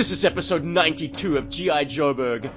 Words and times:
This 0.00 0.12
is 0.12 0.24
episode 0.24 0.64
92 0.64 1.36
of 1.36 1.50
G.I. 1.50 1.84
Joburg, 1.84 2.50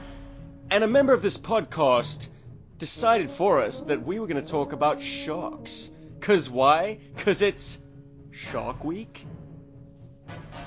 and 0.72 0.82
a 0.82 0.88
member 0.88 1.12
of 1.12 1.22
this 1.22 1.36
podcast 1.36 2.30
decided 2.78 3.30
for 3.30 3.62
us 3.62 3.82
that 3.82 4.06
we 4.06 4.18
were 4.18 4.28
going 4.28 4.42
to 4.42 4.50
talk 4.50 4.72
about 4.72 5.02
sharks. 5.02 5.92
Cause 6.22 6.50
why? 6.50 7.00
Cause 7.18 7.42
it's 7.42 7.80
Shark 8.32 8.86
Week? 8.86 9.26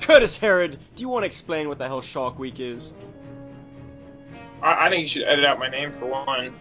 Curtis 0.01 0.37
Herod, 0.37 0.77
do 0.95 1.01
you 1.01 1.09
want 1.09 1.23
to 1.23 1.25
explain 1.25 1.67
what 1.67 1.79
the 1.79 1.87
hell 1.87 2.01
Shark 2.01 2.37
Week 2.37 2.59
is? 2.59 2.93
I, 4.61 4.85
I 4.85 4.89
think 4.91 5.01
you 5.01 5.07
should 5.07 5.23
edit 5.23 5.45
out 5.45 5.57
my 5.57 5.69
name 5.69 5.89
for 5.89 6.05
one. 6.05 6.53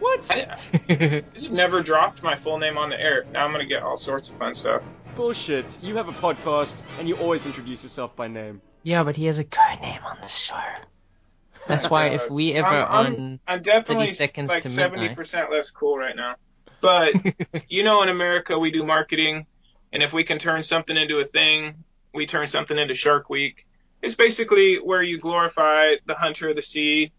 What? 0.00 0.30
I, 0.30 0.58
I've 1.34 1.50
never 1.50 1.82
dropped 1.82 2.22
my 2.22 2.36
full 2.36 2.58
name 2.58 2.76
on 2.76 2.90
the 2.90 3.00
air. 3.00 3.24
Now 3.32 3.46
I'm 3.46 3.52
gonna 3.52 3.64
get 3.64 3.82
all 3.82 3.96
sorts 3.96 4.28
of 4.28 4.36
fun 4.36 4.52
stuff. 4.52 4.82
Bullshit. 5.16 5.82
You 5.82 5.96
have 5.96 6.10
a 6.10 6.12
podcast, 6.12 6.82
and 6.98 7.08
you 7.08 7.16
always 7.16 7.46
introduce 7.46 7.82
yourself 7.82 8.14
by 8.14 8.28
name. 8.28 8.60
Yeah, 8.82 9.04
but 9.04 9.16
he 9.16 9.26
has 9.26 9.38
a 9.38 9.44
code 9.44 9.80
name 9.80 10.00
on 10.04 10.18
this 10.22 10.36
show. 10.36 10.58
That's 11.68 11.88
why 11.88 12.08
if 12.08 12.30
we 12.30 12.52
ever 12.54 12.68
I'm, 12.68 13.06
I'm, 13.14 13.40
I'm 13.46 13.62
definitely 13.62 14.06
30 14.06 14.12
seconds 14.12 14.48
like 14.50 14.64
seventy 14.64 15.14
percent 15.14 15.50
less 15.50 15.70
cool 15.70 15.96
right 15.96 16.16
now. 16.16 16.36
But 16.80 17.14
you 17.68 17.84
know, 17.84 18.02
in 18.02 18.08
America 18.08 18.58
we 18.58 18.70
do 18.70 18.84
marketing, 18.84 19.46
and 19.92 20.02
if 20.02 20.12
we 20.12 20.24
can 20.24 20.38
turn 20.38 20.62
something 20.62 20.96
into 20.96 21.18
a 21.20 21.24
thing, 21.24 21.84
we 22.12 22.26
turn 22.26 22.48
something 22.48 22.78
into 22.78 22.94
Shark 22.94 23.30
Week. 23.30 23.66
It's 24.02 24.14
basically 24.14 24.76
where 24.76 25.02
you 25.02 25.18
glorify 25.18 25.94
the 26.06 26.14
hunter 26.14 26.50
of 26.50 26.56
the 26.56 26.62
sea, 26.62 27.12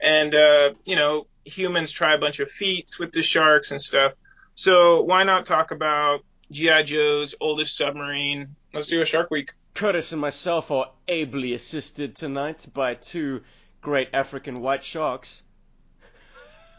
and 0.00 0.34
uh, 0.34 0.70
you 0.84 0.94
know, 0.96 1.26
humans 1.44 1.90
try 1.90 2.14
a 2.14 2.18
bunch 2.18 2.38
of 2.40 2.50
feats 2.50 2.98
with 2.98 3.12
the 3.12 3.22
sharks 3.22 3.72
and 3.72 3.80
stuff. 3.80 4.12
So 4.54 5.02
why 5.02 5.24
not 5.24 5.46
talk 5.46 5.70
about 5.72 6.20
GI 6.50 6.84
Joe's 6.84 7.34
oldest 7.40 7.76
submarine? 7.76 8.54
Let's 8.72 8.86
do 8.88 9.00
a 9.02 9.06
Shark 9.06 9.30
Week. 9.30 9.52
Curtis 9.78 10.10
and 10.10 10.20
myself 10.20 10.72
are 10.72 10.90
ably 11.06 11.54
assisted 11.54 12.16
tonight 12.16 12.66
by 12.74 12.94
two 12.94 13.42
great 13.80 14.08
African 14.12 14.60
white 14.60 14.82
sharks. 14.82 15.44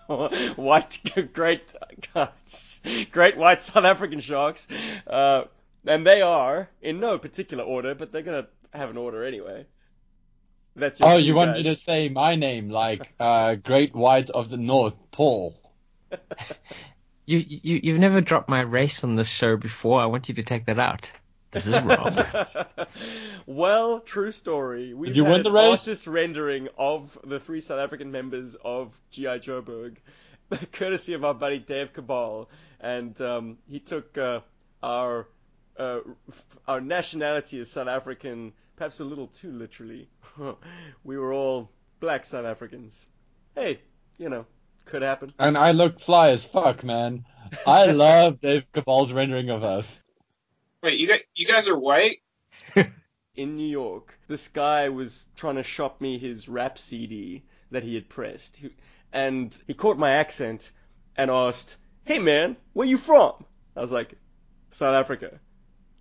white, 0.07 0.99
great, 1.31 1.73
great 3.11 3.37
white 3.37 3.61
South 3.61 3.85
African 3.85 4.19
sharks. 4.19 4.67
Uh, 5.07 5.45
and 5.87 6.05
they 6.05 6.21
are, 6.21 6.69
in 6.81 6.99
no 6.99 7.17
particular 7.17 7.63
order, 7.63 7.95
but 7.95 8.11
they're 8.11 8.21
gonna 8.21 8.47
have 8.73 8.89
an 8.89 8.97
order 8.97 9.23
anyway. 9.23 9.65
That's 10.75 10.99
Oh, 11.01 11.15
you 11.15 11.35
want 11.35 11.53
me 11.53 11.63
to 11.63 11.77
say 11.77 12.09
my 12.09 12.35
name, 12.35 12.69
like 12.69 13.13
uh, 13.17 13.55
Great 13.55 13.95
White 13.95 14.29
of 14.29 14.49
the 14.49 14.57
North, 14.57 14.97
Paul? 15.11 15.55
You 17.25 17.45
you 17.47 17.79
you've 17.83 17.99
never 17.99 18.21
dropped 18.21 18.49
my 18.49 18.61
race 18.61 19.03
on 19.03 19.15
this 19.15 19.27
show 19.27 19.55
before. 19.55 19.99
I 19.99 20.07
want 20.07 20.29
you 20.29 20.33
to 20.33 20.41
take 20.41 20.65
that 20.65 20.79
out. 20.79 21.11
This 21.51 21.65
is 21.65 21.81
wrong. 21.81 22.15
well, 23.47 23.99
true 24.01 24.31
story. 24.31 24.93
We've 24.93 25.15
you 25.15 25.23
had 25.23 25.31
win 25.31 25.43
the 25.43 25.49
an 25.49 25.55
race? 25.55 25.79
artist 25.79 26.05
rendering 26.07 26.67
of 26.77 27.17
the 27.23 27.39
three 27.39 27.61
South 27.61 27.79
African 27.79 28.11
members 28.11 28.55
of 28.63 28.95
G.I. 29.09 29.39
Joburg, 29.39 29.97
courtesy 30.71 31.13
of 31.13 31.25
our 31.25 31.33
buddy 31.33 31.57
Dave 31.59 31.93
Cabal, 31.93 32.49
and 32.79 33.19
um, 33.21 33.57
he 33.67 33.79
took 33.79 34.15
uh, 34.17 34.41
our 34.83 35.27
uh, 35.77 36.01
our 36.67 36.81
nationality 36.81 37.59
as 37.59 37.71
South 37.71 37.87
African, 37.87 38.53
perhaps 38.75 38.99
a 38.99 39.05
little 39.05 39.27
too 39.27 39.51
literally. 39.51 40.07
we 41.03 41.17
were 41.17 41.33
all 41.33 41.71
black 41.99 42.25
South 42.25 42.45
Africans. 42.45 43.07
Hey, 43.55 43.79
you 44.19 44.29
know, 44.29 44.45
could 44.85 45.01
happen. 45.01 45.33
And 45.39 45.57
I 45.57 45.71
look 45.71 45.99
fly 45.99 46.29
as 46.29 46.43
fuck, 46.43 46.83
man. 46.83 47.25
I 47.65 47.85
love 47.85 48.39
Dave 48.39 48.71
Cabal's 48.71 49.11
rendering 49.11 49.49
of 49.49 49.63
us. 49.63 50.01
Wait, 50.83 50.99
you 50.99 51.07
guys, 51.07 51.21
you 51.35 51.45
guys 51.45 51.67
are 51.67 51.77
white? 51.77 52.19
in 53.35 53.55
New 53.55 53.67
York, 53.67 54.17
this 54.27 54.47
guy 54.47 54.89
was 54.89 55.27
trying 55.35 55.55
to 55.55 55.63
shop 55.63 55.99
me 56.01 56.17
his 56.17 56.47
rap 56.49 56.77
CD 56.77 57.43
that 57.71 57.83
he 57.83 57.95
had 57.95 58.09
pressed. 58.09 58.57
He- 58.57 58.75
And 59.11 59.57
he 59.67 59.73
caught 59.73 59.97
my 59.97 60.11
accent 60.11 60.71
and 61.15 61.29
asked, 61.31 61.77
Hey 62.05 62.19
man, 62.19 62.55
where 62.73 62.87
you 62.87 62.97
from? 62.97 63.45
I 63.75 63.81
was 63.81 63.91
like, 63.91 64.13
South 64.71 64.95
Africa. 64.95 65.39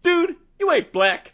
Dude, 0.03 0.37
you 0.59 0.71
ain't 0.73 0.93
black. 0.93 1.33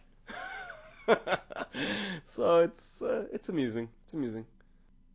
so 2.26 2.58
it's, 2.60 3.02
uh, 3.02 3.26
it's 3.32 3.48
amusing. 3.48 3.88
It's 4.04 4.14
amusing. 4.14 4.46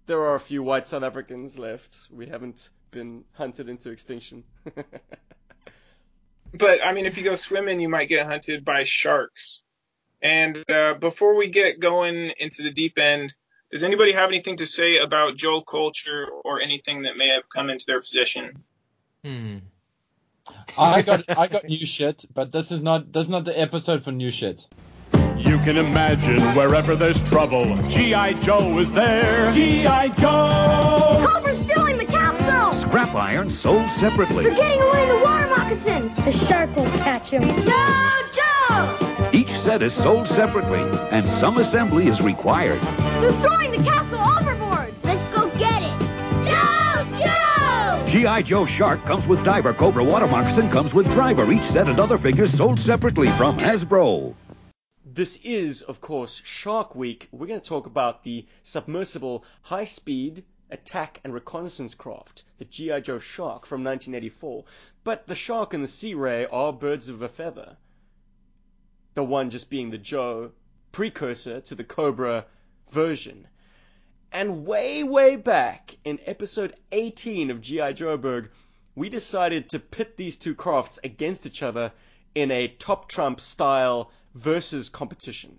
There 0.06 0.22
are 0.22 0.35
a 0.35 0.39
few 0.39 0.63
white 0.63 0.88
South 0.88 1.03
Africans 1.03 1.57
left. 1.59 1.97
We 2.12 2.28
haven't 2.28 2.69
been 2.91 3.23
hunted 3.34 3.69
into 3.69 3.89
extinction. 3.91 4.44
But 6.54 6.84
I 6.84 6.94
mean, 6.94 7.06
if 7.06 7.18
you 7.18 7.24
go 7.24 7.36
swimming, 7.36 7.80
you 7.80 7.90
might 7.90 8.10
get 8.10 8.26
hunted 8.26 8.66
by 8.66 8.84
sharks. 8.84 9.62
And 10.22 10.70
uh, 10.70 10.96
before 10.96 11.36
we 11.36 11.48
get 11.48 11.80
going 11.80 12.34
into 12.40 12.64
the 12.64 12.72
deep 12.72 12.98
end, 12.98 13.34
does 13.72 13.84
anybody 13.84 14.12
have 14.12 14.30
anything 14.30 14.58
to 14.58 14.66
say 14.66 14.98
about 14.98 15.38
Joel 15.38 15.62
culture 15.62 16.28
or 16.44 16.60
anything 16.60 17.04
that 17.04 17.18
may 17.18 17.30
have 17.30 17.44
come 17.50 17.70
into 17.70 17.86
their 17.88 18.02
possession? 18.02 18.64
hmm. 19.24 19.58
I 20.78 21.04
got 21.04 21.26
I 21.30 21.48
got 21.48 21.66
new 21.66 21.86
shit, 21.86 22.26
but 22.34 22.52
this 22.52 22.72
is 22.72 22.81
not 22.81 23.14
this 23.14 23.24
is 23.24 23.30
not 23.30 23.46
the 23.46 23.60
episode 23.60 24.04
for 24.04 24.12
new 24.12 24.31
shit. 24.31 24.66
You 25.14 25.58
can 25.60 25.78
imagine 25.78 26.42
wherever 26.56 26.96
there's 26.96 27.20
trouble, 27.30 27.78
G.I. 27.88 28.34
Joe 28.42 28.78
is 28.80 28.92
there. 28.92 29.52
G.I. 29.54 30.10
Joe! 30.10 31.26
Cobra's 31.28 31.60
stealing 31.60 31.98
the 31.98 32.06
capsule! 32.06 32.81
Scrap 32.81 33.16
iron 33.16 33.50
sold 33.50 33.90
separately. 34.00 34.44
They're 34.44 34.56
getting 34.56 34.81
away 34.81 35.04
in 35.04 35.10
the 35.10 35.24
water 35.24 35.38
moccasin! 35.69 36.13
The 36.25 36.31
shark 36.31 36.75
will 36.75 36.90
catch 37.00 37.30
him. 37.30 37.44
Jojo! 37.44 39.34
Each 39.34 39.50
set 39.62 39.81
is 39.84 39.94
sold 39.94 40.28
separately, 40.28 40.81
and 41.12 41.30
some 41.40 41.57
assembly 41.57 42.07
is 42.07 42.22
required. 42.22 42.81
They're 43.22 43.41
throwing 43.41 43.72
the 43.72 43.84
capsule 43.84 44.19
overboard! 44.19 44.94
Let's 45.03 45.24
go 45.35 45.50
get 45.57 45.84
it! 45.84 46.00
Jojo! 46.47 48.07
G.I. 48.07 48.41
Joe 48.41 48.66
Shark 48.66 49.03
comes 49.03 49.28
with 49.28 49.44
diver, 49.44 49.74
Cobra 49.74 50.03
water 50.03 50.28
moccasin 50.28 50.69
comes 50.69 50.94
with 50.94 51.06
driver. 51.13 51.52
Each 51.52 51.66
set 51.66 51.88
and 51.88 52.00
other 52.00 52.18
figures 52.18 52.51
sold 52.51 52.80
separately 52.80 53.28
from 53.38 53.59
Hasbro. 53.59 54.34
This 55.06 55.38
is, 55.44 55.81
of 55.81 56.01
course, 56.01 56.41
Shark 56.46 56.96
Week. 56.96 57.28
We're 57.31 57.47
going 57.47 57.59
to 57.59 57.66
talk 57.66 57.86
about 57.86 58.24
the 58.24 58.46
submersible 58.63 59.44
high 59.62 59.86
speed 59.86 60.44
attack 60.72 61.19
and 61.24 61.34
reconnaissance 61.34 61.96
craft, 61.96 62.44
the 62.57 62.66
G.I. 62.66 63.00
Joe 63.00 63.19
Shark 63.19 63.66
from 63.66 63.84
1984. 63.84 64.66
But 65.03 65.28
the 65.28 65.35
Shark 65.35 65.74
and 65.74 65.84
the 65.84 65.88
Sea 65.88 66.13
Ray 66.13 66.46
are 66.46 66.72
birds 66.72 67.09
of 67.09 67.22
a 67.22 67.30
feather. 67.30 67.78
The 69.16 69.24
one 69.24 69.50
just 69.50 69.69
being 69.69 69.90
the 69.90 69.97
Joe 69.97 70.52
precursor 70.91 71.62
to 71.62 71.75
the 71.75 71.84
Cobra 71.84 72.46
version. 72.91 73.47
And 74.31 74.66
way, 74.66 75.03
way 75.03 75.35
back 75.35 75.97
in 76.03 76.19
episode 76.25 76.75
18 76.91 77.50
of 77.50 77.62
G.I. 77.62 77.94
Joeberg, 77.94 78.50
we 78.96 79.09
decided 79.09 79.69
to 79.69 79.80
pit 79.80 80.18
these 80.18 80.38
two 80.38 80.53
crafts 80.53 81.00
against 81.03 81.46
each 81.46 81.63
other 81.63 81.94
in 82.36 82.51
a 82.51 82.68
top 82.68 83.09
trump 83.09 83.40
style 83.40 84.12
versus 84.36 84.90
competition. 84.90 85.57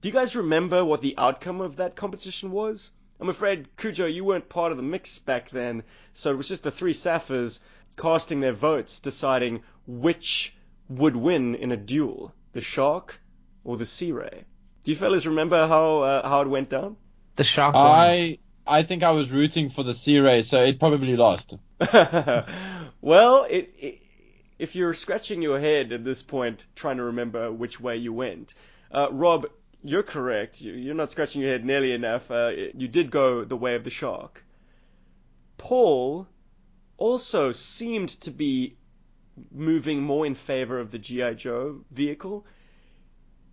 Do 0.00 0.08
you 0.08 0.12
guys 0.12 0.36
remember 0.36 0.84
what 0.84 1.00
the 1.00 1.16
outcome 1.18 1.60
of 1.60 1.76
that 1.76 1.96
competition 1.96 2.52
was? 2.52 2.92
I'm 3.20 3.28
afraid, 3.28 3.76
Cujo, 3.76 4.06
you 4.06 4.24
weren't 4.24 4.48
part 4.48 4.72
of 4.72 4.76
the 4.76 4.82
mix 4.82 5.18
back 5.18 5.50
then, 5.50 5.82
so 6.12 6.30
it 6.30 6.36
was 6.36 6.48
just 6.48 6.62
the 6.62 6.70
three 6.70 6.92
Sapphirs 6.92 7.60
casting 7.96 8.40
their 8.40 8.52
votes, 8.52 9.00
deciding 9.00 9.62
which 9.86 10.54
would 10.88 11.16
win 11.16 11.54
in 11.54 11.72
a 11.72 11.76
duel, 11.76 12.32
the 12.52 12.60
Shark 12.60 13.18
or 13.64 13.76
the 13.76 13.86
Sea 13.86 14.12
Ray. 14.12 14.44
Do 14.84 14.92
you 14.92 14.96
fellas 14.96 15.26
remember 15.26 15.66
how 15.66 16.02
uh, 16.02 16.28
how 16.28 16.42
it 16.42 16.48
went 16.48 16.68
down? 16.68 16.96
The 17.34 17.42
shark. 17.42 17.74
I 17.74 18.38
I 18.64 18.84
think 18.84 19.02
I 19.02 19.10
was 19.10 19.32
rooting 19.32 19.68
for 19.68 19.82
the 19.82 19.94
Sea 19.94 20.20
Ray, 20.20 20.42
so 20.42 20.62
it 20.62 20.78
probably 20.78 21.16
lost. 21.16 21.54
well, 23.00 23.46
it, 23.50 23.74
it, 23.78 24.02
if 24.60 24.76
you're 24.76 24.94
scratching 24.94 25.42
your 25.42 25.58
head 25.58 25.90
at 25.90 26.04
this 26.04 26.22
point 26.22 26.66
trying 26.76 26.98
to 26.98 27.04
remember 27.04 27.50
which 27.50 27.80
way 27.80 27.96
you 27.96 28.12
went, 28.12 28.54
uh, 28.92 29.08
Rob, 29.10 29.46
you're 29.86 30.02
correct. 30.02 30.60
You- 30.60 30.74
You're 30.74 30.94
not 30.94 31.10
scratching 31.10 31.42
your 31.42 31.50
head 31.50 31.64
nearly 31.64 31.92
enough. 31.92 32.30
Uh, 32.30 32.52
you 32.74 32.88
did 32.88 33.10
go 33.10 33.44
the 33.44 33.56
way 33.56 33.74
of 33.74 33.84
the 33.84 33.90
shark. 33.90 34.44
Paul 35.58 36.26
also 36.96 37.52
seemed 37.52 38.08
to 38.22 38.30
be 38.30 38.76
moving 39.52 40.02
more 40.02 40.26
in 40.26 40.34
favor 40.34 40.78
of 40.78 40.90
the 40.90 40.98
G.I. 40.98 41.34
Joe 41.34 41.84
vehicle. 41.90 42.46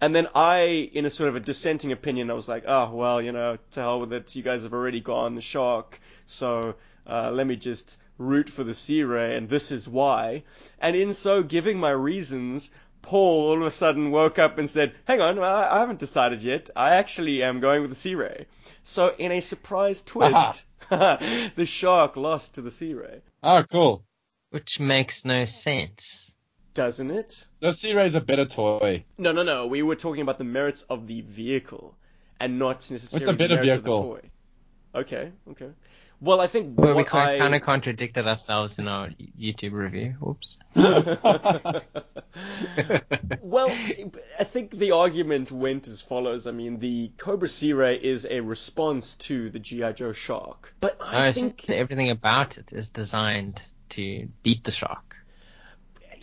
And 0.02 0.14
then 0.14 0.28
I, 0.36 0.90
in 0.94 1.06
a 1.06 1.10
sort 1.10 1.30
of 1.30 1.36
a 1.36 1.40
dissenting 1.40 1.92
opinion, 1.92 2.30
I 2.30 2.34
was 2.34 2.50
like, 2.50 2.64
oh, 2.68 2.94
well, 2.94 3.22
you 3.22 3.32
know, 3.32 3.58
to 3.72 3.80
hell 3.80 4.00
with 4.02 4.12
it. 4.14 4.36
You 4.36 4.44
guys 4.44 4.64
have 4.64 4.74
already 4.74 5.00
gone 5.00 5.36
the 5.36 5.42
shark. 5.42 6.00
So 6.26 6.76
uh, 7.08 7.32
let 7.32 7.48
me 7.48 7.56
just 7.56 7.98
root 8.18 8.50
for 8.50 8.64
the 8.64 8.76
Sea 8.76 9.04
Ray, 9.04 9.36
and 9.36 9.50
this 9.50 9.72
is 9.72 9.88
why. 9.88 10.44
And 10.80 10.96
in 10.96 11.14
so 11.14 11.42
giving 11.42 11.80
my 11.80 11.90
reasons, 11.92 12.70
Paul 13.04 13.50
all 13.50 13.58
of 13.62 13.68
a 13.68 13.72
sudden 13.72 14.10
woke 14.10 14.40
up 14.40 14.58
and 14.58 14.68
said, 14.70 14.94
hang 15.06 15.22
on, 15.22 15.38
I, 15.38 15.76
I 15.76 15.80
haven't 15.82 16.00
decided 16.00 16.42
yet. 16.42 16.72
I 16.76 16.96
actually 16.96 17.44
am 17.44 17.60
going 17.60 17.82
with 17.82 17.92
the 17.92 17.96
Sea 17.96 18.16
Ray. 18.16 18.48
So 18.82 19.14
in 19.20 19.32
a 19.32 19.42
surprise 19.42 20.02
twist, 20.02 20.66
the 20.90 21.66
shark 21.66 22.16
lost 22.16 22.56
to 22.56 22.62
the 22.62 22.72
Sea 22.72 22.96
Ray. 22.96 23.22
Oh, 23.44 23.64
cool. 23.72 24.04
Which 24.50 24.80
makes 24.80 25.26
no 25.26 25.46
sense. 25.46 26.36
Doesn't 26.74 27.12
it? 27.12 27.46
The 27.60 27.74
Sea 27.74 27.94
Ray's 27.94 28.16
a 28.16 28.22
better 28.22 28.46
toy. 28.46 29.06
No, 29.18 29.32
no, 29.32 29.44
no. 29.44 29.68
We 29.68 29.84
were 29.84 29.96
talking 29.96 30.22
about 30.22 30.40
the 30.40 30.44
merits 30.44 30.82
of 30.90 31.06
the 31.08 31.22
vehicle. 31.22 31.96
and 32.40 32.58
not 32.58 32.90
necessarily 32.90 33.38
better 33.38 33.58
the 33.58 33.64
merits 33.64 33.76
of 33.78 33.84
the 33.84 33.96
toy. 33.96 34.22
Okay, 34.96 35.32
okay. 35.52 35.70
Well, 36.24 36.40
I 36.40 36.48
think 36.48 36.80
Well, 36.80 36.92
we 36.92 36.94
what 37.04 37.08
kind 37.08 37.44
I 37.44 37.58
of 37.58 37.62
contradicted 37.64 38.26
ourselves 38.26 38.80
in 38.80 38.88
our 38.88 39.10
YouTube 39.38 39.74
review. 39.74 40.16
Oops. 40.26 40.58
well, 43.42 43.68
I 44.40 44.44
think 44.46 44.72
the 44.72 44.92
argument 44.94 45.52
went 45.52 45.90
as 45.90 46.02
follows. 46.02 46.48
I 46.48 46.52
mean, 46.52 46.80
the 46.80 47.12
Cobra 47.18 47.50
Sea 47.50 47.74
Ray 47.74 47.96
is 47.96 48.26
a 48.30 48.40
response 48.40 49.16
to 49.16 49.50
the 49.50 49.60
GI 49.60 49.94
Joe 49.94 50.14
Shark, 50.14 50.74
but 50.80 50.98
No, 51.00 51.06
I 51.06 51.28
it's- 51.28 51.36
think 51.36 51.70
everything 51.70 52.10
about 52.10 52.58
it 52.58 52.72
is 52.72 52.90
designed 52.90 53.62
to 53.90 54.30
beat 54.44 54.64
the 54.64 54.72
shark. 54.72 55.18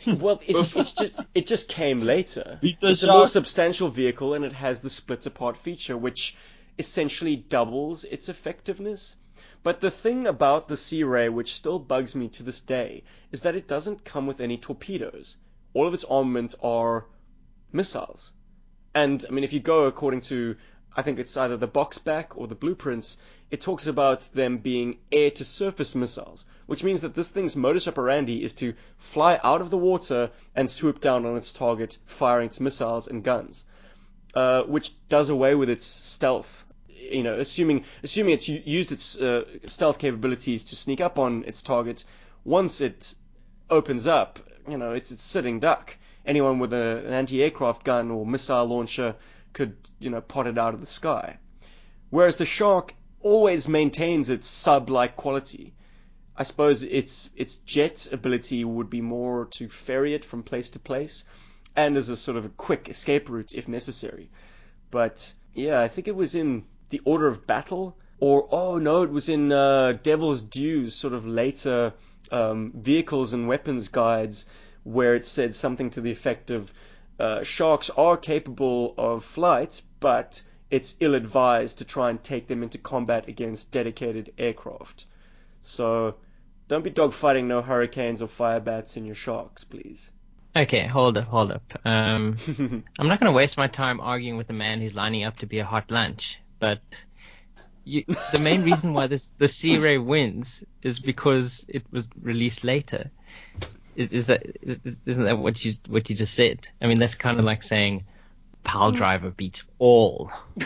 well, 0.07 0.41
it's, 0.47 0.75
it's 0.75 0.93
just 0.93 1.21
it 1.35 1.47
just 1.47 1.69
came 1.69 1.99
later. 2.01 2.59
Beat 2.63 2.81
the 2.81 2.89
it's 2.93 3.03
a 3.03 3.07
more 3.09 3.27
substantial 3.27 3.89
vehicle, 3.89 4.33
and 4.33 4.47
it 4.47 4.55
has 4.55 4.81
the 4.81 4.89
split 4.89 5.27
apart 5.27 5.59
feature, 5.59 5.95
which 5.97 6.35
essentially 6.79 7.37
doubles 7.37 8.05
its 8.05 8.31
effectiveness. 8.31 9.17
But 9.63 9.81
the 9.81 9.91
thing 9.91 10.27
about 10.27 10.69
the 10.69 10.77
Sea 10.77 11.05
Ray, 11.05 11.29
which 11.29 11.55
still 11.55 11.79
bugs 11.79 12.15
me 12.15 12.29
to 12.29 12.43
this 12.43 12.61
day, 12.61 13.03
is 13.31 13.43
that 13.43 13.55
it 13.55 13.69
doesn't 13.69 14.05
come 14.05 14.27
with 14.27 14.41
any 14.41 14.57
torpedoes. 14.57 15.37
All 15.75 15.87
of 15.87 15.93
its 15.93 16.05
armament 16.05 16.55
are 16.63 17.07
missiles. 17.71 18.33
And 18.95 19.23
I 19.29 19.33
mean, 19.33 19.45
if 19.45 19.53
you 19.53 19.61
go 19.61 19.85
according 19.85 20.23
to, 20.23 20.57
I 20.97 21.03
think 21.03 21.19
it's 21.19 21.37
either 21.37 21.59
the 21.59 21.67
box 21.67 21.99
back 21.99 22.39
or 22.39 22.47
the 22.47 22.55
blueprints, 22.55 23.19
it 23.51 23.61
talks 23.61 23.87
about 23.87 24.29
them 24.33 24.59
being 24.59 24.99
air 25.13 25.31
to 25.33 25.45
surface 25.45 25.95
missiles, 25.95 26.47
which 26.67 26.83
means 26.83 27.03
that 27.03 27.15
this 27.15 27.29
thing's 27.29 27.55
modus 27.55 27.87
operandi 27.87 28.43
is 28.43 28.55
to 28.55 28.75
fly 28.97 29.39
out 29.45 29.61
of 29.61 29.71
the 29.71 29.79
water 29.79 30.31
and 30.55 30.71
swoop 30.71 31.01
down 31.01 31.27
on 31.27 31.37
its 31.37 31.53
target, 31.53 31.99
firing 32.07 32.47
its 32.47 32.61
missiles 32.61 33.07
and 33.09 33.23
guns, 33.23 33.67
uh, 34.35 34.63
which 34.63 34.93
does 35.09 35.29
away 35.29 35.55
with 35.55 35.69
its 35.69 35.85
stealth. 35.85 36.65
You 37.01 37.23
know, 37.23 37.35
assuming 37.35 37.85
assuming 38.03 38.35
it's 38.35 38.49
used 38.49 38.93
its 38.93 39.17
uh, 39.17 39.45
stealth 39.67 39.99
capabilities 39.99 40.65
to 40.65 40.77
sneak 40.77 41.01
up 41.01 41.19
on 41.19 41.45
its 41.45 41.63
target, 41.63 42.05
once 42.45 42.81
it 42.81 43.15
opens 43.69 44.07
up, 44.07 44.39
you 44.69 44.77
know, 44.77 44.93
it's 44.93 45.11
it's 45.11 45.23
sitting 45.23 45.61
duck. 45.61 45.97
Anyone 46.27 46.59
with 46.59 46.73
a, 46.73 46.99
an 47.07 47.13
anti-aircraft 47.13 47.85
gun 47.85 48.11
or 48.11 48.27
missile 48.27 48.67
launcher 48.67 49.17
could, 49.53 49.77
you 49.99 50.11
know, 50.11 50.21
pot 50.21 50.47
it 50.47 50.59
out 50.59 50.75
of 50.75 50.81
the 50.81 50.87
sky. 50.87 51.39
Whereas 52.11 52.37
the 52.37 52.47
shark 52.47 52.95
always 53.23 53.69
maintains 53.69 54.31
its 54.31 54.47
sub-like 54.47 55.17
quality. 55.17 55.75
I 56.37 56.43
suppose 56.43 56.83
its 56.83 57.31
its 57.37 57.57
jet 57.57 58.09
ability 58.13 58.65
would 58.65 58.91
be 58.91 59.01
more 59.01 59.47
to 59.53 59.69
ferry 59.69 60.15
it 60.15 60.25
from 60.25 60.43
place 60.43 60.71
to 60.71 60.79
place, 60.79 61.25
and 61.77 61.97
as 61.97 62.09
a 62.09 62.17
sort 62.17 62.37
of 62.37 62.45
a 62.47 62.51
quick 62.51 62.89
escape 62.89 63.29
route 63.29 63.55
if 63.55 63.69
necessary. 63.69 64.31
But 64.91 65.35
yeah, 65.55 65.81
I 65.81 65.89
think 65.89 66.09
it 66.09 66.17
was 66.17 66.35
in 66.35 66.65
the 66.91 67.01
Order 67.05 67.27
of 67.29 67.47
Battle, 67.47 67.97
or 68.19 68.49
oh 68.51 68.79
no, 68.79 69.03
it 69.03 69.11
was 69.11 69.29
in 69.29 69.51
uh, 69.51 69.99
Devil's 70.03 70.43
Due's, 70.43 70.95
sort 70.95 71.15
of 71.15 71.27
later 71.27 71.95
um, 72.31 72.71
vehicles 72.75 73.33
and 73.33 73.49
weapons 73.49 73.89
guides, 73.89 74.47
where 74.85 75.15
it 75.15 75.25
said 75.25 75.55
something 75.55 75.91
to 75.91 76.01
the 76.01 76.13
effect 76.13 76.51
of 76.51 76.73
uh, 77.19 77.43
sharks 77.43 77.91
are 77.91 78.17
capable 78.17 78.95
of 78.97 79.25
flight, 79.25 79.83
but 80.01 80.43
it's 80.71 80.97
ill-advised 81.01 81.79
to 81.79 81.85
try 81.85 82.11
and 82.11 82.23
take 82.23 82.47
them 82.47 82.63
into 82.63 82.79
combat 82.79 83.29
against 83.29 83.73
dedicated 83.73 84.33
aircraft. 84.39 85.07
So 85.63 86.15
don't 86.69 86.85
be 86.85 86.91
dogfighting 86.91 87.45
no 87.45 87.61
hurricanes 87.61 88.23
or 88.23 88.29
Firebats 88.29 88.97
in 88.97 89.05
your 89.05 89.15
sharks, 89.15 89.65
please. 89.65 90.11
Okay, 90.55 90.87
hold 90.87 91.19
up, 91.19 91.27
hold 91.27 91.53
up. 91.53 91.81
Um, 91.85 92.37
I'm 92.99 93.09
not 93.09 93.21
going 93.21 93.31
to 93.31 93.37
waste 93.37 93.57
my 93.57 93.67
time 93.67 94.01
arguing 94.01 94.37
with 94.37 94.51
a 94.51 94.55
man 94.55 94.81
who's 94.81 94.95
lining 94.95 95.25
up 95.25 95.39
to 95.39 95.47
be 95.47 95.59
a 95.59 95.65
hot 95.65 95.91
lunch, 95.91 96.41
but 96.61 96.81
you, 97.85 98.05
the 98.33 98.39
main 98.39 98.63
reason 98.63 98.93
why 98.93 99.09
this 99.09 99.33
the 99.39 99.49
Sea 99.49 99.79
Ray 99.79 99.99
wins 99.99 100.63
is 100.83 101.01
because 101.01 101.65
it 101.69 101.83
was 101.91 102.09
released 102.21 102.63
later. 102.63 103.11
Is 103.97 104.13
is 104.13 104.27
that 104.27 104.47
is, 104.63 104.81
is- 104.85 105.03
isn't 105.07 105.25
that 105.25 105.39
what 105.39 105.65
you 105.65 105.73
what 105.89 106.09
you 106.09 106.17
just 106.17 106.35
said? 106.35 106.69
I 106.81 106.87
mean, 106.87 106.99
that's 106.99 107.17
kind 107.17 107.39
of 107.39 107.45
like 107.45 107.63
saying 107.63 108.05
Pile 108.63 108.93
Driver 108.93 109.31
beats 109.31 109.65
all. 109.79 110.31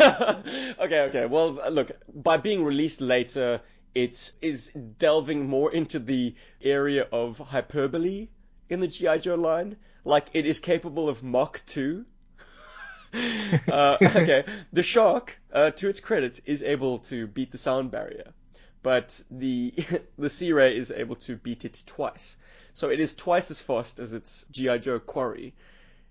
okay, 0.00 0.74
okay. 0.80 1.26
Well, 1.26 1.58
look, 1.70 1.92
by 2.12 2.36
being 2.36 2.64
released 2.64 3.00
later, 3.00 3.62
it 3.94 4.32
is 4.42 4.70
delving 4.98 5.48
more 5.48 5.72
into 5.72 5.98
the 5.98 6.34
area 6.60 7.06
of 7.10 7.38
hyperbole 7.38 8.28
in 8.68 8.80
the 8.80 8.88
G.I. 8.88 9.18
Joe 9.18 9.36
line. 9.36 9.76
Like, 10.04 10.26
it 10.34 10.44
is 10.44 10.60
capable 10.60 11.08
of 11.08 11.22
Mach 11.22 11.62
2. 11.66 12.04
uh, 13.68 13.96
okay, 14.00 14.44
the 14.72 14.82
Shark, 14.82 15.38
uh, 15.52 15.70
to 15.72 15.88
its 15.88 16.00
credit, 16.00 16.40
is 16.44 16.62
able 16.62 16.98
to 17.10 17.26
beat 17.26 17.52
the 17.52 17.58
sound 17.58 17.90
barrier. 17.90 18.32
But 18.82 19.22
the 19.30 19.74
the 20.18 20.30
Sea 20.30 20.52
Ray 20.52 20.76
is 20.76 20.90
able 20.90 21.16
to 21.16 21.36
beat 21.36 21.64
it 21.64 21.82
twice. 21.86 22.36
So 22.74 22.90
it 22.90 23.00
is 23.00 23.14
twice 23.14 23.50
as 23.50 23.60
fast 23.60 24.00
as 24.00 24.12
its 24.12 24.44
G.I. 24.50 24.78
Joe 24.78 25.00
quarry 25.00 25.54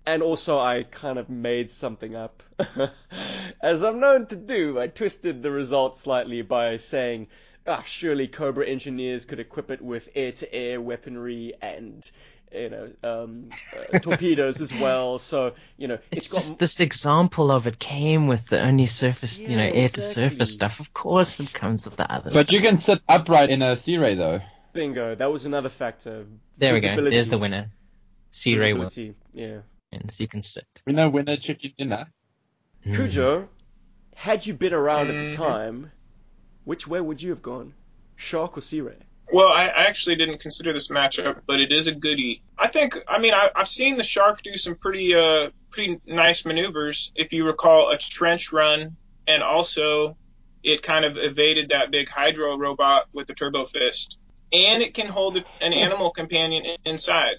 and 0.06 0.22
also 0.22 0.56
I 0.58 0.84
kind 0.84 1.18
of 1.18 1.28
made 1.28 1.70
something 1.70 2.14
up. 2.14 2.42
As 3.60 3.82
I'm 3.82 4.00
known 4.00 4.26
to 4.26 4.36
do, 4.36 4.78
I 4.78 4.86
twisted 4.86 5.42
the 5.42 5.50
results 5.50 6.00
slightly 6.00 6.42
by 6.42 6.76
saying, 6.76 7.26
ah, 7.66 7.82
surely 7.82 8.28
Cobra 8.28 8.66
engineers 8.66 9.24
could 9.24 9.40
equip 9.40 9.70
it 9.72 9.82
with 9.82 10.08
air-to-air 10.14 10.80
weaponry 10.80 11.54
and, 11.60 12.08
you 12.56 12.70
know, 12.70 12.90
um, 13.04 13.50
uh, 13.94 13.98
torpedoes 13.98 14.60
as 14.60 14.72
well. 14.74 15.18
So, 15.18 15.52
you 15.76 15.88
know, 15.88 15.98
It's 16.10 16.26
it's 16.26 16.28
got 16.28 16.38
just 16.38 16.58
this 16.58 16.80
example 16.80 17.50
of 17.50 17.66
it 17.66 17.78
came 17.78 18.26
with 18.26 18.46
the 18.48 18.60
only 18.62 18.86
surface, 18.86 19.38
you 19.38 19.48
know, 19.56 19.64
Yeah, 19.64 19.80
air 19.82 19.88
to 19.88 20.00
exactly. 20.00 20.28
surface 20.30 20.52
stuff. 20.52 20.80
Of 20.80 20.92
course, 20.92 21.38
it 21.40 21.52
comes 21.52 21.84
with 21.84 21.96
the 21.96 22.10
other. 22.10 22.30
But 22.32 22.48
stuff. 22.48 22.52
you 22.52 22.60
can 22.60 22.78
sit 22.78 23.00
upright 23.08 23.50
in 23.50 23.62
a 23.62 23.76
Sea 23.76 23.98
Ray 23.98 24.14
though. 24.14 24.40
bingo. 24.72 25.14
That 25.14 25.30
was 25.32 25.46
another 25.46 25.68
factor. 25.70 26.26
there 26.58 26.74
we 26.74 26.80
go. 26.80 26.94
There's 27.10 27.28
the 27.28 27.38
winner. 27.38 27.70
Sea 28.30 28.58
Ray 28.58 28.72
wins. 28.72 28.94
Visibility, 28.94 29.18
Yeah. 29.32 29.60
You 30.18 30.28
can 30.28 30.42
sit. 30.42 30.66
Winner, 30.86 31.08
winner 31.08 31.36
chicken 31.38 31.72
dinner. 31.78 32.06
Mm. 32.84 32.94
Cujo, 32.96 33.48
had 34.14 34.44
you 34.46 34.52
been 34.54 34.74
around 34.74 35.08
at 35.08 35.14
Mhm. 35.14 35.30
the 35.30 35.36
time, 35.36 35.90
which 36.64 36.86
way 36.86 37.00
would 37.00 37.22
you 37.22 37.30
have 37.30 37.40
gone? 37.42 37.72
Shark 38.16 38.58
or 38.58 38.60
Sea 38.60 38.82
Ray? 38.82 38.96
Well, 39.32 39.48
I, 39.48 39.66
actually 39.66 40.16
didn't 40.16 40.38
consider 40.38 40.72
this 40.72 40.88
matchup, 40.88 41.40
but 41.46 41.60
it 41.60 41.72
is 41.72 41.86
a 41.88 41.92
goodie. 41.92 42.42
I 42.58 42.68
think. 42.68 42.96
I 43.08 43.18
mean, 43.18 43.34
I, 43.34 43.50
I've 43.56 43.68
seen 43.68 43.96
the 43.96 44.04
shark 44.04 44.42
do 44.42 44.56
some 44.56 44.76
pretty, 44.76 45.14
uh, 45.14 45.50
pretty 45.70 46.00
nice 46.06 46.44
maneuvers. 46.44 47.10
If 47.14 47.32
you 47.32 47.44
recall, 47.44 47.90
a 47.90 47.98
trench 47.98 48.52
run, 48.52 48.96
and 49.26 49.42
also 49.42 50.16
it 50.62 50.82
kind 50.82 51.04
of 51.04 51.16
evaded 51.16 51.70
that 51.70 51.90
big 51.90 52.08
hydro 52.08 52.56
robot 52.56 53.06
with 53.12 53.26
the 53.26 53.34
turbo 53.34 53.66
fist, 53.66 54.16
and 54.52 54.82
it 54.82 54.94
can 54.94 55.06
hold 55.06 55.36
an 55.60 55.72
animal 55.72 56.10
companion 56.10 56.64
inside, 56.84 57.36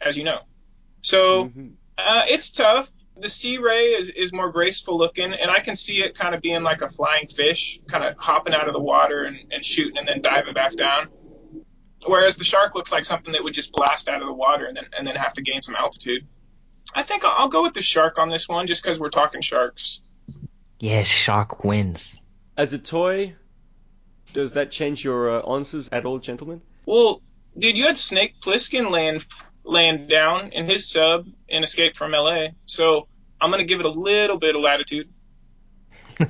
as 0.00 0.16
you 0.16 0.24
know. 0.24 0.40
So 1.02 1.44
Mhm. 1.46 1.74
uh, 1.96 2.24
it's 2.28 2.50
tough. 2.50 2.90
The 3.20 3.30
Sea 3.30 3.58
Ray 3.58 3.94
is, 3.94 4.08
is 4.10 4.32
more 4.32 4.52
graceful 4.52 4.96
looking, 4.96 5.32
and 5.32 5.50
I 5.50 5.60
can 5.60 5.74
see 5.74 6.02
it 6.02 6.16
kind 6.16 6.34
of 6.34 6.40
being 6.40 6.62
like 6.62 6.82
a 6.82 6.88
flying 6.88 7.26
fish, 7.26 7.80
kind 7.88 8.04
of 8.04 8.16
hopping 8.16 8.54
out 8.54 8.68
of 8.68 8.74
the 8.74 8.80
water 8.80 9.24
and, 9.24 9.52
and 9.52 9.64
shooting 9.64 9.98
and 9.98 10.06
then 10.06 10.22
diving 10.22 10.54
back 10.54 10.76
down. 10.76 11.08
Whereas 12.06 12.36
the 12.36 12.44
shark 12.44 12.74
looks 12.74 12.92
like 12.92 13.04
something 13.04 13.32
that 13.32 13.42
would 13.42 13.54
just 13.54 13.72
blast 13.72 14.08
out 14.08 14.20
of 14.22 14.28
the 14.28 14.32
water 14.32 14.66
and 14.66 14.76
then 14.76 14.86
and 14.96 15.06
then 15.06 15.16
have 15.16 15.34
to 15.34 15.42
gain 15.42 15.62
some 15.62 15.74
altitude. 15.74 16.26
I 16.94 17.02
think 17.02 17.24
I'll, 17.24 17.34
I'll 17.36 17.48
go 17.48 17.62
with 17.64 17.74
the 17.74 17.82
shark 17.82 18.18
on 18.18 18.28
this 18.28 18.48
one, 18.48 18.66
just 18.66 18.82
because 18.82 18.98
we're 18.98 19.10
talking 19.10 19.40
sharks. 19.40 20.00
Yes, 20.78 21.06
shark 21.06 21.64
wins. 21.64 22.20
As 22.56 22.72
a 22.72 22.78
toy, 22.78 23.34
does 24.32 24.52
that 24.52 24.70
change 24.70 25.02
your 25.04 25.30
uh, 25.30 25.40
answers 25.40 25.88
at 25.90 26.04
all, 26.06 26.18
gentlemen? 26.18 26.62
Well, 26.86 27.20
dude, 27.58 27.76
you 27.76 27.84
had 27.84 27.98
Snake 27.98 28.40
Plissken 28.40 28.90
land 28.90 29.26
land 29.68 30.08
down 30.08 30.52
in 30.52 30.66
his 30.66 30.88
sub 30.88 31.26
in 31.48 31.62
Escape 31.62 31.96
from 31.96 32.14
L.A., 32.14 32.54
so 32.66 33.06
I'm 33.40 33.50
gonna 33.50 33.64
give 33.64 33.80
it 33.80 33.86
a 33.86 33.90
little 33.90 34.38
bit 34.38 34.56
of 34.56 34.62
latitude. 34.62 35.08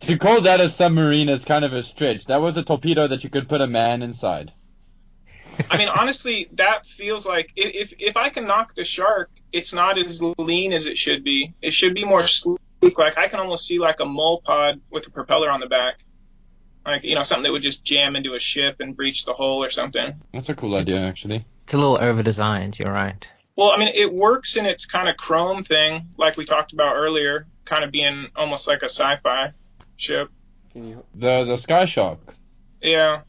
To 0.00 0.16
call 0.16 0.42
that 0.42 0.60
a 0.60 0.68
submarine 0.68 1.28
is 1.28 1.44
kind 1.44 1.64
of 1.64 1.72
a 1.72 1.82
stretch. 1.82 2.26
That 2.26 2.40
was 2.40 2.56
a 2.56 2.62
torpedo 2.62 3.08
that 3.08 3.24
you 3.24 3.30
could 3.30 3.48
put 3.48 3.60
a 3.60 3.66
man 3.66 4.02
inside. 4.02 4.52
I 5.70 5.78
mean, 5.78 5.88
honestly, 5.88 6.48
that 6.52 6.86
feels 6.86 7.26
like 7.26 7.50
if 7.56 7.92
if 7.98 8.16
I 8.16 8.28
can 8.28 8.46
knock 8.46 8.74
the 8.74 8.84
shark, 8.84 9.30
it's 9.52 9.74
not 9.74 9.98
as 9.98 10.22
lean 10.22 10.72
as 10.72 10.86
it 10.86 10.96
should 10.96 11.24
be. 11.24 11.54
It 11.60 11.72
should 11.72 11.94
be 11.94 12.04
more 12.04 12.26
sleek. 12.26 12.60
Like 12.96 13.18
I 13.18 13.28
can 13.28 13.40
almost 13.40 13.66
see 13.66 13.78
like 13.78 14.00
a 14.00 14.04
mole 14.04 14.40
pod 14.44 14.80
with 14.90 15.06
a 15.08 15.10
propeller 15.10 15.50
on 15.50 15.60
the 15.60 15.66
back, 15.66 16.04
like 16.86 17.04
you 17.04 17.14
know 17.14 17.24
something 17.24 17.44
that 17.44 17.52
would 17.52 17.62
just 17.62 17.84
jam 17.84 18.16
into 18.16 18.34
a 18.34 18.40
ship 18.40 18.76
and 18.80 18.96
breach 18.96 19.24
the 19.24 19.34
hull 19.34 19.64
or 19.64 19.70
something. 19.70 20.14
That's 20.32 20.48
a 20.48 20.54
cool 20.54 20.74
idea, 20.74 21.00
actually. 21.00 21.44
It's 21.66 21.74
a 21.74 21.78
little 21.78 21.98
over 22.00 22.22
designed. 22.22 22.78
You're 22.78 22.92
right. 22.92 23.28
Well, 23.56 23.72
I 23.72 23.76
mean, 23.76 23.90
it 23.92 24.14
works 24.14 24.54
in 24.54 24.66
its 24.66 24.86
kind 24.86 25.08
of 25.08 25.16
chrome 25.16 25.64
thing, 25.64 26.10
like 26.16 26.36
we 26.36 26.44
talked 26.44 26.72
about 26.72 26.94
earlier, 26.94 27.48
kind 27.64 27.82
of 27.82 27.90
being 27.90 28.28
almost 28.36 28.68
like 28.68 28.82
a 28.82 28.88
sci-fi 28.88 29.52
ship. 29.96 30.30
Can 30.70 30.86
you? 30.86 31.04
The 31.16 31.42
the 31.42 31.56
Sky 31.56 31.86
Shark. 31.86 32.20
Yeah. 32.80 33.22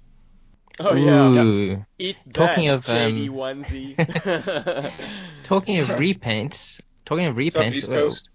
Oh 0.78 0.94
yeah. 0.94 1.30
Ooh. 1.30 1.86
Eat 1.98 2.18
that, 2.28 2.34
Talking 2.36 2.68
of, 2.68 2.86
JD 2.86 3.30
um, 3.30 3.34
onesie. 3.34 4.92
Talking 5.46 5.80
of 5.80 5.88
repaints, 5.88 6.80
talking 7.06 7.26
of 7.26 7.36
What's 7.36 7.56
up, 7.56 7.64
repaints, 7.64 7.74
East 7.74 7.90
Coast? 7.90 8.30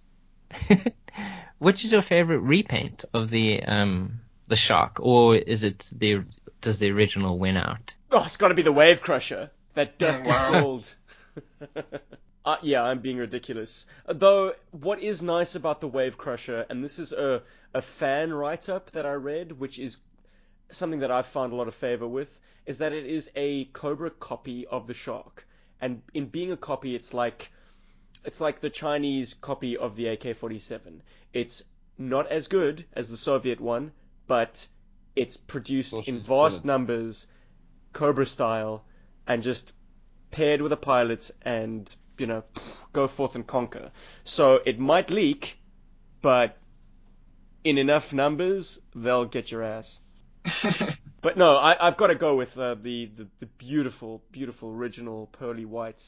which 1.58 1.84
is 1.84 1.92
your 1.92 2.02
favorite 2.02 2.40
repaint 2.40 3.04
of 3.14 3.30
the 3.30 3.62
um 3.62 4.20
the 4.48 4.56
shark, 4.56 4.98
or 4.98 5.36
is 5.36 5.62
it 5.62 5.88
the 5.92 6.24
does 6.60 6.80
the 6.80 6.90
original 6.90 7.38
win 7.38 7.56
out? 7.56 7.94
Oh, 8.10 8.24
it's 8.24 8.36
got 8.36 8.48
to 8.48 8.54
be 8.54 8.62
the 8.62 8.72
Wave 8.72 9.00
Crusher. 9.00 9.52
That 9.74 9.98
dusty 9.98 10.28
wow. 10.28 10.60
gold. 10.60 10.94
uh, 12.44 12.56
yeah, 12.62 12.82
I'm 12.82 13.00
being 13.00 13.16
ridiculous. 13.16 13.86
Though, 14.06 14.54
what 14.70 15.00
is 15.00 15.22
nice 15.22 15.54
about 15.54 15.80
the 15.80 15.88
Wave 15.88 16.18
Crusher, 16.18 16.66
and 16.68 16.84
this 16.84 16.98
is 16.98 17.12
a, 17.12 17.42
a 17.72 17.82
fan 17.82 18.32
write 18.32 18.68
up 18.68 18.90
that 18.92 19.06
I 19.06 19.12
read, 19.14 19.52
which 19.52 19.78
is 19.78 19.98
something 20.70 21.00
that 21.00 21.10
I've 21.10 21.26
found 21.26 21.52
a 21.52 21.56
lot 21.56 21.68
of 21.68 21.74
favor 21.74 22.06
with, 22.06 22.38
is 22.66 22.78
that 22.78 22.92
it 22.92 23.06
is 23.06 23.30
a 23.34 23.64
Cobra 23.66 24.10
copy 24.10 24.66
of 24.66 24.86
the 24.86 24.94
Shark. 24.94 25.46
And 25.80 26.02
in 26.14 26.26
being 26.26 26.52
a 26.52 26.56
copy, 26.56 26.94
it's 26.94 27.12
like 27.12 27.50
it's 28.24 28.40
like 28.40 28.60
the 28.60 28.70
Chinese 28.70 29.34
copy 29.34 29.76
of 29.76 29.96
the 29.96 30.08
AK-47. 30.08 31.00
It's 31.32 31.64
not 31.98 32.28
as 32.28 32.48
good 32.48 32.84
as 32.92 33.10
the 33.10 33.16
Soviet 33.16 33.60
one, 33.60 33.92
but 34.28 34.68
it's 35.16 35.36
produced 35.36 35.92
Well, 35.92 36.04
in 36.06 36.20
vast 36.20 36.62
good. 36.62 36.66
numbers, 36.66 37.26
Cobra 37.92 38.26
style, 38.26 38.84
and 39.26 39.42
just 39.42 39.72
paired 40.30 40.60
with 40.62 40.72
a 40.72 40.76
pilot 40.76 41.30
and, 41.42 41.94
you 42.18 42.26
know, 42.26 42.44
go 42.92 43.08
forth 43.08 43.34
and 43.34 43.46
conquer. 43.46 43.90
So 44.24 44.60
it 44.64 44.78
might 44.78 45.10
leak, 45.10 45.58
but 46.22 46.56
in 47.64 47.78
enough 47.78 48.12
numbers, 48.12 48.80
they'll 48.94 49.24
get 49.26 49.50
your 49.50 49.62
ass. 49.62 50.00
But 51.22 51.36
no, 51.36 51.56
I, 51.56 51.76
I've 51.86 51.96
got 51.96 52.08
to 52.08 52.16
go 52.16 52.36
with 52.36 52.58
uh, 52.58 52.74
the, 52.74 53.06
the 53.06 53.28
the 53.38 53.46
beautiful, 53.46 54.24
beautiful 54.32 54.70
original 54.70 55.28
pearly 55.28 55.64
white 55.64 56.02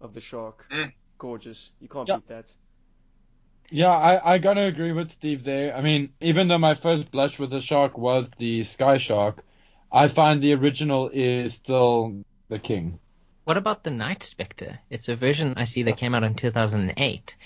of 0.00 0.12
the 0.12 0.20
shark. 0.20 0.66
Mm. 0.70 0.92
Gorgeous. 1.18 1.70
You 1.80 1.88
can't 1.88 2.08
Yeah. 2.08 2.16
beat 2.16 2.26
that. 2.28 2.52
Yeah, 3.70 3.90
I, 3.90 4.34
I 4.34 4.38
gotta 4.38 4.62
agree 4.62 4.92
with 4.92 5.10
Steve 5.12 5.44
there. 5.44 5.76
I 5.76 5.80
mean, 5.80 6.14
even 6.20 6.48
though 6.48 6.58
my 6.58 6.74
first 6.74 7.10
blush 7.10 7.38
with 7.38 7.50
the 7.50 7.60
shark 7.60 7.96
was 7.96 8.28
the 8.38 8.64
sky 8.64 8.98
shark, 8.98 9.44
I 9.92 10.08
find 10.08 10.42
the 10.42 10.54
original 10.54 11.08
is 11.12 11.54
still 11.54 12.24
the 12.50 12.58
king. 12.58 12.98
What 13.44 13.56
about 13.56 13.84
the 13.84 13.90
Night 13.90 14.22
Spectre? 14.22 14.78
It's 14.90 15.08
a 15.08 15.16
version 15.16 15.54
I 15.56 15.64
see 15.64 15.82
that 15.84 15.96
came 15.96 16.14
out 16.14 16.24
in 16.24 16.34
2008, 16.34 17.36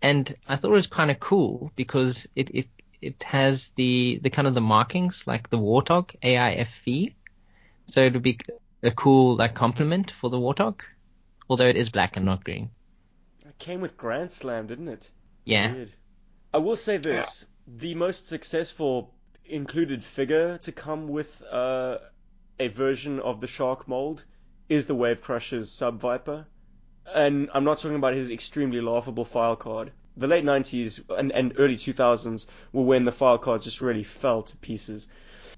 and 0.00 0.34
I 0.48 0.56
thought 0.56 0.70
it 0.70 0.72
was 0.72 0.86
kind 0.86 1.10
of 1.10 1.20
cool 1.20 1.70
because 1.76 2.26
it, 2.34 2.50
it 2.54 2.68
it 3.02 3.22
has 3.24 3.70
the 3.74 4.18
the 4.22 4.30
kind 4.30 4.48
of 4.48 4.54
the 4.54 4.60
markings 4.60 5.26
like 5.26 5.50
the 5.50 5.58
Warthog 5.58 6.14
AIFV, 6.22 7.12
so 7.86 8.02
it 8.02 8.14
would 8.14 8.22
be 8.22 8.38
a 8.82 8.90
cool 8.90 9.36
like 9.36 9.54
complement 9.54 10.12
for 10.12 10.30
the 10.30 10.38
Warthog, 10.38 10.80
although 11.50 11.68
it 11.68 11.76
is 11.76 11.90
black 11.90 12.16
and 12.16 12.24
not 12.24 12.42
green. 12.44 12.70
It 13.44 13.58
came 13.58 13.80
with 13.80 13.96
Grand 13.96 14.30
Slam, 14.30 14.66
didn't 14.66 14.88
it? 14.88 15.10
Yeah, 15.44 15.72
Weird. 15.72 15.92
I 16.54 16.58
will 16.58 16.76
say 16.76 16.96
this: 16.96 17.44
the 17.66 17.94
most 17.94 18.28
successful 18.28 19.12
included 19.44 20.02
figure 20.02 20.56
to 20.58 20.72
come 20.72 21.08
with 21.08 21.42
uh, 21.50 21.98
a 22.58 22.68
version 22.68 23.20
of 23.20 23.40
the 23.40 23.46
Shark 23.46 23.86
mold 23.86 24.24
is 24.68 24.86
the 24.86 24.94
Wave 24.94 25.22
Crusher's 25.22 25.70
Sub 25.70 26.00
Viper, 26.00 26.46
and 27.12 27.50
I'm 27.52 27.64
not 27.64 27.78
talking 27.78 27.96
about 27.96 28.14
his 28.14 28.30
extremely 28.30 28.80
laughable 28.80 29.24
file 29.24 29.56
card. 29.56 29.92
The 30.16 30.28
late 30.28 30.44
90s 30.44 31.02
and, 31.18 31.32
and 31.32 31.54
early 31.58 31.76
2000s 31.76 32.46
were 32.72 32.82
when 32.84 33.04
the 33.04 33.12
file 33.12 33.38
card 33.38 33.62
just 33.62 33.80
really 33.80 34.04
fell 34.04 34.42
to 34.42 34.56
pieces. 34.58 35.08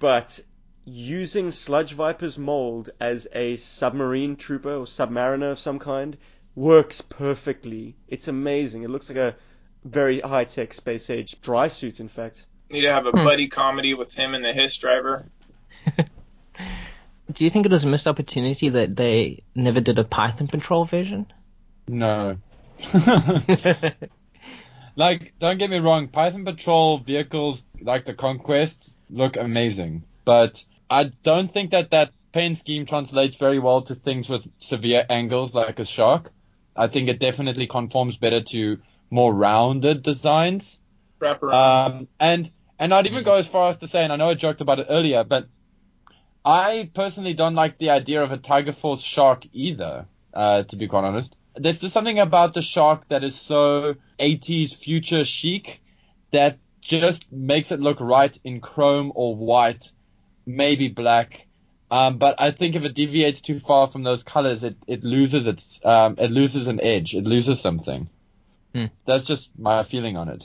But 0.00 0.40
using 0.84 1.50
Sludge 1.50 1.92
Viper's 1.92 2.38
mold 2.38 2.90
as 3.00 3.28
a 3.32 3.56
submarine 3.56 4.36
trooper 4.36 4.72
or 4.74 4.84
submariner 4.86 5.52
of 5.52 5.58
some 5.58 5.78
kind 5.78 6.16
works 6.54 7.00
perfectly. 7.02 7.96
It's 8.08 8.28
amazing. 8.28 8.82
It 8.82 8.90
looks 8.90 9.08
like 9.10 9.18
a 9.18 9.36
very 9.84 10.20
high 10.20 10.44
tech 10.44 10.72
space 10.72 11.10
age 11.10 11.40
dry 11.42 11.68
suit, 11.68 12.00
in 12.00 12.08
fact. 12.08 12.46
Need 12.70 12.82
to 12.82 12.92
have 12.92 13.06
a 13.06 13.10
Hmm. 13.10 13.24
buddy 13.24 13.48
comedy 13.48 13.94
with 13.94 14.14
him 14.14 14.34
and 14.34 14.44
the 14.44 14.52
Hiss 14.52 14.76
driver. 14.78 15.26
Do 17.32 17.44
you 17.44 17.50
think 17.50 17.66
it 17.66 17.72
was 17.72 17.84
a 17.84 17.88
missed 17.88 18.06
opportunity 18.06 18.68
that 18.68 18.96
they 18.96 19.42
never 19.54 19.80
did 19.80 19.98
a 19.98 20.04
Python 20.04 20.46
Patrol 20.46 20.84
version? 20.84 21.26
No. 21.88 22.36
like, 24.96 25.34
don't 25.38 25.58
get 25.58 25.70
me 25.70 25.78
wrong, 25.78 26.08
Python 26.08 26.44
Patrol 26.44 26.98
vehicles 26.98 27.62
like 27.80 28.04
the 28.04 28.14
Conquest 28.14 28.92
look 29.10 29.36
amazing, 29.36 30.04
but 30.24 30.64
I 30.90 31.04
don't 31.22 31.50
think 31.50 31.70
that 31.72 31.90
that 31.90 32.12
paint 32.32 32.58
scheme 32.58 32.86
translates 32.86 33.36
very 33.36 33.58
well 33.58 33.82
to 33.82 33.94
things 33.94 34.28
with 34.28 34.46
severe 34.58 35.06
angles 35.08 35.54
like 35.54 35.78
a 35.78 35.84
shark. 35.84 36.32
I 36.76 36.88
think 36.88 37.08
it 37.08 37.18
definitely 37.18 37.66
conforms 37.66 38.16
better 38.16 38.42
to 38.42 38.78
more 39.10 39.32
rounded 39.32 40.02
designs. 40.02 40.78
Wrap 41.18 41.42
around. 41.42 41.92
Um, 41.92 42.08
and 42.20 42.50
and 42.78 42.92
I'd 42.92 43.06
even 43.06 43.24
go 43.24 43.34
as 43.34 43.48
far 43.48 43.70
as 43.70 43.78
to 43.78 43.88
say, 43.88 44.04
and 44.04 44.12
I 44.12 44.16
know 44.16 44.28
I 44.28 44.34
joked 44.34 44.60
about 44.60 44.80
it 44.80 44.86
earlier, 44.90 45.24
but 45.24 45.48
I 46.46 46.90
personally 46.94 47.34
don't 47.34 47.56
like 47.56 47.76
the 47.78 47.90
idea 47.90 48.22
of 48.22 48.30
a 48.30 48.36
Tiger 48.36 48.72
Force 48.72 49.00
shark 49.00 49.44
either. 49.52 50.06
Uh, 50.32 50.62
to 50.62 50.76
be 50.76 50.86
quite 50.86 51.02
honest, 51.02 51.34
there's 51.56 51.80
just 51.80 51.92
something 51.92 52.20
about 52.20 52.54
the 52.54 52.62
shark 52.62 53.08
that 53.08 53.24
is 53.24 53.34
so 53.34 53.96
80s 54.20 54.76
future 54.76 55.24
chic 55.24 55.82
that 56.30 56.58
just 56.80 57.30
makes 57.32 57.72
it 57.72 57.80
look 57.80 57.98
right 58.00 58.38
in 58.44 58.60
chrome 58.60 59.10
or 59.16 59.34
white, 59.34 59.90
maybe 60.46 60.88
black. 60.88 61.46
Um, 61.90 62.18
but 62.18 62.36
I 62.38 62.52
think 62.52 62.76
if 62.76 62.84
it 62.84 62.94
deviates 62.94 63.40
too 63.40 63.58
far 63.58 63.88
from 63.90 64.04
those 64.04 64.22
colors, 64.22 64.62
it, 64.62 64.76
it 64.86 65.02
loses 65.02 65.48
its 65.48 65.80
um, 65.84 66.14
it 66.18 66.30
loses 66.30 66.68
an 66.68 66.80
edge. 66.80 67.14
It 67.14 67.24
loses 67.24 67.60
something. 67.60 68.08
Hmm. 68.72 68.86
That's 69.04 69.24
just 69.24 69.50
my 69.58 69.82
feeling 69.82 70.16
on 70.16 70.28
it 70.28 70.44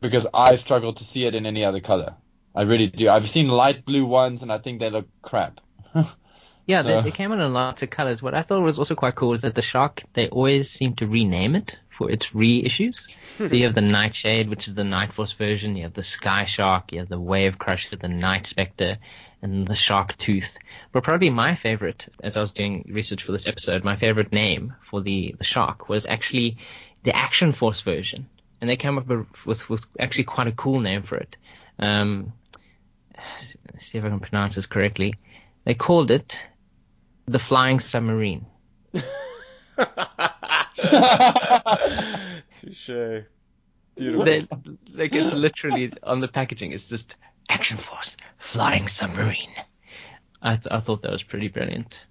because 0.00 0.26
I 0.32 0.56
struggle 0.56 0.92
to 0.92 1.04
see 1.04 1.24
it 1.24 1.34
in 1.34 1.44
any 1.46 1.64
other 1.64 1.80
color. 1.80 2.14
I 2.54 2.62
really 2.62 2.86
do. 2.86 3.08
I've 3.08 3.28
seen 3.28 3.48
light 3.48 3.84
blue 3.84 4.06
ones 4.06 4.42
and 4.42 4.52
I 4.52 4.58
think 4.58 4.80
they 4.80 4.90
look 4.90 5.08
crap. 5.22 5.60
Yeah, 6.66 6.80
they, 6.80 6.92
So- 6.94 7.02
they 7.02 7.10
came 7.10 7.30
out 7.30 7.40
in 7.40 7.52
lots 7.52 7.82
of 7.82 7.90
colors. 7.90 8.22
What 8.22 8.32
I 8.34 8.40
thought 8.40 8.62
was 8.62 8.78
also 8.78 8.94
quite 8.94 9.14
cool 9.16 9.34
is 9.34 9.42
that 9.42 9.54
the 9.54 9.60
shark 9.60 10.02
they 10.14 10.28
always 10.30 10.70
seem 10.70 10.94
to 10.96 11.06
rename 11.06 11.54
it 11.54 11.78
for 11.90 12.10
its 12.10 12.28
reissues. 12.28 13.06
so 13.36 13.54
you 13.54 13.64
have 13.64 13.74
the 13.74 13.82
Nightshade, 13.82 14.48
which 14.48 14.66
is 14.66 14.74
the 14.74 14.82
Night 14.82 15.12
Force 15.12 15.32
version. 15.32 15.76
You 15.76 15.82
have 15.82 15.92
the 15.92 16.02
Sky 16.02 16.44
Shark. 16.46 16.90
You 16.90 17.00
have 17.00 17.10
the 17.10 17.20
Wave 17.20 17.58
Crusher, 17.58 17.96
the 17.96 18.08
Night 18.08 18.46
Spectre, 18.46 18.96
and 19.42 19.66
the 19.68 19.74
Shark 19.74 20.16
Tooth. 20.16 20.56
But 20.92 21.02
probably 21.04 21.28
my 21.28 21.54
favorite, 21.54 22.08
as 22.22 22.34
I 22.38 22.40
was 22.40 22.50
doing 22.50 22.88
research 22.90 23.22
for 23.24 23.32
this 23.32 23.46
episode, 23.46 23.84
my 23.84 23.96
favorite 23.96 24.32
name 24.32 24.72
for 24.88 25.02
the 25.02 25.34
the 25.36 25.44
shark 25.44 25.90
was 25.90 26.06
actually 26.06 26.56
the 27.02 27.14
Action 27.14 27.52
Force 27.52 27.82
version, 27.82 28.26
and 28.62 28.70
they 28.70 28.76
came 28.76 28.96
up 28.96 29.06
with 29.06 29.46
with 29.68 29.84
actually 30.00 30.24
quite 30.24 30.46
a 30.46 30.52
cool 30.52 30.80
name 30.80 31.02
for 31.02 31.16
it. 31.16 31.36
Um, 31.78 32.32
see 33.78 33.98
if 33.98 34.04
I 34.04 34.08
can 34.08 34.20
pronounce 34.20 34.54
this 34.56 34.66
correctly. 34.66 35.14
They 35.64 35.74
called 35.74 36.10
it 36.10 36.38
the 37.26 37.38
Flying 37.38 37.80
Submarine. 37.80 38.46
Touche. 42.52 43.24
Beautiful. 43.96 44.24
They, 44.24 44.46
like 44.92 45.14
it's 45.14 45.32
literally 45.34 45.92
on 46.02 46.20
the 46.20 46.28
packaging. 46.28 46.72
It's 46.72 46.88
just 46.88 47.16
Action 47.48 47.76
Force 47.78 48.16
Flying 48.38 48.88
Submarine. 48.88 49.52
I, 50.42 50.56
th- 50.56 50.66
I 50.70 50.80
thought 50.80 51.02
that 51.02 51.12
was 51.12 51.22
pretty 51.22 51.48
brilliant. 51.48 52.04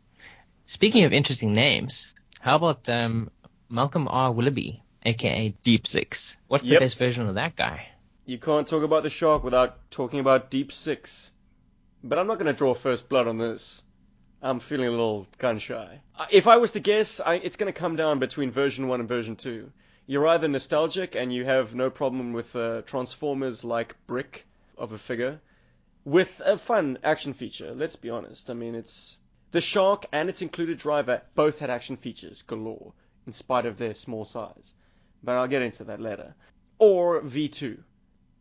Speaking 0.65 1.03
of 1.03 1.13
interesting 1.13 1.53
names, 1.53 2.13
how 2.39 2.55
about 2.55 2.87
um, 2.89 3.29
Malcolm 3.69 4.07
R. 4.07 4.31
Willoughby, 4.31 4.81
aka 5.05 5.53
Deep 5.63 5.85
Six? 5.85 6.35
What's 6.47 6.63
Yep. 6.65 6.79
the 6.79 6.85
best 6.85 6.97
version 6.97 7.27
of 7.27 7.35
that 7.35 7.55
guy? 7.55 7.87
You 8.25 8.37
can't 8.37 8.65
talk 8.65 8.83
about 8.83 9.03
the 9.03 9.09
shark 9.09 9.43
without 9.43 9.91
talking 9.91 10.21
about 10.21 10.49
Deep 10.49 10.71
Six. 10.71 11.29
But 12.01 12.17
I'm 12.17 12.27
not 12.27 12.39
going 12.39 12.51
to 12.51 12.57
draw 12.57 12.73
first 12.73 13.09
blood 13.09 13.27
on 13.27 13.37
this. 13.37 13.83
I'm 14.41 14.59
feeling 14.59 14.87
a 14.87 14.91
little 14.91 15.27
gun 15.39 15.57
shy. 15.57 16.01
Uh, 16.17 16.25
If 16.31 16.47
I 16.47 16.55
was 16.55 16.71
to 16.71 16.79
guess, 16.79 17.19
I, 17.19 17.35
it's 17.35 17.57
going 17.57 17.71
to 17.71 17.77
come 17.77 17.97
down 17.97 18.19
between 18.19 18.49
version 18.49 18.87
1 18.87 19.01
and 19.01 19.09
version 19.09 19.35
2. 19.35 19.69
You're 20.05 20.27
either 20.27 20.47
nostalgic 20.47 21.15
and 21.15 21.33
you 21.33 21.43
have 21.43 21.75
no 21.75 21.89
problem 21.89 22.31
with 22.31 22.55
uh, 22.55 22.83
Transformers 22.83 23.65
like 23.65 23.95
Brick 24.07 24.45
of 24.77 24.93
a 24.93 24.97
figure, 24.97 25.41
with 26.05 26.41
a 26.45 26.57
fun 26.57 26.99
action 27.03 27.33
feature, 27.33 27.73
let's 27.75 27.97
be 27.97 28.09
honest. 28.09 28.49
I 28.49 28.53
mean, 28.53 28.75
it's. 28.75 29.17
The 29.51 29.61
Shark 29.61 30.05
and 30.13 30.29
its 30.29 30.41
included 30.41 30.77
driver 30.77 31.21
both 31.35 31.59
had 31.59 31.69
action 31.69 31.97
features 31.97 32.41
galore, 32.41 32.93
in 33.27 33.33
spite 33.33 33.65
of 33.65 33.77
their 33.77 33.93
small 33.93 34.23
size. 34.23 34.73
But 35.21 35.37
I'll 35.37 35.47
get 35.47 35.61
into 35.61 35.83
that 35.85 35.99
later. 35.99 36.35
Or 36.79 37.21
V2, 37.21 37.77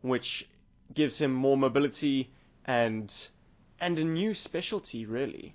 which 0.02 0.48
gives 0.92 1.18
him 1.18 1.32
more 1.32 1.56
mobility 1.56 2.30
and 2.64 3.28
and 3.80 3.98
a 3.98 4.04
new 4.04 4.34
specialty 4.34 5.06
really. 5.06 5.54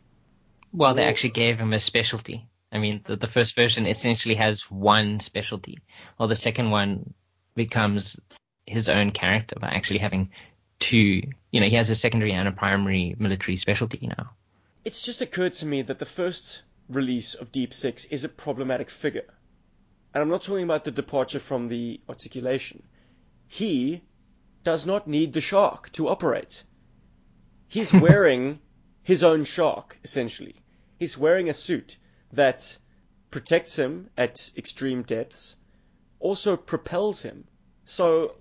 Well, 0.74 0.94
they 0.94 1.06
actually 1.06 1.32
gave 1.32 1.60
him 1.60 1.74
a 1.74 1.80
specialty. 1.80 2.48
I 2.72 2.80
mean, 2.80 3.02
the, 3.06 3.16
the 3.16 3.28
first 3.28 3.56
version 3.56 3.86
essentially 3.86 4.36
has 4.36 4.70
one 4.70 5.22
specialty, 5.22 5.80
while 6.18 6.28
the 6.28 6.36
second 6.36 6.72
one 6.72 7.14
becomes 7.56 8.20
his 8.66 8.90
own 8.90 9.12
character 9.12 9.56
by 9.60 9.70
actually 9.70 10.00
having 10.00 10.32
two. 10.80 11.22
You 11.52 11.62
know, 11.62 11.68
he 11.68 11.76
has 11.76 11.90
a 11.90 11.96
secondary 11.96 12.34
and 12.34 12.48
a 12.48 12.52
primary 12.52 13.16
military 13.18 13.58
specialty 13.58 14.08
now. 14.08 14.32
It's 14.84 15.02
just 15.02 15.22
occurred 15.22 15.54
to 15.54 15.66
me 15.66 15.82
that 15.84 16.00
the 16.00 16.06
first 16.06 16.62
release 16.90 17.34
of 17.34 17.52
Deep 17.52 17.74
Six 17.74 18.06
is 18.06 18.24
a 18.24 18.30
problematic 18.30 18.90
figure. 18.90 19.34
And 20.14 20.22
I'm 20.22 20.30
not 20.30 20.42
talking 20.42 20.64
about 20.64 20.84
the 20.84 20.92
departure 20.92 21.40
from 21.40 21.68
the 21.68 22.00
articulation. 22.08 22.84
He 23.48 24.02
does 24.68 24.86
not 24.86 25.08
need 25.08 25.32
the 25.32 25.40
shark 25.40 25.90
to 25.94 26.10
operate. 26.10 26.66
He's 27.70 27.94
wearing 28.06 28.60
his 29.02 29.24
own 29.24 29.46
shark, 29.46 29.98
essentially. 30.04 30.56
He's 31.00 31.18
wearing 31.18 31.48
a 31.50 31.54
suit 31.54 31.98
that 32.34 32.78
protects 33.32 33.78
him 33.78 34.10
at 34.18 34.52
extreme 34.58 35.04
depths, 35.04 35.56
also 36.20 36.58
propels 36.58 37.22
him. 37.22 37.46
So 37.86 38.36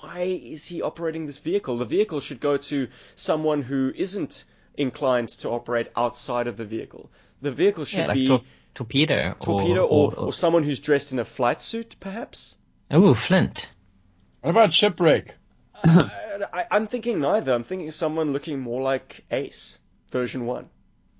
why 0.00 0.38
is 0.54 0.66
he 0.66 0.82
operating 0.82 1.24
this 1.24 1.38
vehicle? 1.38 1.78
The 1.78 1.86
vehicle 1.86 2.20
should 2.20 2.40
go 2.40 2.58
to 2.58 2.88
someone 3.14 3.62
who 3.62 3.90
isn't 3.96 4.44
inclined 4.76 5.30
to 5.40 5.48
operate 5.48 5.88
outside 5.96 6.46
of 6.46 6.58
the 6.58 6.66
vehicle. 6.66 7.10
The 7.40 7.52
vehicle 7.52 7.86
should 7.86 8.00
Yeah, 8.00 8.06
like 8.08 8.16
be 8.16 8.26
tor- 8.28 8.42
torpedo. 8.74 9.34
torpedo 9.40 9.86
or, 9.86 10.12
or, 10.12 10.18
or 10.26 10.32
someone 10.34 10.62
who's 10.62 10.80
dressed 10.80 11.12
in 11.12 11.20
a 11.20 11.24
flight 11.24 11.62
suit, 11.62 11.96
perhaps. 12.00 12.58
oh, 12.90 13.14
Flint. 13.14 13.70
What 14.42 14.50
about 14.50 14.74
shipwreck? 14.74 15.36
I, 15.82 16.40
I, 16.52 16.64
I'm 16.70 16.86
thinking 16.86 17.20
neither. 17.20 17.52
I'm 17.52 17.64
thinking 17.64 17.90
someone 17.90 18.32
looking 18.32 18.60
more 18.60 18.82
like 18.82 19.24
Ace, 19.30 19.78
version 20.10 20.46
one. 20.46 20.68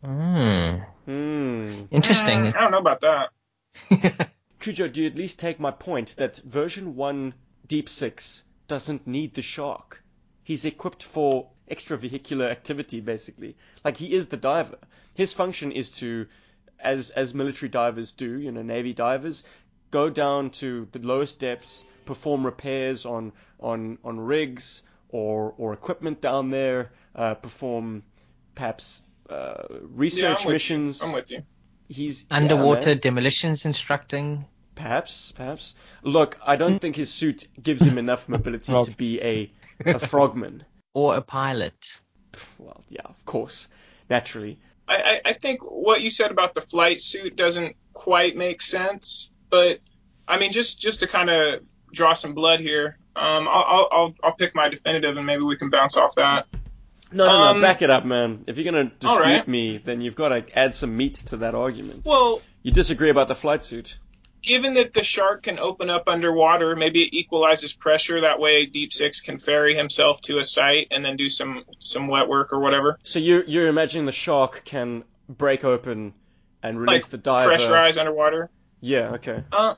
Hmm. 0.04 0.76
Hmm. 1.06 1.84
Interesting. 1.90 2.44
Mm, 2.44 2.56
I 2.56 2.60
don't 2.60 2.70
know 2.70 2.78
about 2.78 3.00
that. 3.00 4.30
Cujo, 4.60 4.88
do 4.88 5.02
you 5.02 5.08
at 5.08 5.16
least 5.16 5.38
take 5.38 5.58
my 5.60 5.70
point 5.70 6.14
that 6.16 6.38
version 6.38 6.94
1 6.94 7.34
Deep 7.66 7.88
Six 7.88 8.44
doesn't 8.68 9.06
need 9.06 9.34
the 9.34 9.42
shark? 9.42 10.02
He's 10.42 10.64
equipped 10.64 11.02
for 11.02 11.50
extravehicular 11.70 12.50
activity, 12.50 13.00
basically. 13.00 13.56
Like, 13.84 13.96
he 13.96 14.12
is 14.12 14.28
the 14.28 14.36
diver. 14.36 14.78
His 15.14 15.32
function 15.32 15.72
is 15.72 15.90
to, 15.98 16.26
as, 16.78 17.10
as 17.10 17.34
military 17.34 17.68
divers 17.68 18.12
do, 18.12 18.38
you 18.38 18.52
know, 18.52 18.62
Navy 18.62 18.92
divers, 18.92 19.44
go 19.94 20.10
down 20.10 20.50
to 20.50 20.88
the 20.90 20.98
lowest 20.98 21.38
depths, 21.38 21.84
perform 22.04 22.44
repairs 22.44 23.06
on, 23.06 23.32
on, 23.60 23.96
on 24.02 24.18
rigs 24.18 24.82
or, 25.08 25.54
or 25.56 25.72
equipment 25.72 26.20
down 26.20 26.50
there, 26.50 26.90
uh, 27.14 27.34
perform 27.34 28.02
perhaps 28.56 29.02
uh, 29.30 29.62
Yeah, 29.70 29.76
research 29.94 30.46
I'm 30.46 30.52
missions. 30.52 31.00
You. 31.00 31.06
I'm 31.06 31.14
with 31.14 31.30
you. 31.30 31.42
He's 31.88 32.26
Underwater 32.28 32.90
man. 32.90 32.98
demolitions 32.98 33.66
instructing. 33.66 34.46
Perhaps, 34.74 35.30
perhaps. 35.30 35.76
Look, 36.02 36.38
I 36.44 36.56
don't 36.56 36.80
think 36.80 36.96
his 36.96 37.12
suit 37.12 37.46
gives 37.62 37.82
him 37.82 37.96
enough 37.96 38.28
mobility 38.36 38.72
to 38.72 38.90
be 38.96 39.22
a, 39.22 39.52
a 39.86 40.00
frogman. 40.00 40.64
Or 40.92 41.14
a 41.14 41.22
pilot. 41.22 41.74
Well, 42.58 42.82
yeah, 42.88 43.02
of 43.04 43.24
course, 43.24 43.68
naturally. 44.10 44.58
I, 44.88 44.96
I, 44.96 45.20
I 45.30 45.32
think 45.34 45.60
what 45.62 46.02
you 46.02 46.10
said 46.10 46.32
about 46.32 46.54
the 46.54 46.62
flight 46.62 47.00
suit 47.00 47.36
doesn't 47.36 47.76
quite 47.92 48.36
make 48.36 48.60
sense, 48.60 49.30
but 49.54 49.78
I 50.26 50.38
mean, 50.40 50.50
just 50.50 50.80
just 50.80 51.00
to 51.00 51.06
kind 51.06 51.30
of 51.30 51.60
draw 51.92 52.12
some 52.14 52.34
blood 52.34 52.58
here, 52.58 52.98
um, 53.14 53.46
I'll, 53.48 53.88
I'll 53.92 54.14
I'll 54.24 54.32
pick 54.32 54.52
my 54.54 54.68
definitive, 54.68 55.16
and 55.16 55.24
maybe 55.24 55.44
we 55.44 55.56
can 55.56 55.70
bounce 55.70 55.96
off 55.96 56.16
that. 56.16 56.46
No, 57.12 57.26
no, 57.26 57.32
no, 57.32 57.44
Um, 57.52 57.60
back 57.60 57.82
it 57.82 57.90
up, 57.90 58.04
man. 58.04 58.42
If 58.48 58.58
you're 58.58 58.64
gonna 58.64 58.90
dispute 58.98 59.10
alright. 59.10 59.46
me, 59.46 59.78
then 59.78 60.00
you've 60.00 60.16
got 60.16 60.30
to 60.30 60.58
add 60.58 60.74
some 60.74 60.96
meat 60.96 61.14
to 61.30 61.36
that 61.38 61.54
argument. 61.54 62.02
Well, 62.04 62.42
you 62.64 62.72
disagree 62.72 63.10
about 63.10 63.28
the 63.28 63.36
flight 63.36 63.62
suit. 63.62 63.96
given 64.42 64.74
that 64.74 64.92
the 64.92 65.04
shark 65.04 65.44
can 65.44 65.60
open 65.60 65.88
up 65.88 66.08
underwater, 66.08 66.74
maybe 66.74 67.02
it 67.04 67.14
equalizes 67.14 67.72
pressure. 67.72 68.22
That 68.22 68.40
way, 68.40 68.66
Deep 68.66 68.92
Six 68.92 69.20
can 69.20 69.38
ferry 69.38 69.76
himself 69.76 70.20
to 70.22 70.38
a 70.38 70.44
site 70.44 70.88
and 70.90 71.04
then 71.04 71.16
do 71.16 71.30
some 71.30 71.64
some 71.78 72.08
wet 72.08 72.26
work 72.28 72.52
or 72.52 72.58
whatever. 72.58 72.98
So 73.04 73.20
you're 73.20 73.44
you're 73.44 73.68
imagining 73.68 74.06
the 74.06 74.12
shark 74.26 74.62
can 74.64 75.04
break 75.28 75.62
open 75.64 76.14
and 76.64 76.80
release 76.80 77.04
Like 77.04 77.10
the 77.10 77.18
diver. 77.18 77.52
Pressurize 77.52 77.96
underwater. 77.98 78.50
Yeah, 78.84 79.12
okay. 79.14 79.42
Uh, 79.50 79.76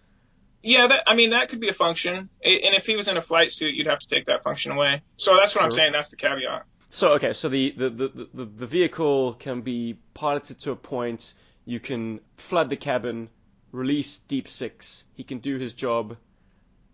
yeah, 0.63 0.89
that 0.89 1.05
I 1.07 1.15
mean 1.15 1.31
that 1.31 1.49
could 1.49 1.61
be 1.61 1.69
a 1.69 1.73
function. 1.73 2.29
I- 2.45 2.61
And 2.65 2.75
if 2.75 2.87
he 2.87 2.97
was 2.97 3.07
in 3.07 3.17
a 3.17 3.23
flight 3.23 3.53
suit, 3.53 3.75
you'd 3.75 3.87
have 3.87 4.01
to 4.01 4.09
take 4.09 4.27
that 4.27 4.43
function 4.43 4.73
away. 4.73 5.03
So 5.17 5.37
that's 5.37 5.55
what 5.55 5.65
I'm 5.65 5.71
saying. 5.71 5.93
That's 5.93 6.09
the 6.11 6.17
caveat. 6.17 6.65
So 6.89 7.13
okay, 7.13 7.33
so 7.33 7.49
the, 7.49 7.71
the, 7.71 7.89
the, 7.91 8.09
the, 8.35 8.45
the 8.45 8.67
vehicle 8.67 9.35
can 9.35 9.61
be 9.61 9.97
piloted 10.15 10.59
to 10.61 10.73
a 10.73 10.77
point. 10.77 11.35
You 11.65 11.79
can 11.81 12.21
flood 12.37 12.69
the 12.69 12.77
cabin, 12.77 13.29
release 13.71 14.19
Deep 14.19 14.49
Six. 14.49 15.05
He 15.15 15.23
can 15.23 15.39
do 15.39 15.57
his 15.59 15.73
job, 15.73 16.17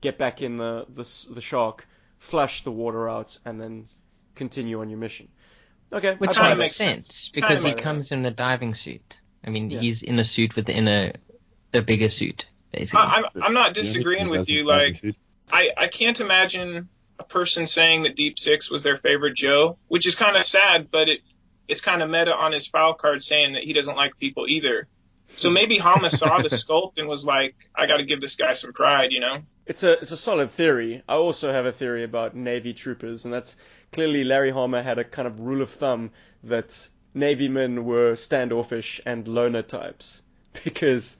get 0.03 0.19
back 0.19 0.43
in 0.43 0.59
the 0.59 0.87
the, 0.95 1.05
the 1.35 1.41
shark, 1.41 1.87
flush 2.19 2.65
the 2.65 2.73
water 2.73 3.09
out, 3.09 3.39
and 3.47 3.59
then 3.61 3.87
continue 4.35 4.81
on 4.83 4.91
your 4.91 4.99
mission. 4.99 5.29
Okay, 5.93 6.15
Which 6.17 6.33
kinda 6.33 6.51
makes 6.57 6.59
makes 6.59 6.77
sense. 6.77 7.07
sense 7.07 7.29
because 7.31 7.63
he 7.63 7.71
makes 7.71 7.83
comes 7.83 8.13
in 8.13 8.25
a 8.27 8.31
diving 8.31 8.75
suit. 8.75 9.21
I 9.45 9.51
mean, 9.51 9.71
Yeah. 9.71 9.81
he's 9.81 10.03
in 10.03 10.19
a 10.19 10.25
suit 10.25 10.57
within 10.57 10.89
a 10.89 11.13
a 11.75 11.83
bigger 11.83 12.09
suit, 12.09 12.47
basically. 12.73 13.01
I, 13.01 13.23
I'm 13.35 13.43
I'm 13.43 13.55
not 13.55 13.75
disagreeing 13.75 14.29
with 14.29 14.49
you. 14.49 14.65
Like 14.65 15.03
I 15.51 15.71
I 15.77 15.89
can't 15.89 16.21
imagine 16.21 16.89
a 17.19 17.25
person 17.25 17.67
saying 17.67 18.03
that 18.05 18.17
Deep 18.17 18.39
Six 18.39 18.71
was 18.71 18.83
their 18.83 18.97
favorite 18.97 19.35
Joe, 19.35 19.79
which 19.89 20.07
is 20.07 20.15
kind 20.15 20.37
of 20.37 20.45
sad, 20.45 20.91
but 20.91 21.09
it 21.09 21.21
it's 21.69 21.81
kind 21.81 22.03
of 22.03 22.11
meta 22.11 22.35
on 22.35 22.53
his 22.53 22.67
file 22.67 22.95
card 22.95 23.23
saying 23.23 23.55
that 23.55 23.65
he 23.65 23.73
doesn't 23.73 23.97
like 23.97 24.19
people 24.19 24.47
either. 24.49 24.89
So 25.37 25.51
maybe 25.51 25.79
Hama 25.79 26.11
saw 26.11 26.39
the 26.39 26.49
sculpt 26.63 26.99
and 26.99 27.09
was 27.09 27.25
like, 27.25 27.55
I 27.75 27.87
got 27.87 27.99
to 27.99 28.05
give 28.05 28.21
this 28.21 28.37
guy 28.37 28.53
some 28.53 28.73
pride, 28.73 29.13
you 29.13 29.21
know? 29.21 29.39
It's 29.65 29.83
a 29.83 29.93
it's 29.93 30.11
a 30.11 30.17
solid 30.17 30.51
theory. 30.51 31.03
I 31.09 31.15
also 31.15 31.53
have 31.53 31.67
a 31.67 31.73
theory 31.73 32.03
about 32.03 32.35
Navy 32.35 32.75
troopers, 32.75 33.25
and 33.25 33.33
that's 33.33 33.57
clearly 33.93 34.25
Larry 34.25 34.51
Hama 34.51 34.83
had 34.83 34.99
a 34.99 35.05
kind 35.05 35.29
of 35.29 35.41
rule 35.41 35.63
of 35.63 35.71
thumb 35.71 36.11
that 36.45 36.89
Navy 37.15 37.49
men 37.49 37.85
were 37.85 38.17
standoffish 38.17 39.01
and 39.07 39.27
loner 39.29 39.63
types. 39.63 40.23
Because, 40.65 41.17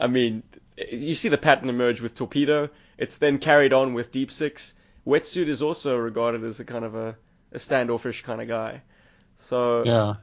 I 0.00 0.06
mean, 0.08 0.42
you 0.76 1.14
see 1.14 1.28
the 1.28 1.38
pattern 1.38 1.68
emerge 1.68 2.00
with 2.00 2.14
Torpedo. 2.14 2.68
It's 2.98 3.16
then 3.16 3.38
carried 3.38 3.72
on 3.72 3.94
with 3.94 4.10
Deep 4.12 4.30
Six. 4.30 4.74
Wetsuit 5.06 5.48
is 5.48 5.62
also 5.62 5.96
regarded 5.96 6.44
as 6.44 6.60
a 6.60 6.64
kind 6.64 6.84
of 6.84 6.94
a, 6.94 7.16
a 7.52 7.58
standoffish 7.58 8.22
kind 8.22 8.40
of 8.40 8.48
guy. 8.48 8.82
So, 9.36 9.84
Yeah. 9.84 10.14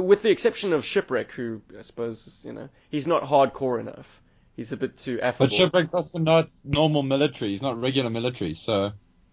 with 0.00 0.22
the 0.22 0.30
exception 0.30 0.72
of 0.72 0.84
Shipwreck, 0.84 1.32
who 1.32 1.60
I 1.78 1.82
suppose 1.82 2.26
is, 2.26 2.44
you 2.46 2.52
know 2.52 2.68
he's 2.88 3.06
not 3.06 3.22
hardcore 3.22 3.80
enough. 3.80 4.22
He's 4.56 4.72
a 4.72 4.76
bit 4.76 4.96
too 4.96 5.20
affable. 5.20 5.46
But 5.48 5.54
shipwreck's 5.54 5.94
also 5.94 6.18
not 6.18 6.50
normal 6.64 7.02
military. 7.02 7.52
He's 7.52 7.62
not 7.62 7.80
regular 7.80 8.10
military. 8.10 8.54
So 8.54 8.92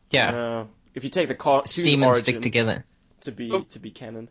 yeah, 0.10 0.30
Uh, 0.36 0.66
if 0.94 1.04
you 1.04 1.10
take 1.10 1.28
the 1.28 1.36
car 1.36 1.64
seamen 1.68 2.08
origin 2.08 2.24
stick 2.24 2.42
together. 2.42 2.86
to 3.22 3.32
be 3.32 3.52
Oh. 3.52 3.62
to 3.62 3.80
be 3.80 3.92
canon. 3.92 4.30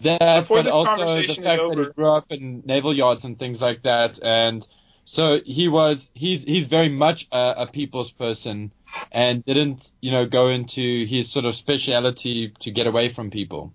that, 0.00 0.40
Before 0.40 0.58
but 0.58 0.64
this 0.64 0.74
also 0.74 0.90
the 0.90 0.96
conversation 0.96 1.44
is 1.44 1.50
fact 1.50 1.62
that 1.70 1.78
he 1.78 1.92
grew 1.94 2.08
up 2.08 2.26
in 2.30 2.62
naval 2.66 2.94
yards 2.94 3.24
and 3.24 3.38
things 3.38 3.60
like 3.60 3.82
that, 3.82 4.18
and 4.22 4.66
so 5.08 5.40
he 5.40 5.68
was 5.68 6.06
he's 6.12 6.44
he's 6.44 6.66
very 6.66 6.90
much 6.90 7.28
a, 7.32 7.54
a 7.60 7.66
people's 7.66 8.10
person, 8.12 8.70
and 9.10 9.42
didn't 9.46 9.90
you 10.02 10.10
know 10.10 10.26
go 10.26 10.48
into 10.48 11.06
his 11.06 11.30
sort 11.30 11.46
of 11.46 11.54
speciality 11.54 12.52
to 12.60 12.70
get 12.70 12.86
away 12.86 13.08
from 13.08 13.30
people. 13.30 13.72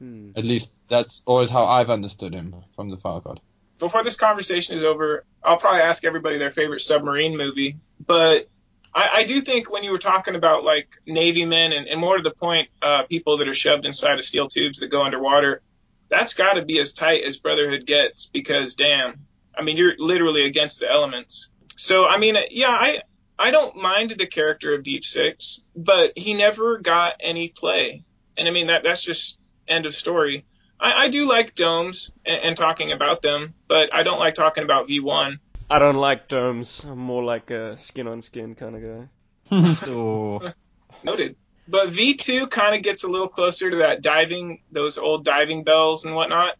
Hmm. 0.00 0.30
At 0.34 0.44
least 0.44 0.72
that's 0.88 1.22
always 1.24 1.50
how 1.50 1.66
I've 1.66 1.88
understood 1.88 2.34
him 2.34 2.56
from 2.74 2.90
the 2.90 2.96
file 2.96 3.20
card. 3.20 3.38
Before 3.78 4.02
this 4.02 4.16
conversation 4.16 4.74
is 4.74 4.82
over, 4.82 5.24
I'll 5.44 5.56
probably 5.56 5.82
ask 5.82 6.04
everybody 6.04 6.38
their 6.38 6.50
favorite 6.50 6.80
submarine 6.80 7.36
movie. 7.36 7.76
But 8.04 8.48
I, 8.92 9.10
I 9.14 9.22
do 9.22 9.40
think 9.40 9.70
when 9.70 9.84
you 9.84 9.92
were 9.92 9.98
talking 9.98 10.34
about 10.34 10.64
like 10.64 10.88
Navy 11.06 11.44
men 11.44 11.72
and, 11.72 11.86
and 11.86 12.00
more 12.00 12.16
to 12.16 12.24
the 12.24 12.34
point, 12.34 12.68
uh, 12.82 13.04
people 13.04 13.36
that 13.36 13.46
are 13.46 13.54
shoved 13.54 13.86
inside 13.86 14.18
of 14.18 14.24
steel 14.24 14.48
tubes 14.48 14.80
that 14.80 14.88
go 14.88 15.02
underwater, 15.02 15.62
that's 16.08 16.34
got 16.34 16.54
to 16.54 16.62
be 16.62 16.80
as 16.80 16.92
tight 16.92 17.22
as 17.22 17.36
Brotherhood 17.36 17.86
gets 17.86 18.26
because 18.26 18.74
damn, 18.74 19.26
I 19.56 19.62
mean 19.62 19.76
you're 19.76 19.94
literally 19.98 20.44
against 20.44 20.80
the 20.80 20.90
elements. 20.90 21.48
So 21.76 22.06
I 22.06 22.18
mean, 22.18 22.36
yeah, 22.50 22.70
I 22.70 23.02
I 23.38 23.50
don't 23.50 23.76
mind 23.76 24.10
the 24.10 24.26
character 24.26 24.74
of 24.74 24.82
Deep 24.82 25.04
Six, 25.04 25.62
but 25.74 26.12
he 26.16 26.34
never 26.34 26.78
got 26.78 27.14
any 27.20 27.48
play, 27.48 28.04
and 28.36 28.46
I 28.46 28.50
mean 28.50 28.68
that 28.68 28.84
that's 28.84 29.02
just 29.02 29.38
end 29.68 29.86
of 29.86 29.94
story. 29.94 30.44
I, 30.78 31.04
I 31.04 31.08
do 31.08 31.26
like 31.26 31.54
domes 31.54 32.10
and, 32.26 32.40
and 32.42 32.56
talking 32.56 32.92
about 32.92 33.22
them, 33.22 33.54
but 33.68 33.94
I 33.94 34.02
don't 34.02 34.18
like 34.18 34.34
talking 34.34 34.64
about 34.64 34.88
V1. 34.88 35.38
I 35.70 35.78
don't 35.78 35.96
like 35.96 36.28
domes. 36.28 36.84
I'm 36.84 36.98
more 36.98 37.22
like 37.22 37.50
a 37.50 37.76
skin 37.76 38.06
on 38.06 38.20
skin 38.20 38.54
kind 38.54 38.76
of 38.76 38.82
guy. 38.82 39.08
Or 39.90 40.54
Noted. 41.04 41.36
But 41.68 41.90
V2 41.90 42.50
kind 42.50 42.74
of 42.74 42.82
gets 42.82 43.04
a 43.04 43.08
little 43.08 43.28
closer 43.28 43.70
to 43.70 43.76
that 43.78 44.02
diving, 44.02 44.62
those 44.70 44.98
old 44.98 45.24
diving 45.24 45.64
bells 45.64 46.04
and 46.04 46.14
whatnot. 46.14 46.56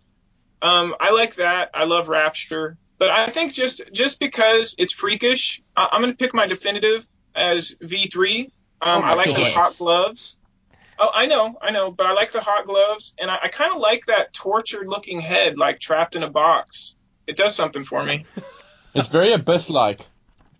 Um, 0.62 0.94
I 1.00 1.10
like 1.10 1.36
that. 1.36 1.70
I 1.74 1.84
love 1.84 2.08
Rapture. 2.08 2.78
But 3.02 3.10
I 3.10 3.26
think 3.26 3.52
just 3.52 3.80
just 3.92 4.20
because 4.20 4.76
it's 4.78 4.92
freakish, 4.92 5.60
I, 5.76 5.88
I'm 5.90 6.00
going 6.02 6.12
to 6.12 6.16
pick 6.16 6.32
my 6.32 6.46
definitive 6.46 7.04
as 7.34 7.72
V3. 7.82 8.44
Um, 8.44 8.50
Oh 8.80 8.90
I 8.90 9.00
my 9.00 9.14
like 9.14 9.26
those 9.26 9.34
goodness. 9.38 9.54
hot 9.54 9.74
gloves. 9.76 10.36
Oh, 11.00 11.10
I 11.12 11.26
know, 11.26 11.58
I 11.60 11.72
know, 11.72 11.90
but 11.90 12.06
I 12.06 12.12
like 12.12 12.30
the 12.30 12.40
hot 12.40 12.64
gloves, 12.64 13.16
and 13.18 13.28
I, 13.28 13.38
I 13.42 13.48
kind 13.48 13.72
of 13.74 13.80
like 13.80 14.06
that 14.06 14.32
tortured-looking 14.32 15.18
head, 15.20 15.58
like 15.58 15.80
trapped 15.80 16.14
in 16.14 16.22
a 16.22 16.30
box. 16.30 16.94
It 17.26 17.36
does 17.36 17.56
something 17.56 17.82
for 17.84 18.04
me. 18.04 18.24
It's 18.94 19.08
very 19.08 19.32
abyss-like, 19.32 20.00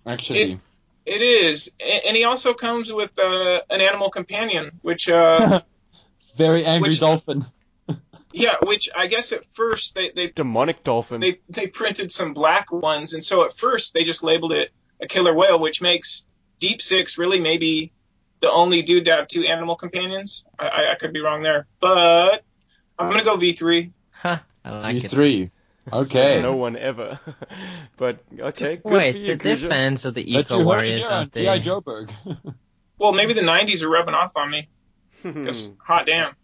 actually. 0.04 0.58
It 1.06 1.22
is, 1.22 1.70
A- 1.78 2.06
and 2.08 2.16
he 2.16 2.24
also 2.24 2.54
comes 2.54 2.92
with 2.92 3.16
uh, 3.20 3.60
an 3.70 3.80
animal 3.80 4.10
companion, 4.10 4.80
which 4.82 5.08
uh, 5.08 5.60
very 6.36 6.64
angry 6.64 6.88
Which- 6.90 6.98
dolphin. 7.00 7.46
Yeah, 8.32 8.56
which 8.62 8.88
I 8.94 9.06
guess 9.06 9.32
at 9.32 9.44
first 9.54 9.94
they, 9.94 10.10
they 10.10 10.28
Demonic 10.28 10.84
dolphin. 10.84 11.20
they 11.20 11.40
they 11.48 11.66
printed 11.66 12.10
some 12.12 12.32
black 12.34 12.72
ones, 12.72 13.14
and 13.14 13.24
so 13.24 13.44
at 13.44 13.56
first 13.56 13.94
they 13.94 14.04
just 14.04 14.22
labeled 14.22 14.52
it 14.52 14.70
a 15.00 15.06
killer 15.06 15.34
whale, 15.34 15.58
which 15.58 15.80
makes 15.80 16.24
Deep 16.60 16.80
Six 16.82 17.18
really 17.18 17.40
maybe 17.40 17.92
the 18.40 18.50
only 18.50 18.82
dude 18.82 19.04
to 19.06 19.12
have 19.14 19.28
two 19.28 19.44
animal 19.44 19.76
companions. 19.76 20.44
I, 20.58 20.68
I, 20.68 20.90
I 20.92 20.94
could 20.94 21.12
be 21.12 21.20
wrong 21.20 21.42
there, 21.42 21.66
but 21.80 22.44
I'm 22.98 23.10
gonna 23.10 23.24
go 23.24 23.36
V3. 23.36 23.92
Huh, 24.10 24.38
I 24.64 24.70
like 24.70 24.96
it. 24.96 25.02
V 25.02 25.08
three. 25.08 25.50
Okay. 25.92 26.40
no 26.40 26.54
one 26.54 26.76
ever. 26.76 27.18
but 27.96 28.20
okay, 28.38 28.76
good 28.76 28.84
Wait, 28.84 29.12
for 29.12 29.18
you, 29.18 29.26
they're, 29.36 29.56
they're 29.56 29.68
fans 29.68 30.04
of 30.04 30.14
the 30.14 30.38
eco 30.38 30.58
you 30.58 30.58
heard 30.58 30.62
it 30.62 30.64
warriors 30.64 31.00
here 31.00 31.10
on 31.10 31.22
out 31.22 31.32
G.I. 31.32 31.58
there. 31.58 31.60
Joeberg. 31.60 32.12
Well, 32.98 33.12
maybe 33.12 33.32
the 33.32 33.40
90s 33.40 33.82
are 33.82 33.88
rubbing 33.88 34.14
off 34.14 34.36
on 34.36 34.50
me. 34.50 34.68
'cause 35.22 35.72
hot 35.84 36.06
damn. 36.06 36.34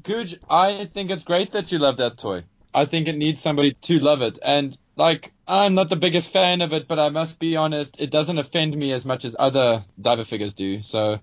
Gooch, 0.00 0.36
I 0.48 0.88
think 0.92 1.10
it's 1.10 1.22
great 1.22 1.52
that 1.52 1.70
you 1.70 1.78
love 1.78 1.98
that 1.98 2.18
toy. 2.18 2.44
I 2.74 2.86
think 2.86 3.08
it 3.08 3.16
needs 3.16 3.42
somebody 3.42 3.74
to 3.82 3.98
love 3.98 4.22
it. 4.22 4.38
And, 4.42 4.78
like, 4.96 5.32
I'm 5.46 5.74
not 5.74 5.90
the 5.90 5.96
biggest 5.96 6.30
fan 6.30 6.62
of 6.62 6.72
it, 6.72 6.88
but 6.88 6.98
I 6.98 7.10
must 7.10 7.38
be 7.38 7.56
honest, 7.56 7.96
it 7.98 8.10
doesn't 8.10 8.38
offend 8.38 8.76
me 8.76 8.92
as 8.92 9.04
much 9.04 9.24
as 9.24 9.36
other 9.38 9.84
diver 10.00 10.24
figures 10.24 10.54
do, 10.54 10.82
so, 10.82 11.18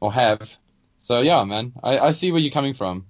or 0.00 0.12
have. 0.12 0.56
So, 1.00 1.20
yeah, 1.20 1.44
man, 1.44 1.72
I, 1.82 1.98
I 1.98 2.10
see 2.12 2.32
where 2.32 2.40
you're 2.40 2.52
coming 2.52 2.74
from. 2.74 3.06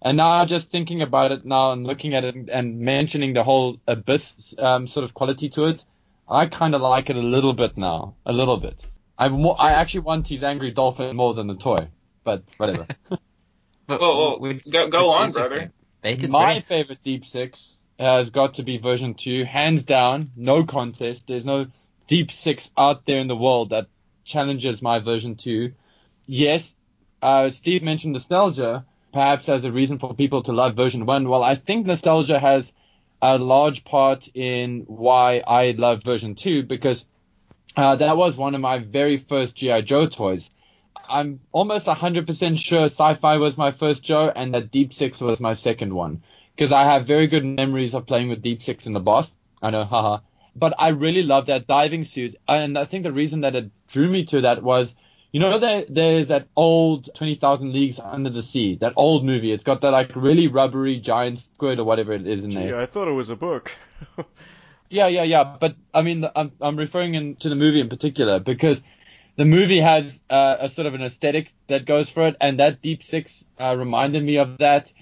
And 0.00 0.16
now 0.16 0.44
just 0.44 0.70
thinking 0.70 1.02
about 1.02 1.32
it 1.32 1.44
now 1.44 1.72
and 1.72 1.86
looking 1.86 2.14
at 2.14 2.24
it 2.24 2.48
and 2.50 2.80
mentioning 2.80 3.34
the 3.34 3.42
whole 3.42 3.78
abyss 3.86 4.54
um, 4.58 4.86
sort 4.86 5.04
of 5.04 5.12
quality 5.12 5.48
to 5.50 5.66
it, 5.66 5.84
I 6.28 6.46
kind 6.46 6.74
of 6.74 6.80
like 6.80 7.10
it 7.10 7.16
a 7.16 7.20
little 7.20 7.52
bit 7.52 7.76
now. 7.76 8.14
A 8.24 8.32
little 8.32 8.56
bit. 8.58 8.82
I, 9.18 9.26
I 9.26 9.72
actually 9.72 10.00
want 10.00 10.28
his 10.28 10.44
angry 10.44 10.70
dolphin 10.70 11.16
more 11.16 11.34
than 11.34 11.48
the 11.48 11.56
toy, 11.56 11.88
but 12.22 12.44
whatever. 12.56 12.86
But 13.88 14.02
Whoa, 14.02 14.36
whoa, 14.38 14.58
go- 14.70 14.88
go 14.88 15.10
on, 15.10 15.32
brother. 15.32 15.54
favorite? 15.56 15.72
Bated 16.02 16.30
My 16.30 16.44
breath. 16.54 16.64
favorite 16.64 16.98
Deep 17.02 17.24
Six 17.24 17.78
has 17.98 18.28
got 18.28 18.54
to 18.54 18.62
be 18.62 18.76
version 18.76 19.14
2, 19.14 19.44
hands 19.44 19.82
down, 19.82 20.30
no 20.36 20.62
contest. 20.64 21.24
There's 21.26 21.46
no 21.46 21.66
Deep 22.06 22.30
Six 22.30 22.70
out 22.76 23.06
there 23.06 23.18
in 23.18 23.28
the 23.28 23.36
world 23.36 23.70
that 23.70 23.86
challenges 24.24 24.82
my 24.82 24.98
version 24.98 25.36
2. 25.36 25.72
Yes, 26.26 26.74
uh, 27.22 27.50
Steve 27.50 27.82
mentioned 27.82 28.12
nostalgia, 28.12 28.84
perhaps 29.12 29.48
as 29.48 29.64
a 29.64 29.72
reason 29.72 29.98
for 29.98 30.14
people 30.14 30.42
to 30.42 30.52
love 30.52 30.76
version 30.76 31.06
1. 31.06 31.26
Well, 31.26 31.42
I 31.42 31.54
think 31.54 31.86
nostalgia 31.86 32.38
has 32.38 32.72
a 33.22 33.38
large 33.38 33.84
part 33.84 34.28
in 34.34 34.80
why 34.86 35.38
I 35.46 35.70
love 35.70 36.02
version 36.02 36.34
2 36.34 36.64
because 36.64 37.06
uh, 37.74 37.96
that 37.96 38.18
was 38.18 38.36
one 38.36 38.54
of 38.54 38.60
my 38.60 38.80
very 38.80 39.16
first 39.16 39.54
G.I. 39.56 39.80
Joe 39.80 40.06
toys. 40.06 40.50
I'm 41.08 41.40
almost 41.52 41.86
100% 41.86 42.58
sure 42.58 42.84
Sci-Fi 42.84 43.36
was 43.38 43.56
my 43.56 43.70
first 43.70 44.02
Joe 44.02 44.32
and 44.34 44.54
that 44.54 44.70
Deep 44.70 44.92
Six 44.92 45.20
was 45.20 45.40
my 45.40 45.54
second 45.54 45.94
one. 45.94 46.22
Because 46.54 46.72
I 46.72 46.84
have 46.84 47.06
very 47.06 47.26
good 47.26 47.44
memories 47.44 47.94
of 47.94 48.06
playing 48.06 48.28
with 48.28 48.42
Deep 48.42 48.62
Six 48.62 48.86
in 48.86 48.92
the 48.92 49.00
boss. 49.00 49.30
I 49.62 49.70
know, 49.70 49.84
haha. 49.84 50.18
But 50.56 50.74
I 50.78 50.88
really 50.88 51.22
love 51.22 51.46
that 51.46 51.66
diving 51.66 52.04
suit. 52.04 52.36
And 52.48 52.76
I 52.76 52.84
think 52.84 53.04
the 53.04 53.12
reason 53.12 53.42
that 53.42 53.54
it 53.54 53.70
drew 53.88 54.08
me 54.08 54.24
to 54.26 54.40
that 54.40 54.62
was, 54.62 54.94
you 55.30 55.40
know, 55.40 55.58
there, 55.58 55.84
there's 55.88 56.28
that 56.28 56.48
old 56.56 57.14
20,000 57.14 57.72
Leagues 57.72 58.00
Under 58.00 58.30
the 58.30 58.42
Sea, 58.42 58.76
that 58.80 58.94
old 58.96 59.24
movie. 59.24 59.52
It's 59.52 59.64
got 59.64 59.82
that 59.82 59.90
like 59.90 60.16
really 60.16 60.48
rubbery 60.48 60.98
giant 60.98 61.38
squid 61.38 61.78
or 61.78 61.84
whatever 61.84 62.12
it 62.12 62.26
is 62.26 62.44
in 62.44 62.50
there. 62.50 62.70
Gee, 62.70 62.76
I 62.76 62.86
thought 62.86 63.08
it 63.08 63.12
was 63.12 63.30
a 63.30 63.36
book. 63.36 63.72
Yeah, 64.90 65.08
yeah, 65.08 65.22
yeah. 65.22 65.56
But 65.60 65.76
I 65.92 66.02
mean, 66.02 66.26
I'm 66.34 66.52
I'm 66.60 66.76
referring 66.76 67.14
in, 67.14 67.36
to 67.36 67.48
the 67.48 67.54
movie 67.54 67.80
in 67.80 67.88
particular 67.88 68.40
because 68.40 68.80
the 69.38 69.44
movie 69.44 69.78
has 69.78 70.20
uh, 70.28 70.56
a 70.58 70.68
sort 70.68 70.88
of 70.88 70.94
an 70.94 71.02
aesthetic 71.02 71.54
that 71.68 71.86
goes 71.86 72.10
for 72.10 72.26
it, 72.26 72.36
and 72.40 72.58
that 72.58 72.82
Deep 72.82 73.04
Six 73.04 73.44
uh, 73.58 73.76
reminded 73.76 74.24
me 74.24 74.36
of 74.38 74.58
that. 74.58 74.92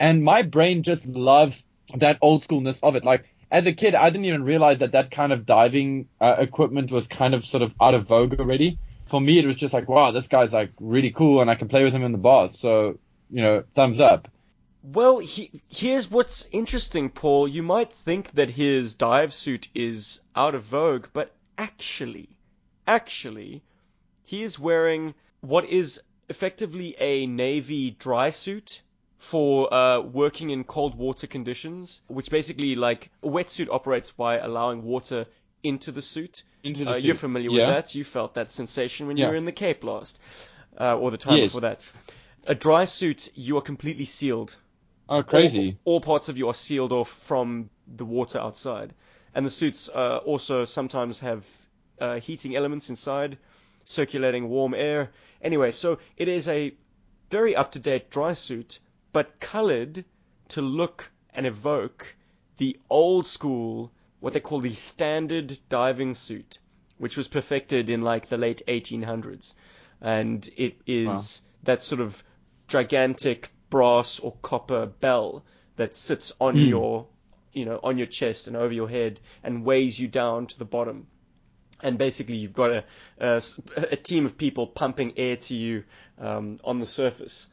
And 0.00 0.24
my 0.24 0.42
brain 0.42 0.82
just 0.82 1.06
loves 1.06 1.62
that 1.94 2.18
old 2.20 2.42
schoolness 2.42 2.80
of 2.82 2.96
it. 2.96 3.04
Like 3.04 3.32
as 3.52 3.66
a 3.66 3.72
kid, 3.72 3.94
I 3.94 4.10
didn't 4.10 4.24
even 4.24 4.42
realize 4.42 4.80
that 4.80 4.92
that 4.92 5.12
kind 5.12 5.32
of 5.32 5.46
diving 5.46 6.08
uh, 6.20 6.34
equipment 6.38 6.90
was 6.90 7.06
kind 7.06 7.34
of 7.34 7.44
sort 7.44 7.62
of 7.62 7.72
out 7.80 7.94
of 7.94 8.08
vogue 8.08 8.40
already. 8.40 8.80
For 9.06 9.20
me, 9.20 9.38
it 9.38 9.46
was 9.46 9.54
just 9.54 9.72
like, 9.72 9.88
wow, 9.88 10.10
this 10.10 10.26
guy's 10.26 10.52
like 10.52 10.72
really 10.80 11.12
cool, 11.12 11.40
and 11.40 11.48
I 11.48 11.54
can 11.54 11.68
play 11.68 11.84
with 11.84 11.92
him 11.92 12.02
in 12.02 12.10
the 12.10 12.18
bath. 12.18 12.56
So 12.56 12.98
you 13.30 13.42
know, 13.42 13.62
thumbs 13.76 14.00
up. 14.00 14.26
Well, 14.82 15.20
he, 15.20 15.52
here's 15.68 16.10
what's 16.10 16.48
interesting, 16.50 17.10
Paul. 17.10 17.46
You 17.46 17.62
might 17.62 17.92
think 17.92 18.32
that 18.32 18.50
his 18.50 18.96
dive 18.96 19.32
suit 19.32 19.68
is 19.72 20.20
out 20.34 20.56
of 20.56 20.64
vogue, 20.64 21.06
but 21.12 21.32
actually, 21.56 22.28
actually, 22.88 23.62
he 24.34 24.42
is 24.42 24.58
wearing 24.58 25.14
what 25.40 25.64
is 25.66 26.00
effectively 26.28 26.96
a 26.98 27.26
navy 27.26 27.92
dry 27.92 28.30
suit 28.30 28.82
for 29.16 29.72
uh, 29.72 30.00
working 30.00 30.50
in 30.50 30.64
cold 30.64 30.94
water 30.96 31.26
conditions, 31.26 32.02
which 32.08 32.30
basically 32.30 32.74
like 32.74 33.10
a 33.22 33.28
wetsuit 33.28 33.68
operates 33.70 34.10
by 34.10 34.38
allowing 34.38 34.82
water 34.82 35.26
into 35.62 35.92
the 35.92 36.02
suit. 36.02 36.42
Into 36.64 36.84
the 36.84 36.90
Uh, 36.90 36.94
suit. 36.94 37.04
you're 37.04 37.14
familiar 37.14 37.50
Yeah. 37.50 37.66
with 37.66 37.74
that. 37.74 37.94
You 37.94 38.04
felt 38.04 38.34
that 38.34 38.50
sensation 38.50 39.06
when 39.06 39.16
you 39.16 39.28
were 39.28 39.36
in 39.36 39.44
the 39.44 39.52
Cape 39.52 39.84
last, 39.84 40.18
uh, 40.80 40.98
or 40.98 41.10
the 41.12 41.22
time 41.26 41.38
Yes. 41.38 41.48
before 41.48 41.60
that. 41.68 41.84
A 42.46 42.54
dry 42.54 42.84
suit, 42.86 43.28
you 43.36 43.56
are 43.58 43.62
completely 43.62 44.04
sealed. 44.04 44.56
Oh, 45.08 45.22
crazy. 45.22 45.78
All, 45.84 45.94
all 45.94 46.00
parts 46.00 46.28
of 46.28 46.38
you 46.38 46.48
are 46.48 46.54
sealed 46.54 46.92
off 46.92 47.10
from 47.10 47.70
the 47.86 48.04
water 48.04 48.38
outside, 48.38 48.94
and 49.34 49.46
the 49.46 49.50
suits 49.50 49.88
uh, 49.88 50.18
also 50.24 50.64
sometimes 50.64 51.20
have 51.20 51.46
uh, 52.00 52.18
heating 52.18 52.56
elements 52.56 52.90
inside, 52.90 53.38
circulating 53.84 54.48
warm 54.48 54.74
air. 54.74 55.10
Anyway, 55.40 55.70
so 55.70 55.98
it 56.16 56.28
is 56.28 56.48
a 56.48 56.74
very 57.30 57.54
up-to-date 57.56 58.10
dry 58.10 58.32
suit, 58.32 58.78
but 59.12 59.40
colored 59.40 60.04
to 60.48 60.60
look 60.62 61.10
and 61.32 61.46
evoke 61.46 62.14
the 62.58 62.78
old 62.88 63.26
school, 63.26 63.90
what 64.20 64.32
they 64.32 64.40
call 64.40 64.60
the 64.60 64.74
standard 64.74 65.58
diving 65.68 66.14
suit, 66.14 66.58
which 66.98 67.16
was 67.16 67.28
perfected 67.28 67.90
in 67.90 68.02
like 68.02 68.28
the 68.28 68.38
late 68.38 68.62
1800s, 68.68 69.54
and 70.00 70.48
it 70.56 70.76
is 70.86 71.40
that 71.64 71.82
sort 71.82 72.00
of 72.00 72.22
gigantic 72.68 73.50
brass 73.70 74.20
or 74.20 74.32
copper 74.42 74.86
bell 74.86 75.44
that 75.76 75.94
sits 75.94 76.32
on 76.40 76.54
Hmm. 76.54 76.60
your, 76.68 77.06
you 77.52 77.64
know, 77.64 77.80
on 77.82 77.98
your 77.98 78.06
chest 78.06 78.46
and 78.46 78.56
over 78.56 78.72
your 78.72 78.88
head 78.88 79.20
and 79.42 79.64
weighs 79.64 79.98
you 79.98 80.06
down 80.08 80.46
to 80.46 80.58
the 80.58 80.64
bottom. 80.64 81.08
And 81.84 81.98
basically, 81.98 82.36
you've 82.36 82.54
got 82.54 82.70
a, 82.70 82.84
a, 83.18 83.42
a 83.92 83.96
team 83.96 84.24
of 84.24 84.36
people 84.36 84.66
pumping 84.66 85.12
air 85.16 85.36
to 85.36 85.54
you 85.54 85.84
um, 86.18 86.58
on 86.64 86.80
the 86.80 86.86
surface. 86.86 87.46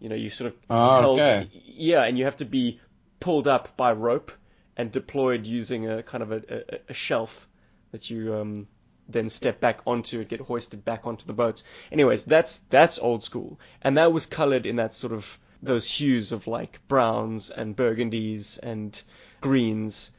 You 0.00 0.08
know, 0.08 0.16
you 0.16 0.28
sort 0.28 0.52
of 0.52 0.58
Ah, 0.68 1.00
held, 1.00 1.20
okay. 1.20 1.48
yeah, 1.52 2.02
and 2.02 2.18
you 2.18 2.24
have 2.24 2.36
to 2.36 2.44
be 2.44 2.80
pulled 3.20 3.46
up 3.46 3.76
by 3.76 3.92
rope 3.92 4.32
and 4.76 4.92
deployed 4.92 5.46
using 5.46 5.88
a 5.88 6.02
kind 6.02 6.22
of 6.22 6.32
a, 6.32 6.80
a, 6.88 6.92
shelf 6.92 7.48
that 7.92 8.10
you 8.10 8.34
um, 8.34 8.68
then 9.08 9.28
step 9.28 9.60
back 9.60 9.80
onto 9.86 10.18
and 10.18 10.28
get 10.28 10.40
hoisted 10.40 10.84
back 10.84 11.06
onto 11.06 11.24
the 11.24 11.32
boat. 11.32 11.62
Anyways, 11.90 12.24
that's 12.24 12.58
that's 12.68 12.98
old 12.98 13.22
school, 13.22 13.58
and 13.82 13.96
that 13.96 14.12
was 14.12 14.26
colored 14.26 14.66
in 14.66 14.76
that 14.76 14.94
sort 14.94 15.12
of 15.12 15.38
those 15.62 15.88
hues 15.90 16.32
of 16.32 16.46
like 16.46 16.80
browns 16.88 17.50
and 17.50 17.76
burgundies 17.76 18.58
and 18.58 19.00
greens. 19.40 20.10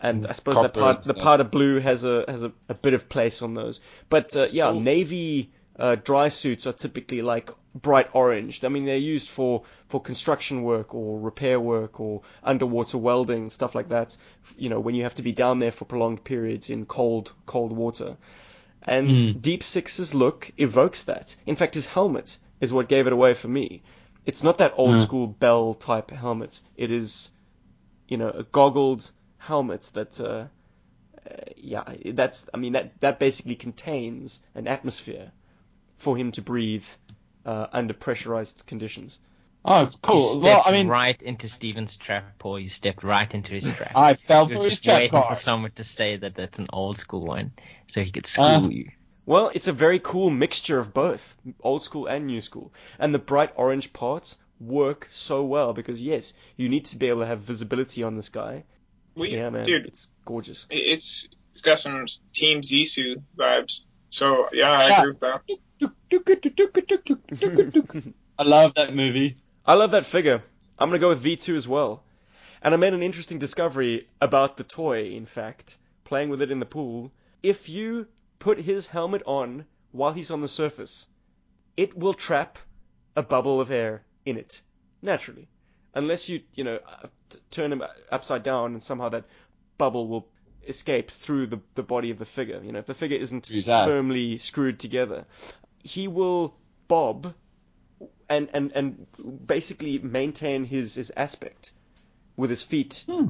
And 0.00 0.26
I 0.26 0.32
suppose 0.32 0.60
the 0.60 0.68
part 0.68 1.04
the 1.04 1.14
stuff. 1.14 1.22
powder 1.22 1.44
blue 1.44 1.80
has 1.80 2.04
a 2.04 2.24
has 2.28 2.42
a, 2.42 2.52
a 2.68 2.74
bit 2.74 2.94
of 2.94 3.08
place 3.08 3.42
on 3.42 3.54
those. 3.54 3.80
But 4.08 4.36
uh, 4.36 4.48
yeah, 4.52 4.72
navy 4.72 5.50
uh, 5.78 5.94
dry 5.96 6.28
suits 6.28 6.66
are 6.66 6.72
typically 6.72 7.22
like 7.22 7.50
bright 7.74 8.08
orange. 8.12 8.62
I 8.64 8.68
mean, 8.68 8.84
they're 8.84 8.96
used 8.96 9.28
for 9.28 9.62
for 9.88 10.00
construction 10.00 10.62
work 10.62 10.94
or 10.94 11.18
repair 11.20 11.58
work 11.60 11.98
or 12.00 12.22
underwater 12.42 12.98
welding 12.98 13.50
stuff 13.50 13.74
like 13.74 13.88
that. 13.88 14.16
You 14.56 14.68
know, 14.68 14.80
when 14.80 14.94
you 14.94 15.02
have 15.04 15.14
to 15.14 15.22
be 15.22 15.32
down 15.32 15.58
there 15.60 15.72
for 15.72 15.84
prolonged 15.86 16.24
periods 16.24 16.68
in 16.70 16.84
cold 16.86 17.32
cold 17.46 17.72
water. 17.72 18.16
And 18.82 19.10
Mm. 19.10 19.42
Deep 19.42 19.62
Six's 19.62 20.14
look 20.14 20.52
evokes 20.58 21.04
that. 21.04 21.34
In 21.44 21.56
fact, 21.56 21.74
his 21.74 21.86
helmet 21.86 22.38
is 22.60 22.72
what 22.72 22.88
gave 22.88 23.06
it 23.06 23.12
away 23.12 23.34
for 23.34 23.48
me. 23.48 23.82
It's 24.24 24.42
not 24.44 24.58
that 24.58 24.74
old 24.76 24.96
Mm. 24.96 25.00
school 25.00 25.26
bell 25.26 25.74
type 25.74 26.10
helmet. 26.10 26.60
It 26.76 26.90
is, 26.90 27.30
you 28.08 28.16
know, 28.16 28.30
a 28.30 28.44
goggled 28.44 29.10
helmet 29.46 29.90
that, 29.94 30.20
uh, 30.20 30.24
uh, 30.24 30.48
yeah, 31.56 31.84
that's, 32.04 32.48
I 32.52 32.58
mean, 32.58 32.72
that, 32.72 33.00
that 33.00 33.18
basically 33.18 33.56
contains 33.56 34.40
an 34.54 34.66
atmosphere 34.68 35.32
for 35.98 36.16
him 36.16 36.32
to 36.32 36.42
breathe 36.42 36.86
uh, 37.44 37.66
under 37.72 37.94
pressurized 37.94 38.64
conditions. 38.66 39.18
Oh, 39.64 39.90
cool. 40.02 40.14
You 40.16 40.28
stepped 40.28 40.44
Well, 40.44 40.62
I 40.64 40.72
mean, 40.72 40.86
right 40.88 41.20
into 41.22 41.48
Steven's 41.48 41.96
trap, 41.96 42.38
Paul. 42.38 42.60
You 42.60 42.68
stepped 42.68 43.02
right 43.02 43.32
into 43.34 43.54
his 43.54 43.66
trap. 43.66 43.92
I 43.96 44.14
fell 44.14 44.48
You're 44.48 44.58
for 44.58 44.64
his 44.64 44.74
just 44.74 44.84
trap 44.84 44.98
waiting 44.98 45.22
for 45.22 45.34
someone 45.34 45.72
to 45.72 45.84
say 45.84 46.16
that 46.16 46.34
that's 46.36 46.58
an 46.60 46.68
old 46.72 46.98
school 46.98 47.26
one, 47.26 47.52
so 47.88 48.02
he 48.02 48.12
could 48.12 48.26
school 48.26 48.46
Uh, 48.46 48.68
you. 48.70 48.90
Well, 49.26 49.50
it's 49.54 49.66
a 49.66 49.72
very 49.72 49.98
cool 49.98 50.30
mixture 50.30 50.78
of 50.78 50.94
both, 50.94 51.36
old 51.60 51.82
school 51.82 52.06
and 52.06 52.26
new 52.26 52.40
school. 52.40 52.72
And 52.98 53.12
the 53.12 53.18
bright 53.18 53.52
orange 53.56 53.92
parts 53.92 54.36
work 54.60 55.08
so 55.10 55.44
well 55.44 55.72
because 55.72 56.00
yes, 56.00 56.32
you 56.56 56.68
need 56.68 56.84
to 56.86 56.96
be 56.96 57.08
able 57.08 57.20
to 57.20 57.26
have 57.26 57.40
visibility 57.40 58.04
on 58.04 58.14
this 58.14 58.28
guy. 58.28 58.64
We, 59.16 59.30
yeah, 59.30 59.50
man, 59.50 59.64
dude, 59.64 59.86
it's 59.86 60.08
gorgeous. 60.24 60.66
it's 60.70 61.26
it's 61.54 61.62
got 61.62 61.78
some 61.78 62.04
Team 62.34 62.60
Zissou 62.60 63.22
vibes. 63.36 63.80
So 64.10 64.48
yeah, 64.52 64.70
I 64.70 64.88
Yeah. 64.88 65.00
agree 65.00 65.12
with 65.12 65.20
that. 65.20 65.42
I 68.38 68.42
love 68.42 68.74
that 68.74 68.94
movie. 68.94 69.36
I 69.64 69.74
love 69.74 69.92
that 69.92 70.04
figure. 70.06 70.42
I'm 70.78 70.88
gonna 70.90 70.98
go 70.98 71.08
with 71.08 71.24
V2 71.24 71.56
as 71.56 71.66
well. 71.66 72.04
And 72.62 72.74
I 72.74 72.76
made 72.76 72.94
an 72.94 73.02
interesting 73.02 73.38
discovery 73.38 74.08
about 74.20 74.56
the 74.56 74.64
toy, 74.64 75.04
in 75.04 75.24
fact, 75.26 75.78
playing 76.04 76.28
with 76.28 76.42
it 76.42 76.50
in 76.50 76.58
the 76.58 76.66
pool. 76.66 77.12
If 77.42 77.68
you 77.68 78.06
put 78.38 78.58
his 78.58 78.86
helmet 78.86 79.22
on 79.26 79.64
while 79.92 80.12
he's 80.12 80.30
on 80.30 80.40
the 80.42 80.48
surface, 80.48 81.06
it 81.76 81.96
will 81.96 82.14
trap 82.14 82.58
a 83.14 83.22
bubble 83.22 83.60
of 83.60 83.70
air 83.70 84.04
in 84.24 84.36
it 84.36 84.60
naturally, 85.00 85.48
unless 85.96 86.28
you 86.28 86.40
you 86.54 86.62
know 86.62 86.78
t- 87.30 87.38
turn 87.50 87.72
him 87.72 87.82
upside 88.12 88.42
down 88.44 88.72
and 88.74 88.82
somehow 88.82 89.08
that 89.08 89.24
bubble 89.78 90.06
will 90.06 90.28
escape 90.68 91.10
through 91.10 91.46
the 91.46 91.60
the 91.74 91.82
body 91.82 92.10
of 92.10 92.18
the 92.18 92.24
figure. 92.24 92.60
You 92.64 92.72
know, 92.72 92.78
if 92.80 92.86
the 92.86 92.94
figure 92.94 93.18
isn't 93.18 93.46
Through 93.46 93.56
his 93.56 93.68
ass. 93.68 93.88
firmly 93.88 94.38
screwed 94.38 94.78
together, 94.78 95.24
he 95.82 96.06
will 96.08 96.54
bob 96.88 97.34
and 98.28 98.48
and 98.52 98.72
and 98.74 99.06
basically 99.46 99.98
maintain 99.98 100.64
his 100.64 100.94
his 100.94 101.12
aspect 101.16 101.72
with 102.36 102.50
his 102.50 102.62
feet 102.62 103.04
Hmm. 103.08 103.28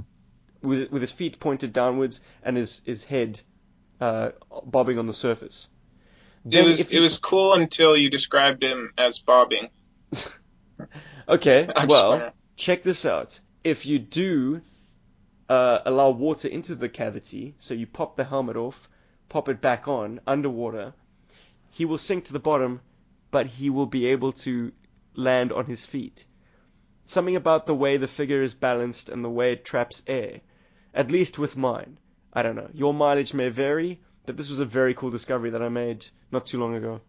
with 0.63 0.91
with 0.91 1.03
his 1.03 1.13
feet 1.13 1.39
pointed 1.39 1.73
downwards 1.73 2.21
and 2.43 2.57
his 2.57 2.83
his 2.85 3.05
head 3.05 3.41
uh, 4.01 4.31
bobbing 4.65 4.99
on 4.99 5.07
the 5.07 5.15
surface. 5.15 5.69
It 6.51 6.65
was 6.65 6.81
it 6.81 6.93
you- 6.93 7.01
was 7.03 7.19
cool 7.19 7.55
until 7.55 7.97
you 7.97 8.09
described 8.11 8.63
him 8.63 8.93
as 8.99 9.19
bobbing. 9.19 9.69
okay. 11.29 11.69
I'm 11.77 11.89
Well. 11.89 12.33
Check 12.57 12.83
this 12.83 13.05
out. 13.05 13.41
If 13.63 13.87
you 13.87 13.99
do 13.99 14.63
uh, 15.49 15.81
allow 15.85 16.11
water 16.11 16.49
into 16.49 16.75
the 16.75 16.89
cavity, 16.89 17.55
so 17.59 17.75
you 17.75 17.87
pop 17.87 18.17
the 18.17 18.25
helmet 18.25 18.57
off, 18.57 18.89
pop 19.29 19.49
it 19.49 19.61
back 19.61 19.87
on 19.87 20.21
underwater, 20.27 20.95
he 21.71 21.85
will 21.85 21.99
sink 21.99 22.25
to 22.25 22.33
the 22.33 22.41
bottom, 22.41 22.81
but 23.31 23.47
he 23.47 23.71
will 23.71 23.87
be 23.87 24.07
able 24.07 24.33
to 24.33 24.73
land 25.15 25.53
on 25.53 25.67
his 25.67 25.85
feet. 25.85 26.25
Something 27.05 27.37
about 27.37 27.67
the 27.67 27.75
way 27.75 27.97
the 27.97 28.09
figure 28.09 28.43
is 28.43 28.55
balanced 28.55 29.09
and 29.09 29.25
the 29.25 29.31
way 29.31 29.53
it 29.53 29.65
traps 29.65 30.03
air. 30.07 30.41
At 30.95 31.11
least 31.11 31.39
with 31.39 31.57
mine. 31.57 31.99
I 32.33 32.43
don't 32.43 32.57
know. 32.57 32.71
Your 32.73 32.95
mileage 32.95 33.35
may 33.35 33.49
vary, 33.51 34.01
but 34.25 34.37
this 34.37 34.49
was 34.49 34.59
a 34.59 34.65
very 34.65 34.95
cool 34.95 35.11
discovery 35.11 35.51
that 35.51 35.63
I 35.63 35.69
made 35.69 36.07
not 36.33 36.47
too 36.47 36.59
long 36.59 36.75
ago. 36.75 37.01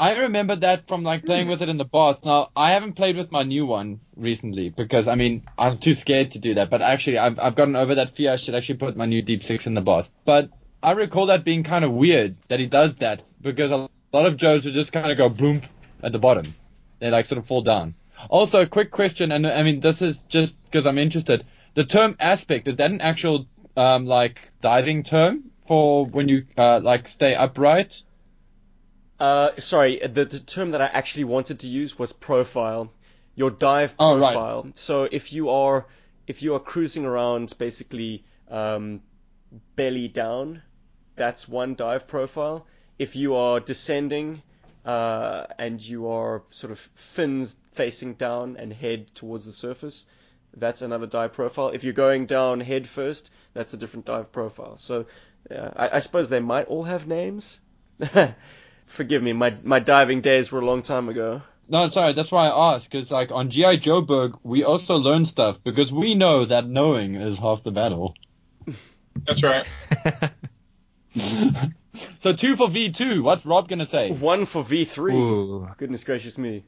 I 0.00 0.16
remember 0.16 0.56
that 0.56 0.88
from 0.88 1.02
like 1.02 1.26
playing 1.26 1.48
with 1.48 1.60
it 1.60 1.68
in 1.68 1.76
the 1.76 1.84
past. 1.84 2.24
Now 2.24 2.48
I 2.56 2.70
haven't 2.70 2.94
played 2.94 3.18
with 3.18 3.30
my 3.30 3.42
new 3.42 3.66
one 3.66 4.00
recently 4.16 4.70
because 4.70 5.06
I 5.06 5.14
mean 5.14 5.42
I'm 5.58 5.76
too 5.76 5.94
scared 5.94 6.30
to 6.30 6.38
do 6.38 6.54
that. 6.54 6.70
But 6.70 6.80
actually 6.80 7.18
I've 7.18 7.38
I've 7.38 7.54
gotten 7.54 7.76
over 7.76 7.94
that 7.96 8.08
fear. 8.08 8.32
I 8.32 8.36
should 8.36 8.54
actually 8.54 8.78
put 8.78 8.96
my 8.96 9.04
new 9.04 9.20
Deep 9.20 9.44
Six 9.44 9.66
in 9.66 9.74
the 9.74 9.82
bath. 9.82 10.08
But 10.24 10.48
I 10.82 10.92
recall 10.92 11.26
that 11.26 11.44
being 11.44 11.64
kind 11.64 11.84
of 11.84 11.92
weird 11.92 12.36
that 12.48 12.58
he 12.58 12.66
does 12.66 12.94
that 12.96 13.22
because 13.42 13.70
a 13.70 13.90
lot 14.14 14.24
of 14.24 14.38
Joes 14.38 14.64
would 14.64 14.72
just 14.72 14.90
kind 14.90 15.10
of 15.10 15.18
go 15.18 15.28
boom 15.28 15.60
at 16.02 16.12
the 16.12 16.18
bottom. 16.18 16.54
They 17.00 17.10
like 17.10 17.26
sort 17.26 17.38
of 17.38 17.46
fall 17.46 17.60
down. 17.60 17.94
Also, 18.30 18.62
a 18.62 18.66
quick 18.66 18.90
question, 18.90 19.30
and 19.32 19.46
I 19.46 19.62
mean 19.62 19.80
this 19.80 20.00
is 20.00 20.16
just 20.30 20.54
because 20.64 20.86
I'm 20.86 20.96
interested. 20.96 21.44
The 21.74 21.84
term 21.84 22.16
aspect 22.18 22.68
is 22.68 22.76
that 22.76 22.90
an 22.90 23.02
actual 23.02 23.46
um, 23.76 24.06
like 24.06 24.40
diving 24.62 25.02
term 25.02 25.50
for 25.66 26.06
when 26.06 26.30
you 26.30 26.46
uh, 26.56 26.80
like 26.82 27.06
stay 27.06 27.34
upright? 27.34 28.02
Uh, 29.20 29.50
sorry, 29.58 29.98
the, 29.98 30.24
the 30.24 30.40
term 30.40 30.70
that 30.70 30.80
I 30.80 30.86
actually 30.86 31.24
wanted 31.24 31.60
to 31.60 31.66
use 31.68 31.98
was 31.98 32.12
profile. 32.12 32.90
Your 33.34 33.50
dive 33.50 33.94
Oh, 33.98 34.16
right. 34.18 34.32
profile. 34.32 34.68
So 34.74 35.06
if 35.10 35.32
you 35.32 35.50
are 35.50 35.86
if 36.26 36.42
you 36.42 36.54
are 36.54 36.60
cruising 36.60 37.04
around 37.04 37.54
basically 37.58 38.24
um, 38.50 39.02
belly 39.76 40.08
down, 40.08 40.62
that's 41.16 41.48
one 41.48 41.74
dive 41.74 42.06
profile. 42.06 42.66
If 42.98 43.16
you 43.16 43.36
are 43.36 43.60
descending 43.60 44.42
uh, 44.84 45.46
and 45.58 45.80
you 45.86 46.08
are 46.08 46.42
sort 46.50 46.70
of 46.70 46.78
fins 46.78 47.56
facing 47.72 48.14
down 48.14 48.56
and 48.56 48.72
head 48.72 49.14
towards 49.14 49.44
the 49.44 49.52
surface, 49.52 50.06
that's 50.56 50.82
another 50.82 51.06
dive 51.06 51.32
profile. 51.34 51.68
If 51.68 51.84
you're 51.84 51.92
going 51.92 52.26
down 52.26 52.60
head 52.60 52.86
first, 52.88 53.30
that's 53.54 53.74
a 53.74 53.76
different 53.76 54.06
dive 54.06 54.32
profile. 54.32 54.76
So 54.76 55.06
uh, 55.50 55.70
I, 55.76 55.96
I 55.96 56.00
suppose 56.00 56.28
they 56.28 56.40
might 56.40 56.66
all 56.68 56.84
have 56.84 57.06
names. 57.06 57.60
Forgive 58.90 59.22
me, 59.22 59.32
my 59.32 59.56
my 59.62 59.78
diving 59.78 60.20
days 60.20 60.50
were 60.50 60.60
a 60.60 60.64
long 60.64 60.82
time 60.82 61.08
ago. 61.08 61.42
No, 61.68 61.88
sorry, 61.88 62.12
that's 62.12 62.32
why 62.32 62.48
I 62.48 62.74
asked, 62.74 62.90
because 62.90 63.10
like 63.10 63.30
on 63.30 63.50
G.I. 63.50 63.76
Joeberg, 63.76 64.38
we 64.42 64.64
also 64.64 64.96
learn 64.96 65.24
stuff 65.24 65.58
because 65.62 65.92
we 65.92 66.14
know 66.14 66.44
that 66.44 66.66
knowing 66.66 67.14
is 67.14 67.38
half 67.38 67.62
the 67.62 67.70
battle. 67.70 68.16
That's 69.26 69.42
right. 69.42 69.66
so 72.22 72.32
two 72.32 72.56
for 72.56 72.68
V2, 72.68 73.20
what's 73.20 73.44
Rob 73.44 73.68
gonna 73.68 73.86
say? 73.86 74.10
One 74.10 74.46
for 74.46 74.62
V3. 74.62 75.12
Ooh. 75.12 75.68
Goodness 75.76 76.04
gracious 76.04 76.38
me. 76.38 76.64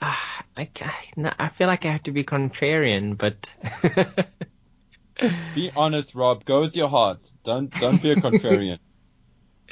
Ah, 0.00 0.44
I, 0.56 0.64
ca- 0.64 0.92
no, 1.16 1.32
I 1.38 1.48
feel 1.48 1.68
like 1.68 1.84
I 1.86 1.92
have 1.92 2.02
to 2.04 2.12
be 2.12 2.24
contrarian, 2.24 3.16
but 3.16 3.48
Be 5.54 5.70
honest, 5.76 6.14
Rob. 6.14 6.44
Go 6.44 6.62
with 6.62 6.76
your 6.76 6.88
heart. 6.88 7.30
Don't 7.44 7.70
don't 7.78 8.02
be 8.02 8.10
a 8.10 8.16
contrarian. 8.16 8.78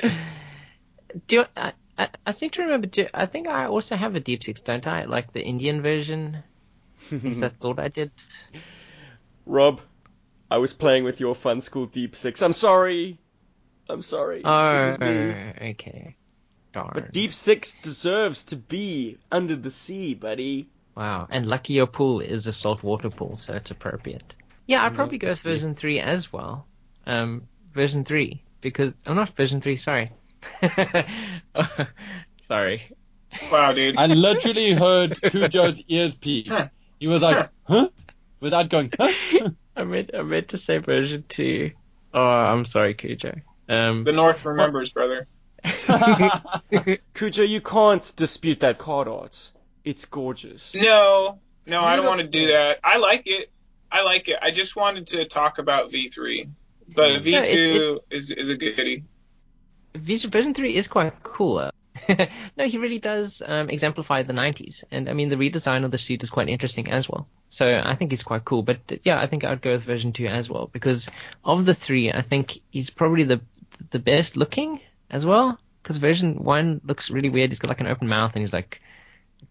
do 0.03 0.11
you, 1.37 1.45
I, 1.57 1.73
I, 2.01 2.09
I 2.27 2.31
seem 2.33 2.49
to 2.51 2.63
remember. 2.63 2.87
Do, 2.87 3.07
I 3.13 3.27
think 3.27 3.47
I 3.47 3.67
also 3.67 3.95
have 3.95 4.15
a 4.15 4.21
Deep 4.21 4.43
Six, 4.43 4.63
don't 4.63 4.87
I? 4.87 5.05
Like 5.05 5.33
the 5.33 5.43
Indian 5.43 5.83
version. 5.83 6.43
Is 7.11 7.41
that 7.41 7.57
thought 7.61 7.79
I 7.79 7.89
did? 7.89 8.11
Rob, 9.45 9.81
I 10.51 10.59
was 10.59 10.73
playing 10.73 11.05
with 11.05 11.21
your 11.21 11.35
Funskool 11.35 11.91
Deep 11.91 12.17
Six. 12.17 12.41
I'm 12.41 12.55
sorry. 12.55 13.19
I'm 13.89 14.03
sorry. 14.03 14.43
Oh, 14.45 14.83
It 14.83 14.87
was 14.87 14.99
me. 14.99 15.71
okay. 15.71 16.17
Darn. 16.73 16.91
But 16.95 17.13
Deep 17.13 17.35
Six 17.35 17.75
deserves 17.75 18.45
to 18.45 18.57
be 18.57 19.19
under 19.31 19.57
the 19.57 19.71
sea, 19.71 20.15
buddy. 20.15 20.71
Wow. 20.97 21.27
And 21.31 21.47
lucky 21.47 21.75
your 21.75 21.87
pool 21.87 22.21
is 22.21 22.47
a 22.47 22.53
saltwater 22.53 23.11
pool, 23.11 23.37
so 23.37 23.55
it's 23.55 23.71
appropriate. 23.71 24.35
Yeah, 24.67 24.85
I'd 24.85 24.95
probably 24.95 25.19
go 25.19 25.29
with 25.29 25.41
version 25.41 25.75
3 25.75 26.01
as 26.01 26.33
well. 26.33 26.67
Um, 27.07 27.49
version 27.73 28.05
3. 28.05 28.43
Because, 28.61 28.91
I'm 29.05 29.13
oh, 29.13 29.15
not 29.15 29.31
version 29.31 29.61
3, 29.61 29.77
sorry. 29.77 30.13
sorry. 32.43 32.91
Wow, 33.51 33.73
dude. 33.73 33.97
I 33.97 34.07
literally 34.07 34.73
heard 34.73 35.21
Cujo's 35.23 35.83
ears 35.89 36.15
peak. 36.15 36.51
He 36.99 37.07
was 37.07 37.23
like, 37.23 37.49
huh? 37.65 37.89
Without 38.41 38.69
going, 38.69 38.93
huh? 38.99 39.13
I 39.77 39.85
meant, 39.85 40.11
I 40.15 40.23
meant 40.23 40.49
to 40.49 40.59
say 40.59 40.79
version 40.79 41.25
2. 41.29 41.71
Oh, 42.13 42.21
I'm 42.21 42.65
sorry, 42.65 42.95
Cujo. 42.95 43.35
Um, 43.69 44.05
The 44.05 44.13
North 44.13 44.45
remembers, 44.45 44.91
brother. 44.91 45.27
Cujo, 47.15 47.43
you 47.43 47.61
can't 47.61 48.13
dispute 48.17 48.61
that 48.61 48.79
card 48.79 49.09
art. 49.09 49.53
It's 49.85 50.05
gorgeous. 50.05 50.75
No, 50.75 51.39
no, 51.67 51.83
I 51.83 51.97
don't 51.97 52.05
You 52.05 52.09
want 52.09 52.21
to 52.23 52.27
do 52.27 52.49
that. 52.49 52.81
I 52.83 52.97
like 52.99 53.27
it. 53.27 53.51
I 53.93 54.03
like 54.03 54.29
it. 54.29 54.39
I 54.41 54.51
just 54.51 54.77
wanted 54.77 55.07
to 55.09 55.25
talk 55.25 55.59
about 55.59 55.91
V3, 55.91 56.49
but 56.95 57.23
V2 57.23 57.35
it- 57.35 57.99
is 58.11 58.31
is 58.31 58.49
a 58.49 58.57
goodie. 58.57 59.05
Version 59.94 60.55
3 60.55 60.74
is 60.74 60.88
quite 60.88 61.22
cool. 61.22 61.70
no, 62.57 62.66
he 62.66 62.79
really 62.79 62.98
does 62.98 63.42
um, 63.44 63.68
exemplify 63.68 64.22
the 64.22 64.33
90s. 64.33 64.85
And 64.90 65.09
I 65.09 65.12
mean, 65.12 65.29
the 65.29 65.37
redesign 65.37 65.85
of 65.85 65.90
the 65.90 65.98
suit 65.98 66.22
is 66.22 66.31
quite 66.31 66.48
interesting 66.48 66.90
as 66.90 67.09
well. 67.09 67.26
So 67.48 67.83
I 67.85 67.94
think 67.94 68.11
he's 68.11 68.22
quite 68.22 68.44
cool. 68.44 68.62
But 68.62 68.79
yeah, 69.03 69.20
I 69.20 69.26
think 69.26 69.44
I'd 69.44 69.62
go 69.62 69.72
with 69.72 69.83
version 69.83 70.12
2 70.12 70.26
as 70.26 70.48
well. 70.48 70.68
Because 70.72 71.09
of 71.44 71.66
the 71.66 71.74
three, 71.74 72.12
I 72.12 72.22
think 72.22 72.61
he's 72.70 72.90
probably 72.90 73.24
the 73.24 73.40
the 73.90 73.98
best 73.98 74.37
looking 74.37 74.81
as 75.11 75.24
well. 75.24 75.59
Because 75.83 75.96
version 75.96 76.44
1 76.44 76.83
looks 76.85 77.11
really 77.11 77.31
weird. 77.31 77.50
He's 77.50 77.59
got 77.59 77.68
like 77.68 77.81
an 77.81 77.87
open 77.87 78.09
mouth 78.09 78.35
and 78.35 78.42
he's 78.42 78.53
like 78.53 78.81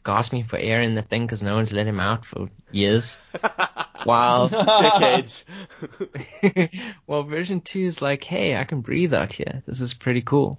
gasping 0.06 0.44
for 0.44 0.58
air 0.58 0.82
in 0.82 0.96
the 0.96 1.02
thing 1.02 1.26
because 1.26 1.44
no 1.44 1.56
one's 1.56 1.74
let 1.74 1.88
him 1.88 2.00
out 2.00 2.26
for 2.26 2.50
years. 2.72 3.18
While 4.04 4.48
Decades. 4.82 5.46
well, 7.08 7.24
version 7.24 7.62
2 7.62 7.80
is 7.82 8.02
like, 8.02 8.24
hey, 8.24 8.56
I 8.56 8.64
can 8.64 8.82
breathe 8.82 9.14
out 9.14 9.34
here. 9.34 9.64
This 9.66 9.82
is 9.82 9.94
pretty 9.94 10.22
cool. 10.22 10.58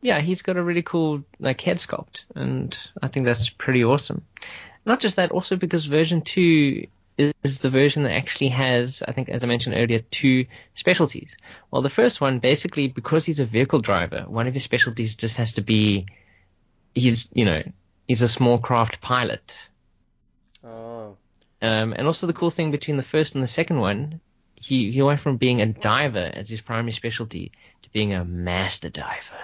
Yeah, 0.00 0.20
he's 0.20 0.42
got 0.42 0.56
a 0.56 0.62
really 0.62 0.82
cool 0.82 1.24
like 1.40 1.60
head 1.60 1.78
sculpt, 1.78 2.24
and 2.34 2.76
I 3.02 3.08
think 3.08 3.26
that's 3.26 3.48
pretty 3.48 3.84
awesome. 3.84 4.22
Not 4.84 5.00
just 5.00 5.16
that, 5.16 5.30
also 5.30 5.56
because 5.56 5.86
version 5.86 6.20
2 6.20 6.86
is, 7.16 7.32
is 7.42 7.58
the 7.60 7.70
version 7.70 8.02
that 8.02 8.12
actually 8.12 8.48
has, 8.48 9.02
I 9.06 9.12
think, 9.12 9.28
as 9.28 9.42
I 9.42 9.46
mentioned 9.46 9.76
earlier, 9.76 10.00
two 10.10 10.46
specialties. 10.74 11.36
Well, 11.70 11.82
the 11.82 11.90
first 11.90 12.20
one, 12.20 12.38
basically, 12.38 12.88
because 12.88 13.24
he's 13.24 13.40
a 13.40 13.46
vehicle 13.46 13.80
driver, 13.80 14.24
one 14.26 14.46
of 14.46 14.54
his 14.54 14.64
specialties 14.64 15.14
just 15.14 15.36
has 15.36 15.54
to 15.54 15.62
be, 15.62 16.06
he's, 16.94 17.28
you 17.32 17.44
know, 17.44 17.62
he's 18.06 18.22
a 18.22 18.28
small 18.28 18.58
craft 18.58 19.00
pilot. 19.00 19.56
oh. 20.64 21.16
Um, 21.64 21.92
and 21.96 22.06
also 22.06 22.26
the 22.26 22.32
cool 22.32 22.50
thing 22.50 22.70
between 22.70 22.96
the 22.96 23.02
first 23.02 23.34
and 23.34 23.42
the 23.42 23.48
second 23.48 23.78
one, 23.80 24.20
he, 24.54 24.90
he 24.92 25.02
went 25.02 25.20
from 25.20 25.36
being 25.38 25.60
a 25.60 25.66
diver 25.66 26.30
as 26.34 26.48
his 26.48 26.60
primary 26.60 26.92
specialty 26.92 27.52
to 27.82 27.88
being 27.90 28.12
a 28.12 28.24
master 28.24 28.90
diver. 28.90 29.42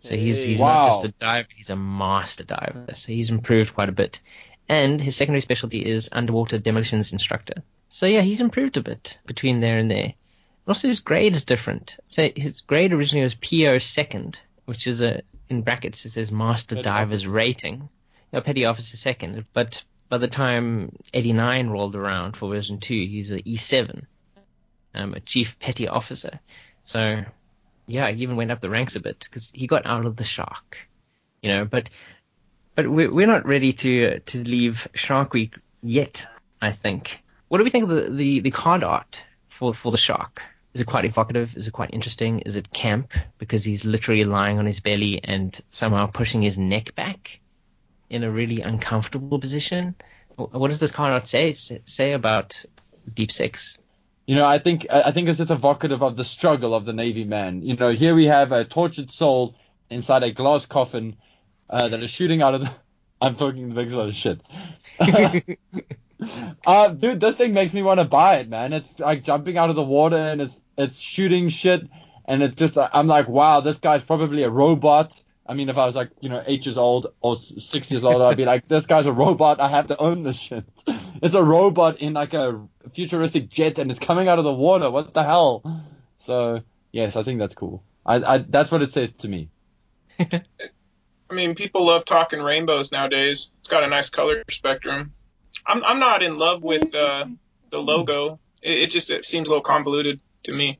So 0.00 0.16
he's 0.16 0.42
he's 0.42 0.60
Wow. 0.60 0.82
not 0.82 0.86
just 0.88 1.04
a 1.04 1.08
diver, 1.18 1.48
he's 1.56 1.70
a 1.70 1.76
master 1.76 2.44
diver. 2.44 2.86
So 2.94 3.12
he's 3.12 3.30
improved 3.30 3.74
quite 3.74 3.88
a 3.88 3.92
bit. 3.92 4.20
And 4.68 5.00
his 5.00 5.16
secondary 5.16 5.40
specialty 5.40 5.84
is 5.84 6.08
underwater 6.12 6.58
demolitions 6.58 7.12
instructor. 7.12 7.62
So 7.88 8.06
yeah, 8.06 8.20
he's 8.20 8.40
improved 8.40 8.76
a 8.76 8.82
bit 8.82 9.18
between 9.26 9.60
there 9.60 9.78
and 9.78 9.90
there. 9.90 10.14
Also 10.68 10.88
his 10.88 11.00
grade 11.00 11.34
is 11.36 11.44
different. 11.44 11.96
So 12.08 12.28
his 12.36 12.60
grade 12.60 12.92
originally 12.92 13.24
was 13.24 13.34
PO 13.34 13.78
second, 13.78 14.38
which 14.66 14.86
is 14.86 15.00
a 15.00 15.22
in 15.48 15.62
brackets 15.62 16.04
it 16.04 16.10
says 16.10 16.30
master 16.32 16.74
Petty 16.76 16.82
diver's 16.84 17.26
rating. 17.26 17.88
Yeah, 18.32 18.40
petty 18.40 18.64
officer 18.64 18.96
second. 18.96 19.44
But 19.52 19.84
by 20.08 20.18
the 20.18 20.28
time 20.28 20.96
89 21.12 21.68
rolled 21.68 21.96
around 21.96 22.36
for 22.36 22.48
version 22.50 22.78
2, 22.78 22.94
he's 22.94 23.32
a 23.32 23.42
E7, 23.42 24.04
um, 24.94 25.14
a 25.14 25.20
chief 25.20 25.58
petty 25.58 25.88
officer. 25.88 26.40
So, 26.84 27.24
yeah, 27.86 28.10
he 28.10 28.22
even 28.22 28.36
went 28.36 28.50
up 28.50 28.60
the 28.60 28.70
ranks 28.70 28.96
a 28.96 29.00
bit 29.00 29.20
because 29.20 29.50
he 29.54 29.66
got 29.66 29.86
out 29.86 30.06
of 30.06 30.16
the 30.16 30.24
shark, 30.24 30.78
you 31.42 31.50
know. 31.50 31.64
But 31.64 31.90
But 32.74 32.88
we're, 32.88 33.10
we're 33.10 33.26
not 33.26 33.46
ready 33.46 33.72
to 33.72 34.20
to 34.20 34.44
leave 34.44 34.86
Shark 34.94 35.32
Week 35.32 35.54
yet. 35.82 36.26
I 36.60 36.72
think. 36.72 37.22
What 37.48 37.58
do 37.58 37.64
we 37.64 37.70
think 37.70 37.84
of 37.84 37.90
the, 37.90 38.10
the, 38.10 38.40
the 38.40 38.50
card 38.50 38.82
art 38.84 39.22
for 39.48 39.74
for 39.74 39.90
the 39.90 39.98
shark? 39.98 40.42
Is 40.74 40.80
it 40.80 40.86
quite 40.86 41.04
evocative? 41.04 41.56
Is 41.56 41.66
it 41.66 41.72
quite 41.72 41.94
interesting? 41.94 42.40
Is 42.40 42.56
it 42.56 42.70
camp 42.70 43.14
because 43.38 43.64
he's 43.64 43.84
literally 43.84 44.24
lying 44.24 44.58
on 44.58 44.66
his 44.66 44.80
belly 44.80 45.20
and 45.24 45.58
somehow 45.70 46.06
pushing 46.06 46.42
his 46.42 46.58
neck 46.58 46.94
back 46.94 47.40
in 48.10 48.24
a 48.24 48.30
really 48.30 48.60
uncomfortable 48.60 49.38
position? 49.38 49.94
What 50.36 50.68
does 50.68 50.78
this 50.78 50.90
card 50.90 51.26
say 51.26 51.54
say 51.54 52.12
about 52.12 52.64
Deep 53.14 53.32
Six? 53.32 53.78
You 54.26 54.34
know, 54.34 54.44
I 54.44 54.58
think 54.58 54.86
I 54.90 55.12
think 55.12 55.28
it's 55.28 55.38
just 55.38 55.50
evocative 55.50 56.02
of 56.02 56.16
the 56.16 56.24
struggle 56.24 56.74
of 56.74 56.84
the 56.84 56.92
Navy 56.92 57.24
man. 57.24 57.62
You 57.62 57.76
know, 57.76 57.90
here 57.90 58.14
we 58.14 58.26
have 58.26 58.52
a 58.52 58.64
tortured 58.64 59.12
soul 59.12 59.54
inside 59.88 60.24
a 60.24 60.32
glass 60.32 60.66
coffin 60.66 61.16
uh, 61.70 61.88
that 61.88 62.02
is 62.02 62.10
shooting 62.10 62.42
out 62.42 62.54
of 62.54 62.62
the. 62.62 62.70
I'm 63.20 63.34
talking 63.36 63.68
the 63.70 63.74
big 63.74 63.90
lot 63.92 64.08
of 64.08 64.14
shit. 64.14 64.40
uh, 66.66 66.88
dude, 66.88 67.20
this 67.20 67.36
thing 67.36 67.54
makes 67.54 67.72
me 67.72 67.82
want 67.82 67.98
to 67.98 68.04
buy 68.04 68.36
it, 68.36 68.48
man. 68.50 68.74
It's 68.74 68.98
like 68.98 69.24
jumping 69.24 69.56
out 69.56 69.70
of 69.70 69.76
the 69.76 69.82
water 69.82 70.16
and 70.16 70.42
it's 70.42 70.60
it's 70.76 70.98
shooting 70.98 71.48
shit, 71.48 71.88
and 72.26 72.42
it's 72.42 72.56
just 72.56 72.76
I'm 72.76 73.06
like, 73.06 73.28
wow, 73.28 73.60
this 73.60 73.78
guy's 73.78 74.02
probably 74.02 74.42
a 74.42 74.50
robot. 74.50 75.18
I 75.48 75.54
mean, 75.54 75.68
if 75.68 75.78
I 75.78 75.86
was 75.86 75.94
like, 75.94 76.10
you 76.20 76.28
know, 76.28 76.42
eight 76.46 76.66
years 76.66 76.76
old 76.76 77.12
or 77.20 77.36
six 77.36 77.90
years 77.90 78.04
old, 78.04 78.20
I'd 78.20 78.36
be 78.36 78.44
like, 78.44 78.66
this 78.68 78.86
guy's 78.86 79.06
a 79.06 79.12
robot. 79.12 79.60
I 79.60 79.68
have 79.68 79.88
to 79.88 79.98
own 79.98 80.22
this 80.22 80.36
shit. 80.36 80.64
It's 81.22 81.34
a 81.34 81.42
robot 81.42 82.00
in 82.00 82.12
like 82.12 82.34
a 82.34 82.68
futuristic 82.92 83.48
jet 83.48 83.78
and 83.78 83.90
it's 83.90 83.98
coming 83.98 84.28
out 84.28 84.38
of 84.38 84.44
the 84.44 84.52
water. 84.52 84.90
What 84.90 85.14
the 85.14 85.22
hell? 85.22 85.62
So 86.26 86.60
yes, 86.92 87.16
I 87.16 87.22
think 87.22 87.38
that's 87.38 87.54
cool. 87.54 87.82
I, 88.04 88.16
I 88.16 88.38
that's 88.38 88.70
what 88.70 88.82
it 88.82 88.92
says 88.92 89.12
to 89.18 89.28
me. 89.28 89.48
I 90.18 90.42
mean, 91.32 91.54
people 91.54 91.86
love 91.86 92.04
talking 92.04 92.40
rainbows 92.40 92.92
nowadays. 92.92 93.50
It's 93.60 93.68
got 93.68 93.82
a 93.82 93.86
nice 93.86 94.10
color 94.10 94.42
spectrum. 94.50 95.14
I'm 95.66 95.82
I'm 95.84 95.98
not 95.98 96.22
in 96.22 96.38
love 96.38 96.62
with 96.62 96.94
uh, 96.94 97.26
the 97.70 97.78
logo. 97.78 98.38
It, 98.62 98.78
it 98.78 98.90
just 98.90 99.08
it 99.08 99.24
seems 99.24 99.48
a 99.48 99.50
little 99.50 99.62
convoluted 99.62 100.20
to 100.44 100.52
me. 100.52 100.78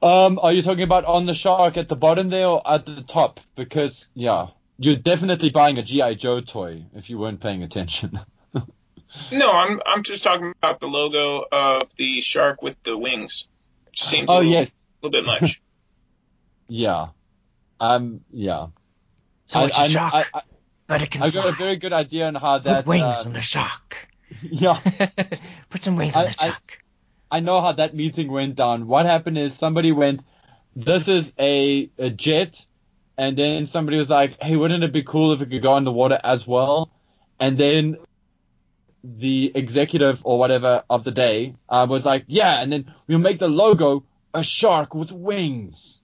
Um, 0.00 0.38
are 0.40 0.52
you 0.52 0.62
talking 0.62 0.84
about 0.84 1.04
on 1.04 1.26
the 1.26 1.34
shark 1.34 1.76
at 1.76 1.88
the 1.88 1.96
bottom 1.96 2.28
there 2.30 2.46
or 2.46 2.62
at 2.70 2.86
the 2.86 3.02
top? 3.02 3.40
Because 3.56 4.06
yeah, 4.14 4.48
you're 4.78 4.96
definitely 4.96 5.50
buying 5.50 5.78
a 5.78 5.82
GI 5.82 6.14
Joe 6.16 6.40
toy 6.40 6.84
if 6.94 7.10
you 7.10 7.18
weren't 7.18 7.40
paying 7.40 7.62
attention. 7.64 8.20
no, 9.32 9.50
I'm 9.52 9.80
I'm 9.84 10.02
just 10.04 10.22
talking 10.22 10.52
about 10.62 10.78
the 10.80 10.86
logo 10.86 11.44
of 11.50 11.94
the 11.96 12.20
shark 12.20 12.62
with 12.62 12.80
the 12.84 12.96
wings. 12.96 13.48
Which 13.86 14.04
seems 14.04 14.30
oh 14.30 14.34
a 14.34 14.38
little, 14.38 14.52
yes, 14.52 14.68
a 14.68 15.06
little 15.06 15.22
bit 15.22 15.26
much. 15.26 15.60
yeah, 16.68 17.08
um, 17.80 18.20
yeah. 18.32 18.68
So 19.46 19.64
it's 19.64 19.76
I, 19.78 19.86
a 19.86 19.88
shark, 19.88 20.14
I, 20.14 20.24
I, 20.32 20.42
but 20.86 21.02
it 21.02 21.10
can 21.10 21.22
I 21.24 21.30
fly. 21.30 21.42
got 21.42 21.48
a 21.54 21.56
very 21.56 21.76
good 21.76 21.92
idea 21.92 22.28
on 22.28 22.36
how 22.36 22.58
that. 22.58 22.84
Put 22.84 22.86
wings 22.86 23.02
uh, 23.02 23.22
on 23.26 23.32
the 23.32 23.40
shark. 23.40 24.08
yeah. 24.42 24.78
Put 25.70 25.82
some 25.82 25.96
wings 25.96 26.14
on 26.14 26.26
I- 26.26 26.30
the 26.32 26.36
I- 26.38 26.46
shark. 26.50 26.77
I 27.30 27.40
know 27.40 27.60
how 27.60 27.72
that 27.72 27.94
meeting 27.94 28.30
went 28.30 28.56
down. 28.56 28.86
What 28.86 29.06
happened 29.06 29.38
is 29.38 29.54
somebody 29.54 29.92
went, 29.92 30.22
"This 30.74 31.08
is 31.08 31.32
a, 31.38 31.90
a 31.98 32.10
jet," 32.10 32.64
and 33.16 33.36
then 33.36 33.66
somebody 33.66 33.98
was 33.98 34.08
like, 34.08 34.42
"Hey, 34.42 34.56
wouldn't 34.56 34.84
it 34.84 34.92
be 34.92 35.02
cool 35.02 35.32
if 35.32 35.40
it 35.42 35.50
could 35.50 35.62
go 35.62 35.76
in 35.76 35.84
the 35.84 35.92
water 35.92 36.18
as 36.22 36.46
well?" 36.46 36.90
And 37.40 37.58
then 37.58 37.98
the 39.04 39.52
executive 39.54 40.20
or 40.24 40.38
whatever 40.38 40.82
of 40.90 41.04
the 41.04 41.12
day 41.12 41.54
uh, 41.68 41.86
was 41.88 42.04
like, 42.04 42.24
"Yeah," 42.26 42.60
and 42.60 42.72
then 42.72 42.92
we'll 43.06 43.18
make 43.18 43.38
the 43.38 43.48
logo 43.48 44.04
a 44.34 44.42
shark 44.42 44.94
with 44.94 45.12
wings, 45.12 46.00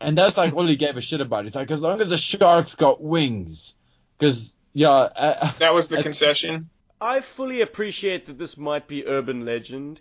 and 0.00 0.16
that's 0.18 0.36
like 0.36 0.54
all 0.54 0.66
he 0.66 0.76
gave 0.76 0.96
a 0.96 1.00
shit 1.00 1.20
about. 1.20 1.44
He's 1.44 1.54
like, 1.54 1.70
as 1.70 1.80
long 1.80 2.00
as 2.00 2.08
the 2.08 2.18
shark's 2.18 2.74
got 2.74 3.00
wings, 3.00 3.74
because 4.18 4.52
yeah, 4.72 4.90
uh, 4.90 5.52
That 5.58 5.74
was 5.74 5.88
the 5.88 6.02
concession. 6.02 6.68
I 7.00 7.20
fully 7.20 7.60
appreciate 7.60 8.26
that 8.26 8.38
this 8.38 8.56
might 8.56 8.88
be 8.88 9.06
urban 9.06 9.44
legend. 9.44 10.00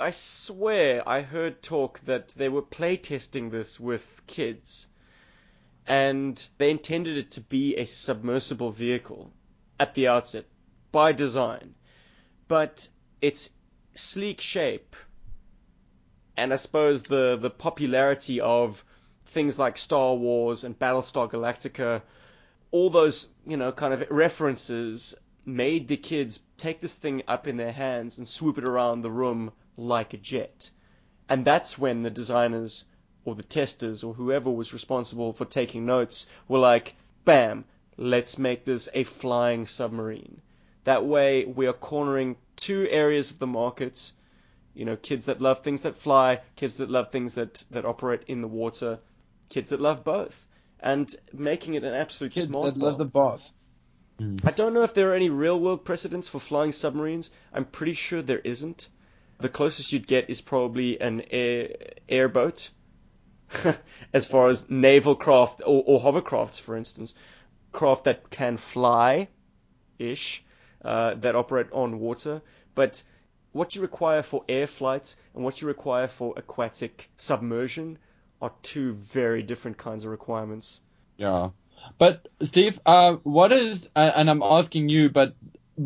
I 0.00 0.10
swear 0.10 1.08
I 1.08 1.20
heard 1.22 1.62
talk 1.62 2.00
that 2.00 2.30
they 2.30 2.48
were 2.48 2.62
playtesting 2.62 3.52
this 3.52 3.78
with 3.78 4.22
kids, 4.26 4.88
and 5.86 6.44
they 6.58 6.72
intended 6.72 7.16
it 7.16 7.30
to 7.32 7.40
be 7.40 7.76
a 7.76 7.84
submersible 7.86 8.72
vehicle 8.72 9.30
at 9.78 9.94
the 9.94 10.08
outset 10.08 10.46
by 10.90 11.12
design, 11.12 11.76
but 12.48 12.88
its 13.20 13.50
sleek 13.94 14.40
shape 14.40 14.96
and 16.36 16.52
I 16.52 16.56
suppose 16.56 17.04
the 17.04 17.36
the 17.36 17.50
popularity 17.50 18.40
of 18.40 18.84
things 19.26 19.60
like 19.60 19.78
Star 19.78 20.16
Wars 20.16 20.64
and 20.64 20.76
Battlestar 20.76 21.30
Galactica, 21.30 22.02
all 22.72 22.90
those 22.90 23.28
you 23.46 23.56
know 23.56 23.70
kind 23.70 23.94
of 23.94 24.10
references 24.10 25.14
made 25.44 25.86
the 25.86 25.96
kids 25.96 26.40
take 26.56 26.80
this 26.80 26.98
thing 26.98 27.22
up 27.28 27.46
in 27.46 27.56
their 27.56 27.72
hands 27.72 28.18
and 28.18 28.26
swoop 28.26 28.58
it 28.58 28.64
around 28.68 29.02
the 29.02 29.10
room 29.10 29.52
like 29.76 30.14
a 30.14 30.18
jet. 30.18 30.70
And 31.28 31.44
that's 31.44 31.78
when 31.78 32.02
the 32.02 32.10
designers 32.10 32.84
or 33.24 33.34
the 33.34 33.42
testers 33.42 34.04
or 34.04 34.14
whoever 34.14 34.50
was 34.50 34.72
responsible 34.72 35.32
for 35.32 35.44
taking 35.44 35.86
notes 35.86 36.26
were 36.48 36.58
like, 36.58 36.94
bam, 37.24 37.64
let's 37.96 38.38
make 38.38 38.64
this 38.64 38.88
a 38.92 39.04
flying 39.04 39.66
submarine. 39.66 40.40
That 40.84 41.06
way 41.06 41.44
we 41.46 41.66
are 41.66 41.72
cornering 41.72 42.36
two 42.56 42.86
areas 42.90 43.30
of 43.30 43.38
the 43.38 43.46
market. 43.46 44.12
You 44.74 44.84
know, 44.84 44.96
kids 44.96 45.26
that 45.26 45.40
love 45.40 45.62
things 45.62 45.82
that 45.82 45.96
fly, 45.96 46.40
kids 46.56 46.76
that 46.78 46.90
love 46.90 47.10
things 47.10 47.34
that, 47.34 47.64
that 47.70 47.84
operate 47.84 48.24
in 48.26 48.42
the 48.42 48.48
water, 48.48 48.98
kids 49.48 49.70
that 49.70 49.80
love 49.80 50.04
both. 50.04 50.46
And 50.80 51.14
making 51.32 51.74
it 51.74 51.84
an 51.84 51.94
absolute 51.94 52.32
kids 52.32 52.46
smart 52.46 52.74
that 52.74 52.80
love 52.80 52.98
the 52.98 53.06
bomb. 53.06 53.38
Hmm. 54.18 54.36
boss. 54.36 54.44
I 54.44 54.50
don't 54.50 54.74
know 54.74 54.82
if 54.82 54.92
there 54.92 55.10
are 55.10 55.14
any 55.14 55.30
real 55.30 55.58
world 55.58 55.84
precedents 55.84 56.28
for 56.28 56.38
flying 56.38 56.72
submarines. 56.72 57.30
I'm 57.52 57.64
pretty 57.64 57.94
sure 57.94 58.20
there 58.20 58.40
isn't. 58.40 58.88
The 59.38 59.48
closest 59.48 59.92
you'd 59.92 60.06
get 60.06 60.30
is 60.30 60.40
probably 60.40 61.00
an 61.00 61.22
air, 61.30 61.70
airboat, 62.08 62.70
as 64.12 64.26
far 64.26 64.48
as 64.48 64.70
naval 64.70 65.14
craft 65.14 65.60
or, 65.64 65.82
or 65.86 66.00
hovercrafts, 66.00 66.60
for 66.60 66.76
instance, 66.76 67.14
craft 67.72 68.04
that 68.04 68.30
can 68.30 68.56
fly, 68.56 69.28
ish, 69.98 70.44
uh, 70.84 71.14
that 71.14 71.34
operate 71.36 71.68
on 71.72 71.98
water. 71.98 72.42
But 72.74 73.02
what 73.52 73.76
you 73.76 73.82
require 73.82 74.22
for 74.22 74.44
air 74.48 74.66
flights 74.66 75.16
and 75.34 75.44
what 75.44 75.60
you 75.60 75.68
require 75.68 76.08
for 76.08 76.34
aquatic 76.36 77.08
submersion 77.16 77.98
are 78.42 78.52
two 78.62 78.94
very 78.94 79.42
different 79.42 79.78
kinds 79.78 80.04
of 80.04 80.10
requirements. 80.10 80.80
Yeah. 81.16 81.50
But 81.98 82.28
Steve, 82.42 82.80
uh, 82.84 83.14
what 83.22 83.52
is 83.52 83.88
uh, 83.94 84.10
and 84.14 84.28
I'm 84.30 84.42
asking 84.42 84.88
you, 84.88 85.08
but 85.10 85.34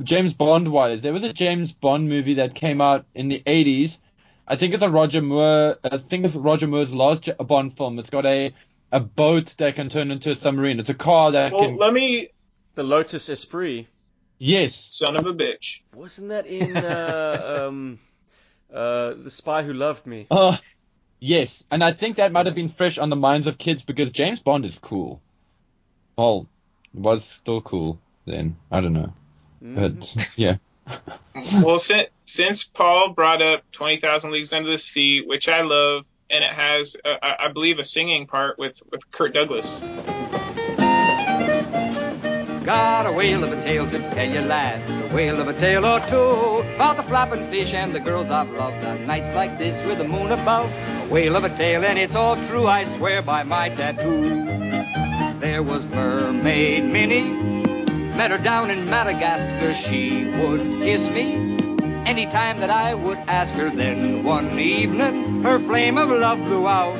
James 0.03 0.33
Bond 0.35 0.69
wise, 0.69 1.01
there 1.03 1.13
was 1.13 1.23
a 1.23 1.33
James 1.33 1.73
Bond 1.73 2.09
movie 2.09 2.35
that 2.35 2.55
came 2.55 2.81
out 2.81 3.07
in 3.15 3.29
the 3.29 3.43
80s. 3.47 3.99
I 4.47 4.57
think 4.57 4.75
it's 4.75 4.83
a 4.83 4.89
Roger 4.91 5.23
Moore. 5.23 5.77
I 5.85 5.97
think 5.99 6.25
it's 6.25 6.35
Roger 6.35 6.67
Moore's 6.67 6.93
last 6.93 7.23
J- 7.23 7.35
Bond 7.39 7.77
film. 7.77 7.99
It's 7.99 8.11
got 8.11 8.27
a 8.27 8.53
a 8.91 9.01
boat 9.01 9.55
that 9.59 9.75
can 9.75 9.91
turn 9.91 10.11
into 10.11 10.31
a 10.33 10.37
submarine. 10.37 10.81
It's 10.81 10.89
a 10.89 10.95
car 10.95 11.33
that 11.33 11.53
Well, 11.53 11.61
can. 11.67 11.77
let 11.77 11.93
me, 11.93 12.29
The 12.75 12.83
Lotus 12.83 13.29
Esprit. 13.29 13.87
Yes. 14.39 14.75
son 14.93 15.17
of 15.17 15.27
a 15.27 15.35
bitch. 15.35 15.81
Wasn't 15.95 16.29
that 16.31 16.47
in 16.47 16.75
uh, 16.77 17.67
um, 17.69 17.99
uh, 18.73 19.13
The 19.15 19.31
Spy 19.31 19.63
Who 19.65 19.75
Loved 19.75 20.07
Me? 20.07 20.27
Uh, 20.31 20.57
yes. 21.21 21.65
And 21.71 21.85
I 21.85 21.93
think 21.93 22.17
that 22.17 22.33
might 22.33 22.47
have 22.47 22.55
been 22.55 22.71
fresh 22.71 22.97
on 22.97 23.11
the 23.11 23.17
minds 23.17 23.47
of 23.47 23.59
kids 23.59 23.83
because 23.85 24.11
James 24.11 24.41
Bond 24.41 24.65
is 24.65 24.79
cool. 24.81 25.21
Well, 26.17 26.47
was 26.95 27.25
still 27.27 27.61
cool 27.61 28.01
then. 28.27 28.57
I 28.71 28.81
don't 28.81 28.95
know. 28.95 29.13
But 29.61 30.29
yeah. 30.37 30.57
well, 31.63 31.79
since, 31.79 32.09
since 32.25 32.65
Paul 32.65 33.11
brought 33.11 33.43
up 33.43 33.63
20,000 33.73 34.31
Leagues 34.31 34.53
Under 34.53 34.71
the 34.71 34.79
Sea, 34.79 35.23
which 35.27 35.49
I 35.49 35.63
love, 35.63 36.07
and 36.31 36.45
it 36.45 36.51
has, 36.51 36.97
uh, 37.05 37.17
I 37.23 37.37
I 37.41 37.49
believe, 37.49 37.79
a 37.79 37.85
singing 37.85 38.27
part 38.27 38.59
with, 38.59 38.83
with 38.91 39.11
Kirk 39.11 39.33
Douglas. 39.35 39.67
Got 42.65 43.07
a 43.07 43.13
whale 43.13 43.45
of 43.45 43.51
a 43.51 43.63
tale 43.63 43.89
to 43.89 43.99
tell 44.11 44.29
you, 44.29 44.43
lads. 44.43 44.91
A 44.91 45.17
whale 45.17 45.41
of 45.41 45.49
a 45.49 45.55
tale 45.55 45.87
or 45.87 46.01
two 46.01 46.69
about 46.75 46.99
the 46.99 47.03
flapping 47.03 47.43
fish 47.45 47.73
and 47.73 47.95
the 47.95 48.01
girls 48.01 48.31
I've 48.31 48.51
loved 48.51 48.85
on 48.85 49.07
nights 49.07 49.35
like 49.35 49.57
this 49.57 49.83
with 49.83 49.97
the 49.97 50.05
moon 50.05 50.31
above. 50.31 50.71
A 51.05 51.07
whale 51.11 51.37
of 51.37 51.45
a 51.45 51.49
tale, 51.49 51.83
and 51.83 51.99
it's 51.99 52.15
all 52.15 52.37
true. 52.37 52.67
I 52.67 52.85
swear 52.85 53.23
by 53.23 53.43
my 53.43 53.71
tattoo. 53.71 54.45
There 55.39 55.63
was 55.63 55.87
Mermaid 55.87 56.85
Minnie. 56.85 57.58
Met 58.19 58.33
her 58.33 58.39
down 58.39 58.69
in 58.73 58.91
Madagascar. 58.91 59.73
She 59.75 60.25
would 60.25 60.61
kiss 60.83 61.09
me 61.09 61.35
anytime 62.05 62.59
that 62.59 62.69
I 62.69 62.93
would 62.93 63.17
ask 63.17 63.55
her. 63.55 63.71
Then 63.71 64.25
one 64.25 64.59
evening, 64.59 65.45
her 65.45 65.61
flame 65.61 65.97
of 65.99 66.11
love 66.11 66.39
blew 66.39 66.67
out. 66.67 66.97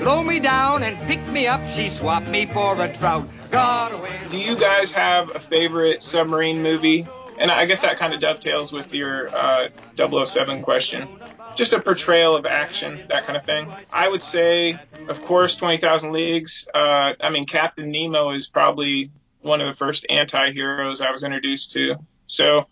Blow 0.00 0.24
me 0.24 0.40
down 0.40 0.82
and 0.82 0.98
pick 1.06 1.24
me 1.28 1.46
up. 1.46 1.64
She 1.68 1.88
swapped 1.88 2.26
me 2.26 2.46
for 2.46 2.74
a 2.82 2.92
trout. 2.92 3.28
Got. 3.52 3.92
Do 4.30 4.40
you 4.40 4.56
guys 4.56 4.90
have 4.90 5.36
a 5.36 5.38
favorite 5.38 6.02
submarine 6.02 6.64
movie? 6.64 7.06
And 7.38 7.48
I 7.48 7.66
guess 7.66 7.82
that 7.82 7.98
kind 7.98 8.12
of 8.12 8.18
dovetails 8.18 8.72
with 8.72 8.92
your 8.92 9.28
uh, 9.28 9.68
007 9.96 10.62
question. 10.62 11.08
Just 11.54 11.74
a 11.74 11.80
portrayal 11.80 12.34
of 12.34 12.44
action, 12.44 13.00
that 13.08 13.24
kind 13.24 13.36
of 13.36 13.44
thing. 13.44 13.72
I 13.92 14.08
would 14.08 14.24
say, 14.24 14.76
of 15.06 15.24
course, 15.26 15.54
20,000 15.54 16.12
Leagues. 16.12 16.66
Uh, 16.74 17.12
I 17.20 17.30
mean, 17.30 17.46
Captain 17.46 17.92
Nemo 17.92 18.30
is 18.30 18.50
probably 18.50 19.12
one 19.42 19.60
of 19.60 19.66
the 19.66 19.74
first 19.74 20.06
anti-heroes 20.08 21.00
I 21.00 21.10
was 21.10 21.22
introduced 21.22 21.72
to. 21.72 21.96
So 22.26 22.66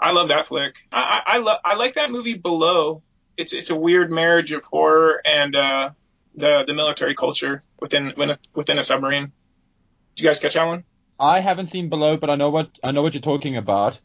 I 0.00 0.12
love 0.12 0.28
that 0.28 0.46
flick. 0.46 0.76
I 0.92 1.22
I, 1.26 1.58
I, 1.64 1.74
like 1.74 1.94
that 1.94 2.10
movie 2.10 2.34
Below. 2.34 3.02
It's 3.36 3.52
it's 3.52 3.70
a 3.70 3.76
weird 3.76 4.10
marriage 4.10 4.52
of 4.52 4.64
horror 4.64 5.20
and 5.24 5.56
uh, 5.56 5.90
the 6.34 6.64
the 6.66 6.74
military 6.74 7.14
culture 7.14 7.62
within 7.80 8.12
within 8.54 8.78
a 8.78 8.84
submarine. 8.84 9.32
Did 10.14 10.22
you 10.22 10.28
guys 10.28 10.38
catch 10.38 10.54
that 10.54 10.66
one? 10.66 10.84
I 11.18 11.40
haven't 11.40 11.70
seen 11.70 11.88
Below, 11.88 12.16
but 12.16 12.30
I 12.30 12.36
know 12.36 12.50
what 12.50 12.70
I 12.82 12.92
know 12.92 13.02
what 13.02 13.14
you're 13.14 13.20
talking 13.20 13.56
about. 13.56 13.98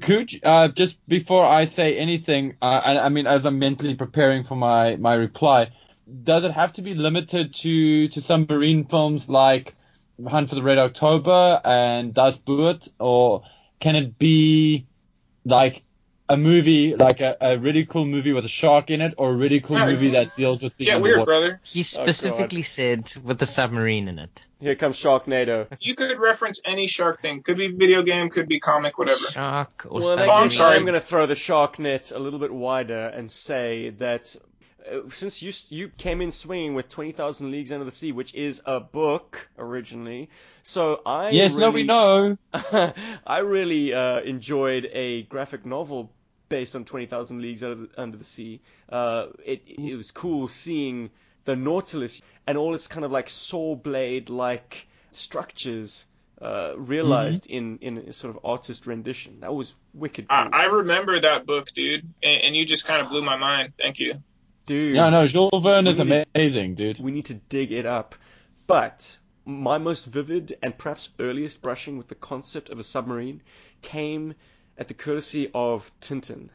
Could 0.00 0.30
uh, 0.42 0.68
just 0.68 0.96
before 1.06 1.44
I 1.44 1.66
say 1.66 1.98
anything, 1.98 2.56
uh, 2.62 2.80
I, 2.84 3.04
I 3.04 3.08
mean, 3.10 3.26
as 3.26 3.44
I'm 3.44 3.58
mentally 3.58 3.94
preparing 3.94 4.44
for 4.44 4.56
my 4.56 4.96
my 4.96 5.14
reply, 5.14 5.72
does 6.22 6.44
it 6.44 6.52
have 6.52 6.72
to 6.74 6.82
be 6.82 6.94
limited 6.94 7.54
to 7.56 8.08
to 8.08 8.20
submarine 8.20 8.86
films 8.86 9.28
like 9.28 9.74
Hunt 10.28 10.48
for 10.48 10.54
the 10.54 10.62
Red 10.62 10.78
October 10.78 11.60
and 11.64 12.14
Das 12.14 12.38
Boot, 12.38 12.88
or 12.98 13.42
can 13.80 13.96
it 13.96 14.18
be 14.18 14.86
like 15.44 15.82
a 16.28 16.36
movie, 16.36 16.94
like 16.96 17.20
a, 17.20 17.36
a 17.40 17.58
really 17.58 17.84
cool 17.84 18.06
movie 18.06 18.32
with 18.32 18.44
a 18.46 18.48
shark 18.48 18.90
in 18.90 19.00
it, 19.02 19.14
or 19.18 19.32
a 19.32 19.36
really 19.36 19.60
cool 19.60 19.78
movie 19.78 20.10
that 20.10 20.36
deals 20.36 20.62
with 20.62 20.76
being 20.78 20.88
Yeah, 20.88 20.96
weird, 20.98 21.18
underwater? 21.18 21.40
brother. 21.40 21.60
He 21.64 21.80
oh, 21.80 21.82
God. 21.82 21.86
specifically 22.14 22.62
said 22.62 23.12
with 23.22 23.38
the 23.38 23.46
submarine 23.46 24.08
in 24.08 24.18
it. 24.18 24.44
Here 24.60 24.74
comes 24.74 24.96
Sharknado. 24.96 25.66
You 25.80 25.94
could 25.94 26.18
reference 26.18 26.60
any 26.64 26.86
shark 26.86 27.20
thing. 27.20 27.42
Could 27.42 27.58
be 27.58 27.68
video 27.68 28.02
game, 28.02 28.30
could 28.30 28.48
be 28.48 28.60
comic, 28.60 28.96
whatever. 28.96 29.26
Shark 29.26 29.84
or 29.86 30.00
Well, 30.00 30.12
in 30.12 30.18
that 30.20 30.28
Oh, 30.30 30.32
I'm 30.32 30.48
sorry. 30.48 30.76
I'm 30.76 30.82
going 30.82 30.94
to 30.94 31.00
throw 31.00 31.26
the 31.26 31.34
shark 31.34 31.78
net 31.78 32.12
a 32.12 32.18
little 32.18 32.38
bit 32.38 32.50
wider 32.50 33.12
and 33.14 33.30
say 33.30 33.90
that 33.98 34.34
since 35.10 35.42
you 35.42 35.52
you 35.68 35.88
came 35.88 36.20
in 36.20 36.30
swinging 36.30 36.74
with 36.74 36.88
Twenty 36.88 37.12
Thousand 37.12 37.50
Leagues 37.50 37.72
Under 37.72 37.84
the 37.84 37.90
Sea, 37.90 38.12
which 38.12 38.34
is 38.34 38.62
a 38.64 38.80
book 38.80 39.48
originally, 39.58 40.30
so 40.62 41.00
I 41.04 41.30
Yes, 41.30 41.52
really, 41.52 41.84
no, 41.84 42.36
we 42.52 42.52
know. 42.52 42.92
I 43.26 43.38
really 43.38 43.94
uh, 43.94 44.20
enjoyed 44.20 44.88
a 44.92 45.22
graphic 45.22 45.64
novel 45.64 46.12
based 46.48 46.76
on 46.76 46.84
Twenty 46.84 47.06
Thousand 47.06 47.40
Leagues 47.40 47.62
Under 47.62 47.86
the, 47.86 47.88
Under 47.96 48.16
the 48.16 48.24
Sea. 48.24 48.60
Uh, 48.88 49.28
it 49.44 49.62
it 49.66 49.96
was 49.96 50.10
cool 50.10 50.48
seeing 50.48 51.10
the 51.44 51.56
Nautilus 51.56 52.20
and 52.46 52.58
all 52.58 52.74
its 52.74 52.86
kind 52.86 53.04
of 53.04 53.12
like 53.12 53.28
saw 53.28 53.74
blade 53.74 54.28
like 54.30 54.86
structures 55.12 56.06
uh, 56.40 56.74
realized 56.76 57.46
in 57.46 57.78
in 57.78 57.98
a 57.98 58.12
sort 58.12 58.36
of 58.36 58.44
artist 58.44 58.86
rendition. 58.86 59.40
That 59.40 59.54
was 59.54 59.74
wicked 59.94 60.28
cool, 60.28 60.36
I, 60.36 60.64
I 60.64 60.64
remember 60.66 61.18
that 61.20 61.46
book, 61.46 61.72
dude, 61.72 62.06
and, 62.22 62.42
and 62.42 62.56
you 62.56 62.66
just 62.66 62.84
kind 62.84 63.02
of 63.02 63.08
blew 63.08 63.22
my 63.22 63.36
mind. 63.36 63.72
Thank 63.80 63.98
you. 63.98 64.22
Dude. 64.66 64.96
Yeah, 64.96 65.10
no, 65.10 65.26
Jules 65.26 65.62
Verne 65.62 65.86
is 65.86 65.98
need- 65.98 66.26
amazing, 66.34 66.74
dude. 66.74 67.00
We 67.00 67.12
need 67.12 67.26
to 67.26 67.34
dig 67.34 67.72
it 67.72 67.86
up. 67.86 68.14
But 68.66 69.18
my 69.44 69.78
most 69.78 70.06
vivid 70.06 70.56
and 70.62 70.76
perhaps 70.76 71.10
earliest 71.18 71.62
brushing 71.62 71.98
with 71.98 72.08
the 72.08 72.14
concept 72.14 72.70
of 72.70 72.78
a 72.78 72.84
submarine 72.84 73.42
came 73.82 74.34
at 74.78 74.88
the 74.88 74.94
courtesy 74.94 75.50
of 75.54 75.90
Tintin. 76.00 76.48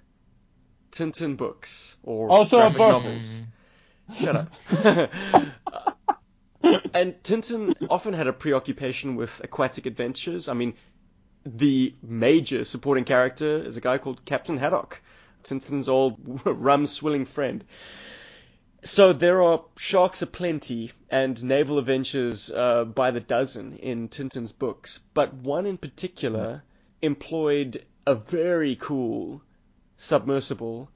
Tintin 0.91 1.37
books 1.37 1.95
or 2.03 2.29
oh, 2.29 2.33
Also 2.33 2.57
a 2.57 2.61
graphic 2.61 2.77
book. 2.77 3.03
novels. 3.03 3.41
Shut 4.15 4.35
up. 4.35 4.53
and 6.93 7.21
Tintin 7.23 7.73
often 7.89 8.13
had 8.13 8.27
a 8.27 8.33
preoccupation 8.33 9.15
with 9.15 9.39
aquatic 9.43 9.85
adventures. 9.85 10.47
I 10.47 10.53
mean, 10.53 10.73
the 11.45 11.93
major 12.01 12.65
supporting 12.65 13.05
character 13.05 13.57
is 13.57 13.77
a 13.77 13.81
guy 13.81 13.97
called 13.99 14.25
Captain 14.25 14.57
Haddock, 14.57 15.01
Tintin's 15.43 15.89
old 15.89 16.17
rum 16.45 16.85
swilling 16.85 17.25
friend. 17.25 17.63
So 18.83 19.11
there 19.11 19.41
are 19.41 19.65
sharks 19.75 20.21
aplenty 20.21 20.91
and 21.09 21.43
naval 21.43 21.79
adventures 21.79 22.49
uh, 22.49 22.85
by 22.85 23.11
the 23.11 23.19
dozen 23.19 23.75
in 23.77 24.07
Tintin's 24.07 24.53
books, 24.53 25.03
but 25.13 25.33
one 25.33 25.65
in 25.65 25.77
particular 25.77 26.63
employed 27.01 27.85
a 28.05 28.15
very 28.15 28.75
cool 28.75 29.41
submersible, 29.97 30.89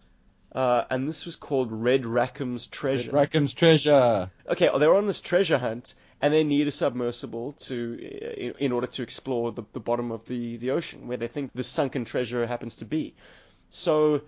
uh, 0.54 0.86
and 0.90 1.10
this 1.10 1.26
was 1.26 1.36
called 1.36 1.72
Red 1.72 2.04
Rackham's 2.04 2.68
Treasure. 2.68 3.12
Red 3.12 3.32
Rackham's 3.32 3.54
Treasure. 3.54 4.32
Okay, 4.48 4.70
well, 4.70 4.80
they're 4.80 4.96
on 4.96 5.08
this 5.08 5.20
treasure 5.20 5.58
hunt, 5.58 5.96
and 6.22 6.34
they 6.34 6.44
need 6.44 6.68
a 6.68 6.72
submersible 6.72 7.52
to 7.54 7.98
in, 8.00 8.54
in 8.60 8.72
order 8.72 8.88
to 8.88 9.04
explore 9.04 9.52
the, 9.52 9.64
the 9.74 9.80
bottom 9.80 10.12
of 10.12 10.26
the, 10.26 10.58
the 10.58 10.72
ocean, 10.72 11.08
where 11.08 11.18
they 11.18 11.28
think 11.28 11.52
the 11.54 11.64
sunken 11.64 12.06
treasure 12.06 12.48
happens 12.48 12.78
to 12.78 12.86
be. 12.86 13.14
So, 13.76 14.22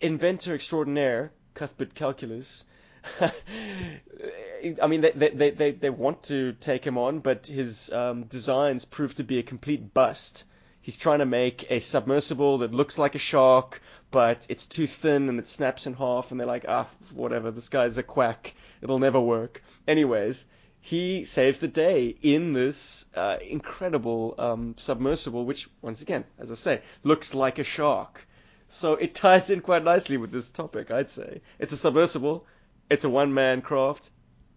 inventor 0.00 0.54
extraordinaire 0.54 1.30
Cuthbert 1.52 1.94
Calculus. 1.94 2.64
I 3.20 4.86
mean, 4.86 5.02
they, 5.02 5.10
they, 5.10 5.50
they, 5.50 5.72
they, 5.72 5.90
want 5.90 6.22
to 6.24 6.54
take 6.54 6.86
him 6.86 6.96
on, 6.96 7.18
but 7.18 7.46
his 7.46 7.92
um, 7.92 8.24
designs 8.24 8.86
prove 8.86 9.14
to 9.16 9.24
be 9.24 9.38
a 9.38 9.42
complete 9.42 9.92
bust. 9.92 10.44
He's 10.80 10.96
trying 10.96 11.18
to 11.18 11.26
make 11.26 11.70
a 11.70 11.80
submersible 11.80 12.58
that 12.58 12.72
looks 12.72 12.96
like 12.96 13.14
a 13.14 13.18
shark, 13.18 13.82
but 14.10 14.46
it's 14.48 14.66
too 14.66 14.86
thin 14.86 15.28
and 15.28 15.38
it 15.38 15.48
snaps 15.48 15.86
in 15.86 15.92
half, 15.92 16.30
and 16.30 16.40
they're 16.40 16.46
like, 16.46 16.64
ah, 16.66 16.88
whatever, 17.12 17.50
this 17.50 17.68
guy's 17.68 17.98
a 17.98 18.02
quack. 18.02 18.54
It'll 18.80 18.98
never 18.98 19.20
work. 19.20 19.62
Anyways, 19.86 20.46
he 20.80 21.24
saves 21.24 21.58
the 21.58 21.68
day 21.68 22.16
in 22.22 22.54
this 22.54 23.04
uh, 23.14 23.36
incredible 23.46 24.34
um, 24.38 24.74
submersible, 24.78 25.44
which, 25.44 25.68
once 25.82 26.00
again, 26.00 26.24
as 26.38 26.50
I 26.50 26.54
say, 26.54 26.80
looks 27.04 27.34
like 27.34 27.58
a 27.58 27.64
shark. 27.64 28.24
So 28.70 28.94
it 28.94 29.14
ties 29.14 29.48
in 29.48 29.62
quite 29.62 29.82
nicely 29.82 30.18
with 30.18 30.30
this 30.30 30.50
topic, 30.50 30.90
I'd 30.90 31.08
say. 31.08 31.40
It's 31.58 31.72
a 31.72 31.76
submersible, 31.76 32.46
it's 32.90 33.04
a 33.04 33.08
one 33.08 33.32
man 33.32 33.62
craft, 33.62 34.10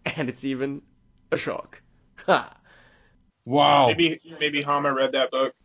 and 0.06 0.28
it's 0.28 0.44
even 0.44 0.82
a 1.32 1.38
shark. 1.38 1.82
Ha! 2.26 2.56
Wow. 3.46 3.88
Maybe 3.88 4.20
maybe 4.40 4.62
Hama 4.62 4.94
read 4.94 5.14
that 5.14 5.32
book. 5.32 5.56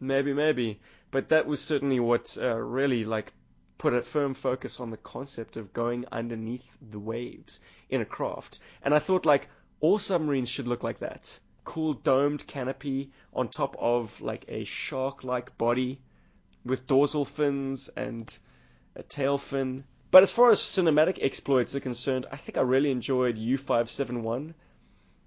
Maybe, 0.00 0.34
maybe. 0.34 0.80
But 1.10 1.30
that 1.30 1.46
was 1.46 1.62
certainly 1.62 2.00
what 2.00 2.36
uh, 2.38 2.58
really 2.58 3.04
like 3.04 3.32
put 3.78 3.94
a 3.94 4.02
firm 4.02 4.34
focus 4.34 4.80
on 4.80 4.90
the 4.90 4.96
concept 4.98 5.56
of 5.56 5.72
going 5.72 6.04
underneath 6.10 6.76
the 6.90 6.98
waves 6.98 7.60
in 7.88 8.00
a 8.00 8.04
craft. 8.04 8.58
And 8.82 8.92
I 8.92 8.98
thought 8.98 9.24
like 9.24 9.48
all 9.80 9.98
submarines 9.98 10.50
should 10.50 10.66
look 10.66 10.82
like 10.82 10.98
that. 10.98 11.38
Cool 11.62 11.94
domed 11.94 12.46
canopy 12.46 13.12
on 13.32 13.48
top 13.48 13.76
of 13.78 14.20
like 14.20 14.44
a 14.48 14.64
shark-like 14.64 15.56
body 15.56 16.00
with 16.64 16.86
dorsal 16.86 17.24
fins 17.24 17.88
and 17.96 18.36
a 18.96 19.02
tail 19.02 19.38
fin. 19.38 19.84
But 20.10 20.22
as 20.22 20.30
far 20.30 20.50
as 20.50 20.60
cinematic 20.60 21.18
exploits 21.20 21.74
are 21.74 21.80
concerned, 21.80 22.26
I 22.30 22.36
think 22.36 22.56
I 22.56 22.60
really 22.60 22.90
enjoyed 22.90 23.36
U571. 23.36 24.54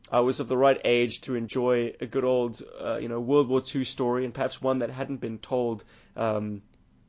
I 0.09 0.21
was 0.21 0.39
of 0.39 0.47
the 0.47 0.57
right 0.57 0.79
age 0.85 1.21
to 1.21 1.35
enjoy 1.35 1.93
a 1.99 2.05
good 2.05 2.23
old, 2.23 2.61
uh, 2.81 2.97
you 2.97 3.09
know, 3.09 3.19
World 3.19 3.49
War 3.49 3.61
II 3.75 3.83
story, 3.83 4.23
and 4.23 4.33
perhaps 4.33 4.61
one 4.61 4.79
that 4.79 4.89
hadn't 4.89 5.17
been 5.17 5.39
told 5.39 5.83
um, 6.15 6.61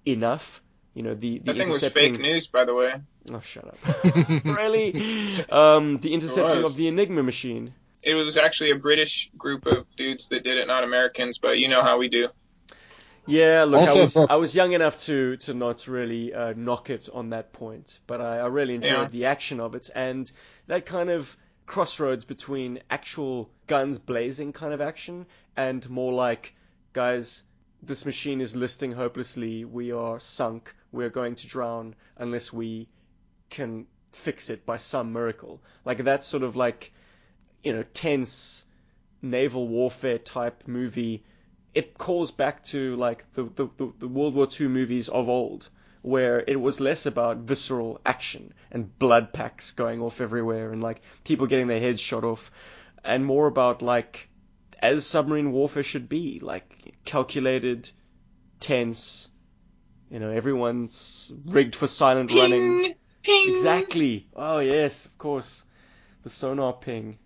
enough. 0.04 0.60
You 0.94 1.04
know, 1.04 1.14
the 1.14 1.38
the 1.38 1.52
That 1.52 1.56
thing 1.56 1.70
was 1.70 1.84
fake 1.84 2.18
news, 2.18 2.48
by 2.48 2.64
the 2.64 2.74
way. 2.74 2.92
Oh, 3.30 3.40
shut 3.40 3.68
up! 3.68 4.04
really? 4.44 5.44
Um, 5.48 5.98
the 5.98 6.12
intercepting 6.12 6.64
of 6.64 6.74
the 6.74 6.88
Enigma 6.88 7.22
machine. 7.22 7.74
It 8.02 8.14
was 8.14 8.36
actually 8.36 8.70
a 8.70 8.76
British 8.76 9.30
group 9.38 9.66
of 9.66 9.86
dudes 9.96 10.28
that 10.28 10.42
did 10.42 10.58
it, 10.58 10.66
not 10.66 10.82
Americans. 10.82 11.38
But 11.38 11.58
you 11.58 11.68
know 11.68 11.82
how 11.82 11.98
we 11.98 12.08
do. 12.08 12.30
Yeah, 13.28 13.64
look, 13.64 13.86
I 13.88 13.92
was 13.92 14.16
I 14.16 14.36
was 14.36 14.54
young 14.54 14.72
enough 14.72 14.96
to 15.06 15.36
to 15.38 15.54
not 15.54 15.86
really 15.86 16.32
uh, 16.34 16.54
knock 16.56 16.90
it 16.90 17.08
on 17.12 17.30
that 17.30 17.52
point, 17.52 18.00
but 18.06 18.20
I, 18.20 18.38
I 18.38 18.46
really 18.46 18.74
enjoyed 18.74 18.92
Yeah. 18.92 19.06
the 19.08 19.24
action 19.26 19.60
of 19.60 19.74
it 19.74 19.90
and 19.94 20.30
that 20.66 20.86
kind 20.86 21.10
of 21.10 21.36
crossroads 21.66 22.24
between 22.24 22.80
actual 22.90 23.50
guns 23.66 23.98
blazing 23.98 24.52
kind 24.54 24.72
of 24.72 24.80
action 24.80 25.26
and 25.56 25.88
more 25.90 26.12
like, 26.12 26.54
guys, 26.94 27.42
this 27.82 28.06
machine 28.06 28.40
is 28.40 28.56
listing 28.56 28.92
hopelessly. 28.92 29.64
We 29.66 29.92
are 29.92 30.18
sunk. 30.18 30.74
We're 30.90 31.10
going 31.10 31.34
to 31.36 31.46
drown 31.46 31.94
unless 32.16 32.50
we 32.52 32.88
can 33.50 33.86
fix 34.12 34.48
it 34.48 34.64
by 34.64 34.78
some 34.78 35.12
miracle. 35.12 35.60
Like 35.84 36.04
that 36.04 36.24
sort 36.24 36.42
of 36.42 36.56
like, 36.56 36.92
you 37.62 37.74
know, 37.74 37.84
tense 37.92 38.64
naval 39.20 39.68
warfare 39.68 40.18
type 40.18 40.64
movie 40.66 41.24
it 41.78 41.96
calls 41.96 42.32
back 42.32 42.64
to 42.64 42.96
like 42.96 43.24
the, 43.34 43.44
the, 43.54 43.68
the, 44.00 44.08
World 44.08 44.34
War 44.34 44.48
II 44.60 44.66
movies 44.66 45.08
of 45.08 45.28
old, 45.28 45.70
where 46.02 46.42
it 46.44 46.60
was 46.60 46.80
less 46.80 47.06
about 47.06 47.36
visceral 47.36 48.00
action 48.04 48.52
and 48.72 48.98
blood 48.98 49.32
packs 49.32 49.70
going 49.70 50.02
off 50.02 50.20
everywhere 50.20 50.72
and 50.72 50.82
like 50.82 51.00
people 51.22 51.46
getting 51.46 51.68
their 51.68 51.78
heads 51.78 52.00
shot 52.00 52.24
off, 52.24 52.50
and 53.04 53.24
more 53.24 53.46
about 53.46 53.80
like 53.80 54.28
as 54.80 55.06
submarine 55.06 55.52
warfare 55.52 55.84
should 55.84 56.08
be, 56.08 56.40
like 56.40 56.96
calculated, 57.04 57.88
tense. 58.58 59.30
You 60.10 60.18
know, 60.18 60.30
everyone's 60.30 61.32
rigged 61.44 61.76
for 61.76 61.86
silent 61.86 62.32
running. 62.32 62.82
Ping, 62.82 62.94
ping. 63.22 63.50
Exactly. 63.50 64.26
Oh 64.34 64.58
yes, 64.58 65.06
of 65.06 65.16
course. 65.16 65.64
The 66.24 66.30
sonar 66.30 66.72
ping. 66.72 67.20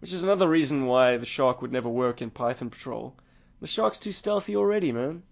Which 0.00 0.12
is 0.12 0.24
another 0.24 0.48
reason 0.48 0.86
why 0.86 1.18
the 1.18 1.26
shark 1.26 1.62
would 1.62 1.70
never 1.70 1.88
work 1.88 2.20
in 2.20 2.30
Python 2.30 2.68
Patrol. 2.68 3.14
The 3.62 3.68
shark's 3.68 3.98
too 3.98 4.10
stealthy 4.10 4.56
already, 4.56 4.90
man. 4.90 5.22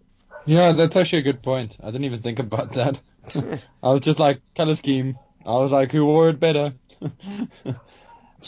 Yeah, 0.46 0.70
that's 0.70 0.94
actually 0.94 1.18
a 1.18 1.22
good 1.22 1.42
point. 1.42 1.76
I 1.82 1.86
didn't 1.86 2.04
even 2.04 2.22
think 2.22 2.38
about 2.38 2.72
that. 2.74 3.00
I 3.82 3.90
was 3.90 4.02
just 4.02 4.20
like, 4.20 4.40
color 4.54 4.76
scheme. 4.76 5.18
I 5.44 5.56
was 5.56 5.72
like, 5.72 5.90
who 5.90 6.06
wore 6.06 6.30
it 6.30 6.40
better? 6.40 6.72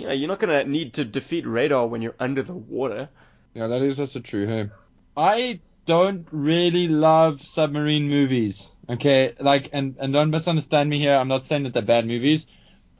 Know, 0.00 0.10
you're 0.10 0.28
not 0.28 0.40
gonna 0.40 0.64
need 0.64 0.94
to 0.94 1.04
defeat 1.04 1.46
radar 1.46 1.86
when 1.86 2.00
you're 2.00 2.14
under 2.18 2.42
the 2.42 2.54
water. 2.54 3.10
Yeah, 3.52 3.66
that 3.66 3.82
is 3.82 3.98
that's 3.98 4.16
a 4.16 4.20
true. 4.20 4.46
Hey, 4.46 4.70
I 5.14 5.60
don't 5.84 6.26
really 6.30 6.88
love 6.88 7.42
submarine 7.42 8.08
movies. 8.08 8.70
Okay, 8.88 9.34
like, 9.38 9.68
and 9.74 9.96
and 10.00 10.14
don't 10.14 10.30
misunderstand 10.30 10.88
me 10.88 10.98
here. 10.98 11.14
I'm 11.14 11.28
not 11.28 11.44
saying 11.44 11.64
that 11.64 11.74
they're 11.74 11.82
bad 11.82 12.06
movies. 12.06 12.46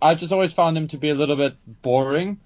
I've 0.02 0.18
just 0.18 0.34
always 0.34 0.52
found 0.52 0.76
them 0.76 0.88
to 0.88 0.98
be 0.98 1.08
a 1.08 1.14
little 1.14 1.36
bit 1.36 1.56
boring. 1.80 2.40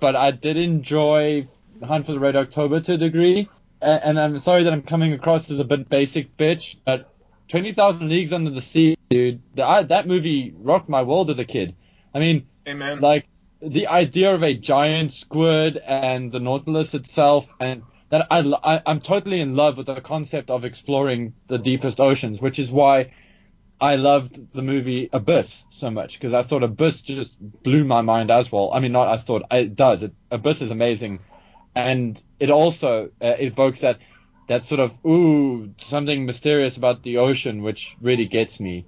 But 0.00 0.16
I 0.16 0.32
did 0.32 0.56
enjoy 0.56 1.46
Hunt 1.80 2.06
for 2.06 2.12
the 2.12 2.18
Red 2.18 2.34
October 2.34 2.80
to 2.80 2.94
a 2.94 2.98
degree. 2.98 3.48
And, 3.82 4.18
I'm 4.18 4.38
sorry 4.38 4.62
that 4.62 4.72
I'm 4.72 4.82
coming 4.82 5.12
across 5.12 5.50
as 5.50 5.58
a 5.58 5.64
bit 5.64 5.88
basic 5.88 6.36
bitch, 6.36 6.76
but 6.84 7.12
20,000 7.48 8.08
Leagues 8.08 8.32
Under 8.32 8.50
the 8.50 8.62
Sea, 8.62 8.96
dude, 9.10 9.42
the, 9.54 9.66
I, 9.66 9.82
that 9.82 10.06
movie 10.06 10.54
rocked 10.56 10.88
my 10.88 11.02
world 11.02 11.30
as 11.30 11.38
a 11.38 11.44
kid. 11.44 11.74
I 12.14 12.18
mean, 12.20 12.46
Amen. 12.66 13.00
like 13.00 13.26
the 13.60 13.88
idea 13.88 14.34
of 14.34 14.42
a 14.42 14.54
giant 14.54 15.12
squid 15.12 15.76
and 15.76 16.32
the 16.32 16.40
Nautilus 16.40 16.94
itself, 16.94 17.48
and 17.60 17.82
that 18.10 18.26
I, 18.30 18.40
I 18.40 18.82
I'm 18.86 19.00
totally 19.00 19.40
in 19.40 19.56
love 19.56 19.76
with 19.76 19.86
the 19.86 20.00
concept 20.00 20.50
of 20.50 20.64
exploring 20.64 21.34
the 21.48 21.58
deepest 21.58 22.00
oceans, 22.00 22.40
which 22.40 22.58
is 22.58 22.70
why 22.70 23.12
I 23.80 23.96
loved 23.96 24.52
the 24.52 24.62
movie 24.62 25.08
Abyss 25.12 25.64
so 25.70 25.90
much 25.90 26.18
because 26.18 26.34
I 26.34 26.42
thought 26.42 26.62
Abyss 26.62 27.02
just 27.02 27.36
blew 27.40 27.84
my 27.84 28.00
mind 28.00 28.30
as 28.30 28.52
well. 28.52 28.70
I 28.72 28.80
mean, 28.80 28.92
not 28.92 29.08
I 29.08 29.16
thought 29.16 29.42
it 29.50 29.74
does. 29.74 30.02
It, 30.02 30.12
Abyss 30.30 30.62
is 30.62 30.70
amazing, 30.70 31.18
and 31.74 32.22
it 32.38 32.50
also 32.50 33.10
uh, 33.20 33.34
evokes 33.38 33.80
that 33.80 33.98
that 34.48 34.64
sort 34.64 34.80
of 34.80 34.92
ooh 35.06 35.72
something 35.78 36.26
mysterious 36.26 36.76
about 36.76 37.02
the 37.02 37.18
ocean, 37.18 37.62
which 37.62 37.96
really 38.00 38.26
gets 38.26 38.60
me. 38.60 38.86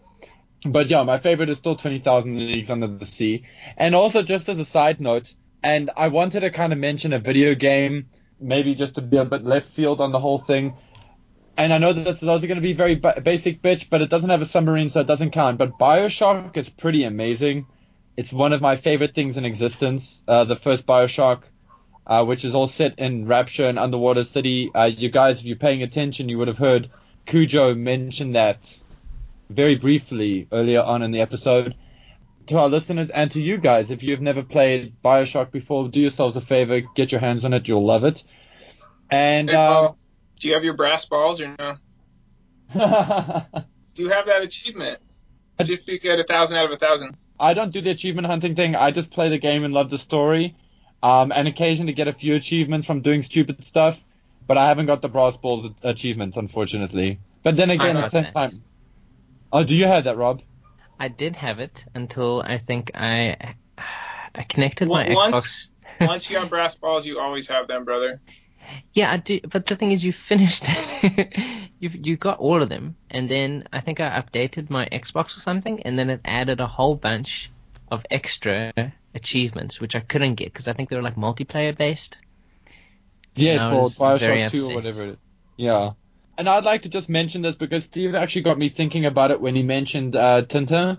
But 0.66 0.88
yeah, 0.88 1.02
my 1.02 1.18
favorite 1.18 1.50
is 1.50 1.58
still 1.58 1.76
20,000 1.76 2.38
Leagues 2.38 2.70
Under 2.70 2.86
the 2.86 3.06
Sea. 3.06 3.44
And 3.76 3.94
also, 3.94 4.22
just 4.22 4.48
as 4.48 4.58
a 4.58 4.64
side 4.64 5.00
note, 5.00 5.34
and 5.62 5.90
I 5.96 6.08
wanted 6.08 6.40
to 6.40 6.50
kind 6.50 6.72
of 6.72 6.78
mention 6.78 7.12
a 7.12 7.18
video 7.18 7.54
game, 7.54 8.08
maybe 8.40 8.74
just 8.74 8.94
to 8.96 9.02
be 9.02 9.16
a 9.16 9.24
bit 9.24 9.44
left 9.44 9.68
field 9.70 10.00
on 10.00 10.12
the 10.12 10.20
whole 10.20 10.38
thing. 10.38 10.74
And 11.56 11.72
I 11.72 11.78
know 11.78 11.92
that 11.92 12.04
this 12.04 12.22
is 12.22 12.28
also 12.28 12.46
going 12.46 12.56
to 12.56 12.62
be 12.62 12.72
very 12.72 12.96
basic 12.96 13.62
bitch, 13.62 13.88
but 13.88 14.02
it 14.02 14.10
doesn't 14.10 14.30
have 14.30 14.42
a 14.42 14.46
submarine, 14.46 14.90
so 14.90 15.00
it 15.00 15.06
doesn't 15.06 15.30
count. 15.30 15.58
But 15.58 15.78
Bioshock 15.78 16.56
is 16.56 16.68
pretty 16.68 17.04
amazing. 17.04 17.66
It's 18.16 18.32
one 18.32 18.52
of 18.52 18.60
my 18.60 18.76
favorite 18.76 19.14
things 19.14 19.36
in 19.36 19.44
existence. 19.44 20.24
Uh, 20.26 20.44
the 20.44 20.56
first 20.56 20.86
Bioshock, 20.86 21.42
uh, 22.06 22.24
which 22.24 22.44
is 22.44 22.54
all 22.54 22.66
set 22.66 22.98
in 22.98 23.26
Rapture 23.26 23.66
and 23.66 23.78
Underwater 23.78 24.24
City. 24.24 24.70
Uh, 24.74 24.84
you 24.84 25.10
guys, 25.10 25.40
if 25.40 25.46
you're 25.46 25.56
paying 25.56 25.82
attention, 25.82 26.28
you 26.28 26.38
would 26.38 26.48
have 26.48 26.58
heard 26.58 26.90
Cujo 27.26 27.74
mention 27.74 28.32
that 28.32 28.78
very 29.50 29.76
briefly 29.76 30.48
earlier 30.52 30.82
on 30.82 31.02
in 31.02 31.10
the 31.10 31.20
episode. 31.20 31.74
To 32.48 32.58
our 32.58 32.68
listeners 32.68 33.08
and 33.08 33.30
to 33.30 33.40
you 33.40 33.56
guys, 33.56 33.90
if 33.90 34.02
you've 34.02 34.20
never 34.20 34.42
played 34.42 34.94
Bioshock 35.02 35.50
before, 35.50 35.88
do 35.88 36.00
yourselves 36.00 36.36
a 36.36 36.42
favor, 36.42 36.80
get 36.94 37.10
your 37.10 37.20
hands 37.20 37.44
on 37.44 37.54
it, 37.54 37.66
you'll 37.66 37.86
love 37.86 38.04
it. 38.04 38.22
And 39.10 39.48
Hey, 39.48 39.56
uh, 39.56 39.92
do 40.40 40.48
you 40.48 40.54
have 40.54 40.64
your 40.64 40.74
brass 40.74 41.06
balls 41.06 41.40
or 41.40 41.56
no? 41.58 41.76
Do 43.94 44.02
you 44.02 44.08
have 44.10 44.26
that 44.26 44.42
achievement? 44.42 44.98
As 45.58 45.70
if 45.70 45.86
you 45.86 46.00
get 46.00 46.18
a 46.18 46.24
thousand 46.24 46.58
out 46.58 46.66
of 46.66 46.72
a 46.72 46.76
thousand. 46.76 47.16
I 47.38 47.54
don't 47.54 47.72
do 47.72 47.80
the 47.80 47.90
achievement 47.90 48.26
hunting 48.26 48.56
thing. 48.56 48.74
I 48.74 48.90
just 48.90 49.10
play 49.10 49.28
the 49.28 49.38
game 49.38 49.64
and 49.64 49.72
love 49.72 49.90
the 49.90 49.98
story, 49.98 50.56
um, 51.04 51.32
and 51.32 51.46
occasionally 51.46 51.92
get 51.92 52.08
a 52.08 52.14
few 52.14 52.34
achievements 52.34 52.86
from 52.86 53.02
doing 53.02 53.22
stupid 53.22 53.62
stuff. 53.64 54.00
But 54.46 54.56
I 54.56 54.68
haven't 54.68 54.86
got 54.86 55.02
the 55.02 55.08
brass 55.08 55.36
balls 55.36 55.70
achievements, 55.82 56.36
unfortunately. 56.36 57.20
But 57.42 57.56
then 57.56 57.70
again, 57.70 57.96
at 57.96 58.04
the 58.04 58.10
same 58.10 58.24
that. 58.24 58.34
time. 58.34 58.62
Oh, 59.52 59.64
do 59.64 59.74
you 59.76 59.86
have 59.86 60.04
that, 60.04 60.16
Rob? 60.16 60.42
I 60.98 61.08
did 61.08 61.36
have 61.36 61.60
it 61.60 61.84
until 61.94 62.42
I 62.42 62.58
think 62.58 62.90
I 62.94 63.54
I 64.34 64.42
connected 64.44 64.88
my 64.88 65.12
Once- 65.12 65.36
Xbox. 65.36 65.68
Once 66.00 66.28
you 66.28 66.38
have 66.38 66.50
brass 66.50 66.74
balls, 66.74 67.06
you 67.06 67.20
always 67.20 67.46
have 67.48 67.68
them, 67.68 67.84
brother. 67.84 68.20
Yeah, 68.94 69.12
I 69.12 69.18
do. 69.18 69.40
But 69.48 69.66
the 69.66 69.76
thing 69.76 69.92
is, 69.92 70.04
you 70.04 70.12
finished 70.12 70.64
it. 70.66 71.38
you 71.78 71.90
you 71.90 72.16
got 72.16 72.38
all 72.38 72.62
of 72.62 72.68
them, 72.70 72.96
and 73.10 73.28
then 73.28 73.68
I 73.72 73.80
think 73.80 74.00
I 74.00 74.08
updated 74.20 74.70
my 74.70 74.88
Xbox 74.90 75.36
or 75.36 75.40
something, 75.40 75.82
and 75.82 75.98
then 75.98 76.08
it 76.10 76.20
added 76.24 76.60
a 76.60 76.66
whole 76.66 76.96
bunch 76.96 77.50
of 77.90 78.04
extra 78.10 78.72
achievements, 79.14 79.80
which 79.80 79.94
I 79.94 80.00
couldn't 80.00 80.34
get 80.34 80.52
because 80.52 80.68
I 80.68 80.72
think 80.72 80.88
they 80.88 80.96
were 80.96 81.02
like 81.02 81.16
multiplayer 81.16 81.76
based. 81.76 82.18
Yes, 83.36 83.62
for 83.62 83.88
Bioshock 83.88 84.50
2 84.50 84.70
or 84.70 84.74
whatever. 84.74 85.16
Yeah. 85.56 85.92
And 86.36 86.48
I'd 86.48 86.64
like 86.64 86.82
to 86.82 86.88
just 86.88 87.08
mention 87.08 87.42
this 87.42 87.56
because 87.56 87.84
Steve 87.84 88.14
actually 88.14 88.42
got 88.42 88.58
me 88.58 88.68
thinking 88.68 89.06
about 89.06 89.30
it 89.30 89.40
when 89.40 89.54
he 89.54 89.62
mentioned 89.62 90.16
uh, 90.16 90.42
Tintin. 90.42 90.98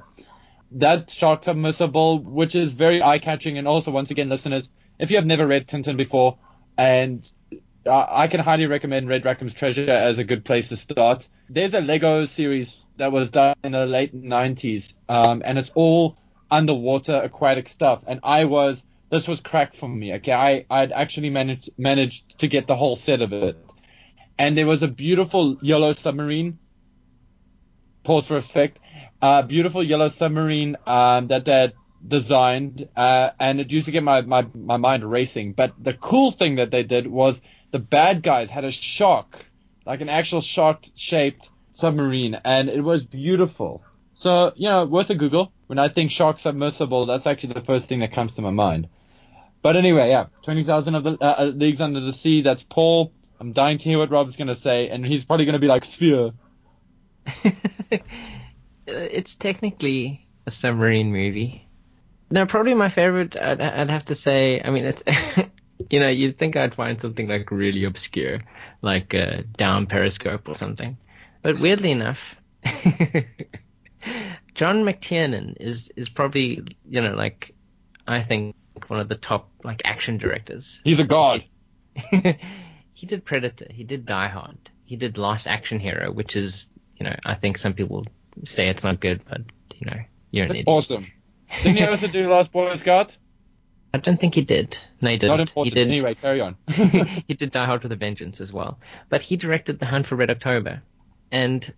That 0.72 1.09
shark 1.09 1.43
submersible, 1.43 2.20
which 2.20 2.55
is 2.55 2.74
very 2.74 3.01
eye 3.01 3.20
catching, 3.20 3.57
and 3.57 3.68
also, 3.68 3.91
once 3.91 4.11
again, 4.11 4.30
listeners, 4.30 4.68
if 4.99 5.09
you 5.09 5.18
have 5.18 5.26
never 5.26 5.45
read 5.45 5.68
Tintin 5.68 5.95
before, 5.95 6.38
and 6.78 7.30
uh, 7.86 8.05
I 8.09 8.28
can 8.28 8.39
highly 8.39 8.66
recommend 8.66 9.07
Red 9.07 9.24
Rackham's 9.24 9.53
Treasure 9.53 9.89
as 9.89 10.18
a 10.18 10.24
good 10.24 10.43
place 10.43 10.70
to 10.70 10.78
start. 10.78 11.28
There's 11.49 11.74
a 11.74 11.82
Lego 11.82 12.26
series 12.26 12.76
that 12.97 13.11
was 13.11 13.30
done 13.30 13.55
in 13.63 13.74
the 13.74 13.86
late 13.86 14.16
90s, 14.16 14.93
um, 15.07 15.43
and 15.45 15.57
it's 15.57 15.72
all 15.76 16.18
underwater 16.49 17.15
aquatic 17.15 17.69
stuff. 17.69 18.03
And 18.07 18.19
I 18.23 18.45
was, 18.45 18.83
this 19.09 19.27
was 19.27 19.39
crack 19.39 19.75
for 19.75 19.87
me. 19.87 20.13
Okay, 20.15 20.33
I 20.33 20.65
I'd 20.69 20.91
actually 20.91 21.29
managed 21.29 21.69
managed 21.77 22.39
to 22.39 22.47
get 22.47 22.67
the 22.67 22.75
whole 22.75 22.95
set 22.95 23.21
of 23.21 23.33
it, 23.33 23.57
and 24.37 24.57
there 24.57 24.67
was 24.67 24.83
a 24.83 24.87
beautiful 24.87 25.57
yellow 25.61 25.93
submarine. 25.93 26.59
Pause 28.03 28.27
for 28.27 28.37
effect. 28.37 28.79
Uh, 29.21 29.41
beautiful 29.41 29.83
yellow 29.83 30.09
submarine 30.09 30.75
um, 30.85 31.27
that 31.27 31.45
they 31.45 31.73
designed, 32.07 32.87
uh, 32.95 33.31
and 33.39 33.59
it 33.59 33.71
used 33.71 33.85
to 33.85 33.91
get 33.91 34.03
my, 34.03 34.21
my, 34.21 34.45
my 34.53 34.77
mind 34.77 35.09
racing. 35.09 35.53
But 35.53 35.73
the 35.81 35.93
cool 35.93 36.31
thing 36.31 36.55
that 36.55 36.69
they 36.69 36.83
did 36.83 37.07
was 37.07 37.41
the 37.71 37.79
bad 37.79 38.21
guys 38.21 38.49
had 38.49 38.63
a 38.63 38.71
shark, 38.71 39.45
like 39.85 40.01
an 40.01 40.09
actual 40.09 40.41
shark-shaped 40.41 41.49
submarine, 41.73 42.39
and 42.45 42.69
it 42.69 42.81
was 42.81 43.03
beautiful. 43.03 43.83
So, 44.16 44.53
you 44.55 44.70
know, 44.70 44.86
worth 44.86 45.09
a 45.09 45.16
Google. 45.16 45.51
When 45.68 45.80
I 45.80 45.89
think 45.89 46.11
shark 46.11 46.39
submersible, 46.39 47.05
that's 47.05 47.26
actually 47.26 47.53
the 47.53 47.61
first 47.61 47.88
thing 47.88 47.99
that 47.99 48.13
comes 48.13 48.36
to 48.36 48.41
my 48.41 48.51
mind. 48.51 48.88
But 49.61 49.76
anyway, 49.76 50.09
yeah, 50.09 50.28
20,000 50.43 50.95
of 50.95 51.03
the 51.03 51.18
uh, 51.20 51.36
uh, 51.39 51.45
leagues 51.45 51.82
under 51.82 51.99
the 51.99 52.13
sea. 52.13 52.41
That's 52.41 52.63
Paul. 52.63 53.11
I'm 53.39 53.51
dying 53.51 53.80
to 53.80 53.84
hear 53.84 53.97
what 53.97 54.11
Rob's 54.11 54.38
gonna 54.38 54.55
say, 54.55 54.89
and 54.89 55.05
he's 55.05 55.26
probably 55.26 55.45
gonna 55.45 55.59
be 55.59 55.68
like 55.68 55.86
Sphere. 55.86 56.32
it's 58.88 59.36
technically 59.36 60.28
a 60.45 60.51
submarine 60.51 61.11
movie. 61.11 61.68
No, 62.30 62.45
probably 62.45 62.74
my 62.74 62.89
favorite. 62.89 63.36
I'd, 63.36 63.59
I'd 63.59 63.89
have 63.89 64.05
to 64.05 64.16
say. 64.16 64.61
I 64.63 64.70
mean, 64.70 64.86
it's 64.86 65.03
you 65.89 65.99
know 65.99 66.09
you'd 66.09 66.38
think 66.38 66.55
I'd 66.55 66.76
find 66.76 67.01
something 67.01 67.28
like 67.28 67.51
really 67.51 67.84
obscure, 67.84 68.41
like 68.82 69.13
uh, 69.13 69.41
Down 69.57 69.88
Periscope 69.88 70.47
or 70.47 70.55
something. 70.55 70.97
But 71.41 71.59
weirdly 71.59 71.91
enough, 71.91 72.36
John 74.55 74.83
McTiernan 74.83 75.57
is 75.59 75.91
is 75.95 76.09
probably 76.09 76.63
you 76.89 77.01
know 77.01 77.13
like 77.13 77.53
I 78.07 78.21
think 78.21 78.55
one 78.87 78.99
of 78.99 79.09
the 79.09 79.15
top 79.15 79.49
like 79.63 79.81
action 79.85 80.17
directors. 80.17 80.81
He's 80.83 80.99
a 80.99 81.03
god. 81.03 81.43
he 82.93 83.05
did 83.05 83.23
Predator. 83.23 83.67
He 83.69 83.83
did 83.83 84.05
Die 84.05 84.27
Hard. 84.27 84.57
He 84.85 84.95
did 84.95 85.17
Last 85.17 85.47
Action 85.47 85.79
Hero, 85.79 86.11
which 86.11 86.35
is 86.35 86.69
you 86.97 87.05
know 87.05 87.15
I 87.25 87.35
think 87.35 87.57
some 87.57 87.73
people 87.73 88.05
say 88.45 88.69
it's 88.69 88.83
not 88.83 88.99
good, 88.99 89.21
but 89.29 89.41
you 89.75 89.87
know 89.87 89.99
you're 90.31 90.43
an 90.45 90.49
That's 90.49 90.61
idiot. 90.61 90.73
awesome. 90.75 91.07
Didn't 91.63 91.77
he 91.77 91.83
also 91.87 92.07
do 92.07 92.29
Last 92.29 92.51
Boy 92.51 92.75
Scout? 92.75 93.17
I 93.93 93.97
don't 93.97 94.19
think 94.19 94.35
he 94.35 94.41
did. 94.41 94.77
No, 95.01 95.09
he 95.09 95.17
didn't. 95.17 95.37
He 95.37 95.41
important. 95.43 95.73
did. 95.73 95.87
Anyway, 95.87 96.15
carry 96.15 96.41
on. 96.41 96.57
he 96.67 97.33
did 97.33 97.51
Die 97.51 97.65
Hard 97.65 97.83
with 97.83 97.93
a 97.93 97.95
Vengeance 97.95 98.41
as 98.41 98.51
well. 98.51 98.77
But 99.07 99.21
he 99.21 99.37
directed 99.37 99.79
The 99.79 99.85
Hunt 99.85 100.05
for 100.05 100.15
Red 100.15 100.29
October. 100.29 100.81
And 101.31 101.73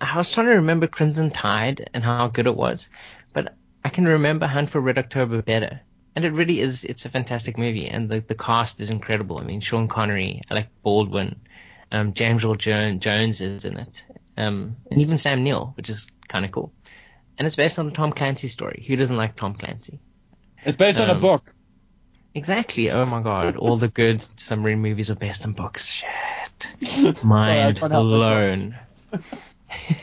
I, 0.00 0.16
was 0.16 0.30
trying 0.30 0.46
to 0.46 0.52
remember 0.54 0.86
Crimson 0.86 1.30
Tide 1.30 1.90
and 1.94 2.02
how 2.04 2.28
good 2.28 2.46
it 2.46 2.56
was. 2.56 2.88
But 3.32 3.54
I 3.84 3.88
can 3.88 4.06
remember 4.06 4.46
Hunt 4.46 4.70
for 4.70 4.80
Red 4.80 4.98
October 4.98 5.42
better. 5.42 5.80
And 6.14 6.24
it 6.24 6.32
really 6.32 6.60
is, 6.60 6.84
it's 6.84 7.04
a 7.04 7.10
fantastic 7.10 7.58
movie. 7.58 7.86
And 7.88 8.08
the, 8.08 8.20
the 8.20 8.34
cast 8.34 8.80
is 8.80 8.90
incredible. 8.90 9.38
I 9.38 9.42
mean, 9.44 9.60
Sean 9.60 9.86
Connery, 9.88 10.40
Alec 10.50 10.68
Baldwin, 10.82 11.38
um, 11.92 12.14
James 12.14 12.44
Earl 12.44 12.54
Jones 12.56 13.40
is 13.40 13.64
in 13.64 13.76
it. 13.76 14.06
Um, 14.36 14.76
and 14.90 15.00
even 15.00 15.18
Sam 15.18 15.42
Neill, 15.44 15.72
which 15.76 15.90
is 15.90 16.06
kind 16.28 16.44
of 16.44 16.52
cool. 16.52 16.72
And 17.38 17.46
it's 17.46 17.56
based 17.56 17.78
on 17.78 17.88
a 17.88 17.90
Tom 17.90 18.12
Clancy 18.12 18.48
story. 18.48 18.84
Who 18.86 18.96
doesn't 18.96 19.16
like 19.16 19.36
Tom 19.36 19.54
Clancy? 19.54 20.00
It's 20.64 20.76
based 20.76 20.98
on 20.98 21.10
a 21.10 21.14
Um, 21.14 21.20
book. 21.20 21.54
Exactly. 22.34 22.90
Oh 22.90 23.04
my 23.06 23.22
god. 23.22 23.56
All 23.58 23.76
the 23.76 23.88
good 23.88 24.26
submarine 24.40 24.80
movies 24.80 25.10
are 25.10 25.14
based 25.14 25.44
on 25.44 25.52
books. 25.52 25.86
Shit. 25.86 26.08
Sorry, 26.88 27.14
Mind 27.22 27.80
myself. 27.80 27.90
blown. 27.90 28.76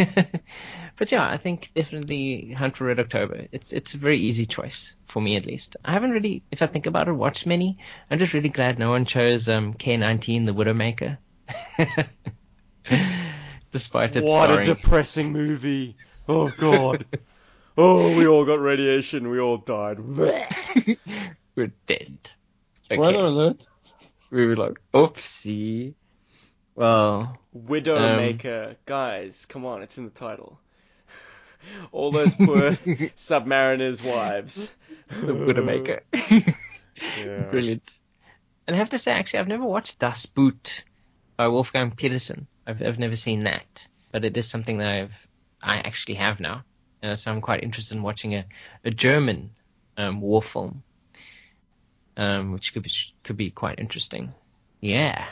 but 0.97 1.11
yeah, 1.11 1.28
I 1.28 1.38
think 1.38 1.72
definitely 1.76 2.51
Hunt 2.51 2.78
for 2.78 2.86
Red 2.86 2.99
October. 2.99 3.47
It's 3.51 3.74
it's 3.74 3.93
a 3.93 3.97
very 3.97 4.20
easy 4.20 4.45
choice 4.45 4.95
for 5.07 5.22
me 5.22 5.36
at 5.36 5.45
least. 5.45 5.78
I 5.86 5.91
haven't 5.91 6.11
really, 6.11 6.43
if 6.51 6.61
I 6.61 6.68
think 6.68 6.86
about 6.86 7.07
it, 7.07 7.14
watched 7.14 7.45
many. 7.45 7.78
I'm 8.09 8.20
just 8.20 8.34
really 8.34 8.49
glad 8.49 8.80
no 8.80 8.89
one 8.89 9.05
chose 9.05 9.47
um, 9.47 9.74
K19, 9.74 10.45
the 10.45 10.53
Widowmaker. 10.53 11.18
Despite 13.72 14.16
it 14.16 14.24
What 14.24 14.51
a 14.51 14.64
depressing 14.64 15.32
movie. 15.32 15.97
Oh 16.28 16.51
god. 16.57 17.05
oh, 17.78 18.16
we 18.16 18.28
all 18.28 18.45
got 18.45 18.59
radiation. 18.59 19.30
We 19.30 19.39
all 19.39 19.57
died. 19.57 19.99
We're 19.99 21.72
dead. 21.86 22.18
Spoiler 22.84 23.26
alert. 23.26 23.68
we 24.32 24.45
were 24.45 24.55
like, 24.55 24.80
oopsie. 24.93 25.95
Well, 26.76 27.38
Widowmaker, 27.55 28.76
guys, 28.86 29.45
come 29.45 29.65
on, 29.65 29.82
it's 29.84 29.97
in 29.97 30.05
the 30.05 30.11
title. 30.11 30.59
All 31.91 32.11
those 32.11 32.34
poor 32.34 32.71
submariners' 33.15 34.03
wives. 34.03 34.71
the 35.09 35.34
Widowmaker. 35.34 36.01
Yeah. 37.17 37.43
Brilliant. 37.49 37.91
And 38.67 38.76
I 38.76 38.80
have 38.80 38.89
to 38.89 38.97
say, 38.97 39.11
actually, 39.11 39.39
I've 39.39 39.47
never 39.47 39.65
watched 39.65 39.99
Das 39.99 40.26
Boot 40.26 40.84
by 41.38 41.47
Wolfgang 41.47 41.91
Petersen. 41.91 42.47
I've, 42.65 42.82
I've 42.82 42.99
never 42.99 43.15
seen 43.15 43.43
that, 43.43 43.88
but 44.11 44.26
it 44.26 44.38
is 44.38 44.49
something 44.49 44.78
that 44.78 44.89
I've 44.89 45.28
I 45.61 45.78
actually 45.78 46.15
have 46.15 46.39
now. 46.39 46.63
Uh, 47.01 47.15
so 47.15 47.32
I'm 47.32 47.41
quite 47.41 47.63
interested 47.63 47.95
in 47.95 48.03
watching 48.03 48.36
a, 48.36 48.45
a 48.84 48.91
German 48.91 49.51
um, 49.97 50.21
war 50.21 50.41
film, 50.41 50.84
um, 52.17 52.51
which 52.51 52.74
could 52.74 52.84
be 52.84 52.91
could 53.24 53.38
be 53.38 53.49
quite 53.49 53.80
interesting. 53.80 54.34
Yeah. 54.80 55.26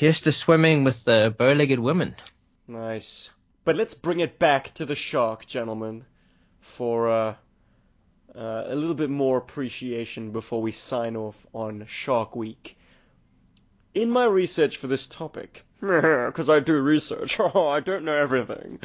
Here's 0.00 0.22
to 0.22 0.32
swimming 0.32 0.82
with 0.82 1.04
the 1.04 1.34
bow-legged 1.36 1.78
women. 1.78 2.16
Nice. 2.66 3.28
But 3.66 3.76
let's 3.76 3.92
bring 3.92 4.20
it 4.20 4.38
back 4.38 4.72
to 4.76 4.86
the 4.86 4.94
shark, 4.94 5.44
gentlemen, 5.44 6.06
for 6.58 7.10
uh, 7.10 7.34
uh, 8.34 8.64
a 8.66 8.74
little 8.74 8.94
bit 8.94 9.10
more 9.10 9.36
appreciation 9.36 10.30
before 10.30 10.62
we 10.62 10.72
sign 10.72 11.16
off 11.16 11.36
on 11.52 11.84
Shark 11.86 12.34
Week. 12.34 12.78
In 13.92 14.10
my 14.10 14.24
research 14.24 14.78
for 14.78 14.86
this 14.86 15.06
topic, 15.06 15.66
because 15.80 16.48
I 16.48 16.60
do 16.60 16.80
research, 16.80 17.38
I 17.54 17.80
don't 17.80 18.06
know 18.06 18.16
everything, 18.16 18.78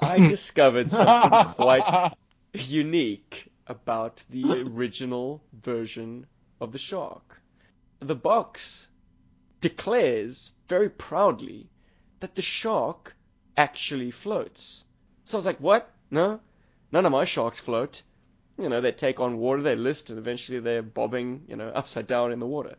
I 0.00 0.18
discovered 0.28 0.90
something 0.90 1.54
quite 1.54 2.12
unique 2.54 3.52
about 3.68 4.24
the 4.30 4.64
original 4.66 5.44
version 5.52 6.26
of 6.60 6.72
the 6.72 6.78
shark. 6.78 7.40
The 8.00 8.16
box 8.16 8.88
declares 9.64 10.50
very 10.68 10.90
proudly 10.90 11.70
that 12.20 12.34
the 12.34 12.42
shark 12.42 13.16
actually 13.56 14.10
floats. 14.10 14.84
So 15.24 15.36
I 15.36 15.38
was 15.38 15.46
like, 15.46 15.56
what? 15.58 15.90
No? 16.10 16.40
None 16.92 17.06
of 17.06 17.12
my 17.12 17.24
sharks 17.24 17.60
float. 17.60 18.02
You 18.58 18.68
know, 18.68 18.82
they 18.82 18.92
take 18.92 19.20
on 19.20 19.38
water, 19.38 19.62
they 19.62 19.74
list, 19.74 20.10
and 20.10 20.18
eventually 20.18 20.60
they're 20.60 20.82
bobbing, 20.82 21.44
you 21.48 21.56
know, 21.56 21.68
upside 21.68 22.06
down 22.06 22.30
in 22.30 22.40
the 22.40 22.46
water. 22.46 22.76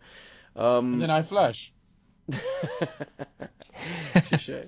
Um, 0.56 0.94
And 0.94 1.02
then 1.02 1.10
I 1.10 1.24
flash. 1.24 1.74
Touche. 4.26 4.68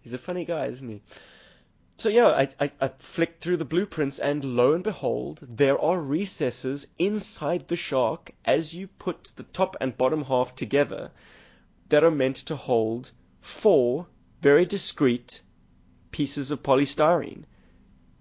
He's 0.00 0.14
a 0.14 0.18
funny 0.18 0.44
guy, 0.44 0.66
isn't 0.66 0.88
he? 0.88 1.00
So 1.98 2.08
yeah, 2.08 2.26
I, 2.26 2.48
I, 2.58 2.72
I 2.80 2.88
flicked 2.88 3.40
through 3.40 3.58
the 3.58 3.64
blueprints, 3.64 4.18
and 4.18 4.44
lo 4.44 4.72
and 4.72 4.82
behold, 4.82 5.38
there 5.42 5.78
are 5.80 6.00
recesses 6.00 6.88
inside 6.98 7.68
the 7.68 7.76
shark 7.76 8.32
as 8.44 8.74
you 8.74 8.88
put 8.88 9.30
the 9.36 9.44
top 9.44 9.76
and 9.80 9.96
bottom 9.96 10.24
half 10.24 10.56
together 10.56 11.12
that 11.92 12.02
are 12.02 12.10
meant 12.10 12.36
to 12.36 12.56
hold 12.56 13.12
four 13.38 14.06
very 14.40 14.64
discrete 14.64 15.42
pieces 16.10 16.50
of 16.50 16.62
polystyrene, 16.62 17.44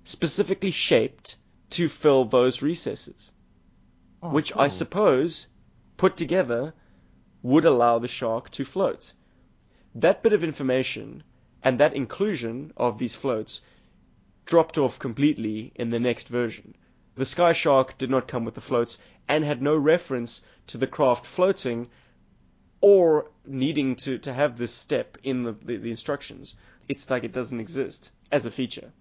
specifically 0.04 0.72
shaped 0.72 1.38
to 1.70 1.88
fill 1.88 2.26
those 2.26 2.62
recesses, 2.62 3.32
Oh, 4.22 4.30
which 4.32 4.54
I 4.58 4.68
suppose, 4.68 5.48
put 5.96 6.18
together, 6.18 6.74
would 7.42 7.64
allow 7.64 7.98
the 7.98 8.10
shark 8.10 8.50
to 8.50 8.66
float. 8.66 9.14
That 9.96 10.22
bit 10.22 10.34
of 10.34 10.44
information 10.44 11.24
and 11.64 11.80
that 11.80 11.96
inclusion 11.96 12.74
of 12.76 12.98
these 12.98 13.16
floats 13.16 13.62
dropped 14.44 14.78
off 14.78 15.00
completely 15.00 15.72
in 15.76 15.92
the 15.92 16.00
next 16.02 16.28
version. 16.28 16.76
The 17.16 17.26
Sky 17.26 17.54
Shark 17.54 17.98
did 17.98 18.10
not 18.10 18.28
come 18.28 18.44
with 18.44 18.56
the 18.56 18.60
floats 18.60 18.98
and 19.30 19.46
had 19.46 19.62
no 19.62 19.78
reference 19.78 20.42
to 20.68 20.78
the 20.78 20.88
craft 20.88 21.26
floating 21.26 21.90
or 22.82 23.30
needing 23.46 23.96
to, 23.96 24.18
to 24.18 24.34
have 24.34 24.58
this 24.58 24.74
step 24.74 25.18
in 25.24 25.44
the, 25.44 25.54
the, 25.54 25.78
the 25.78 25.92
instructions. 25.92 26.56
It's 26.90 27.10
like 27.10 27.24
it 27.24 27.32
doesn't 27.32 27.60
exist 27.60 28.12
as 28.32 28.46
a 28.46 28.52
feature. 28.52 28.92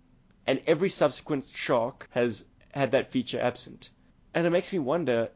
And 0.47 0.61
every 0.67 0.91
subsequent 0.91 1.47
shark 1.53 2.09
has 2.11 2.45
had 2.73 2.93
that 2.93 3.11
feature 3.11 3.41
absent. 3.41 3.91
And 4.35 4.47
it 4.47 4.51
makes 4.51 4.73
me 4.73 4.79
wonder 4.79 5.31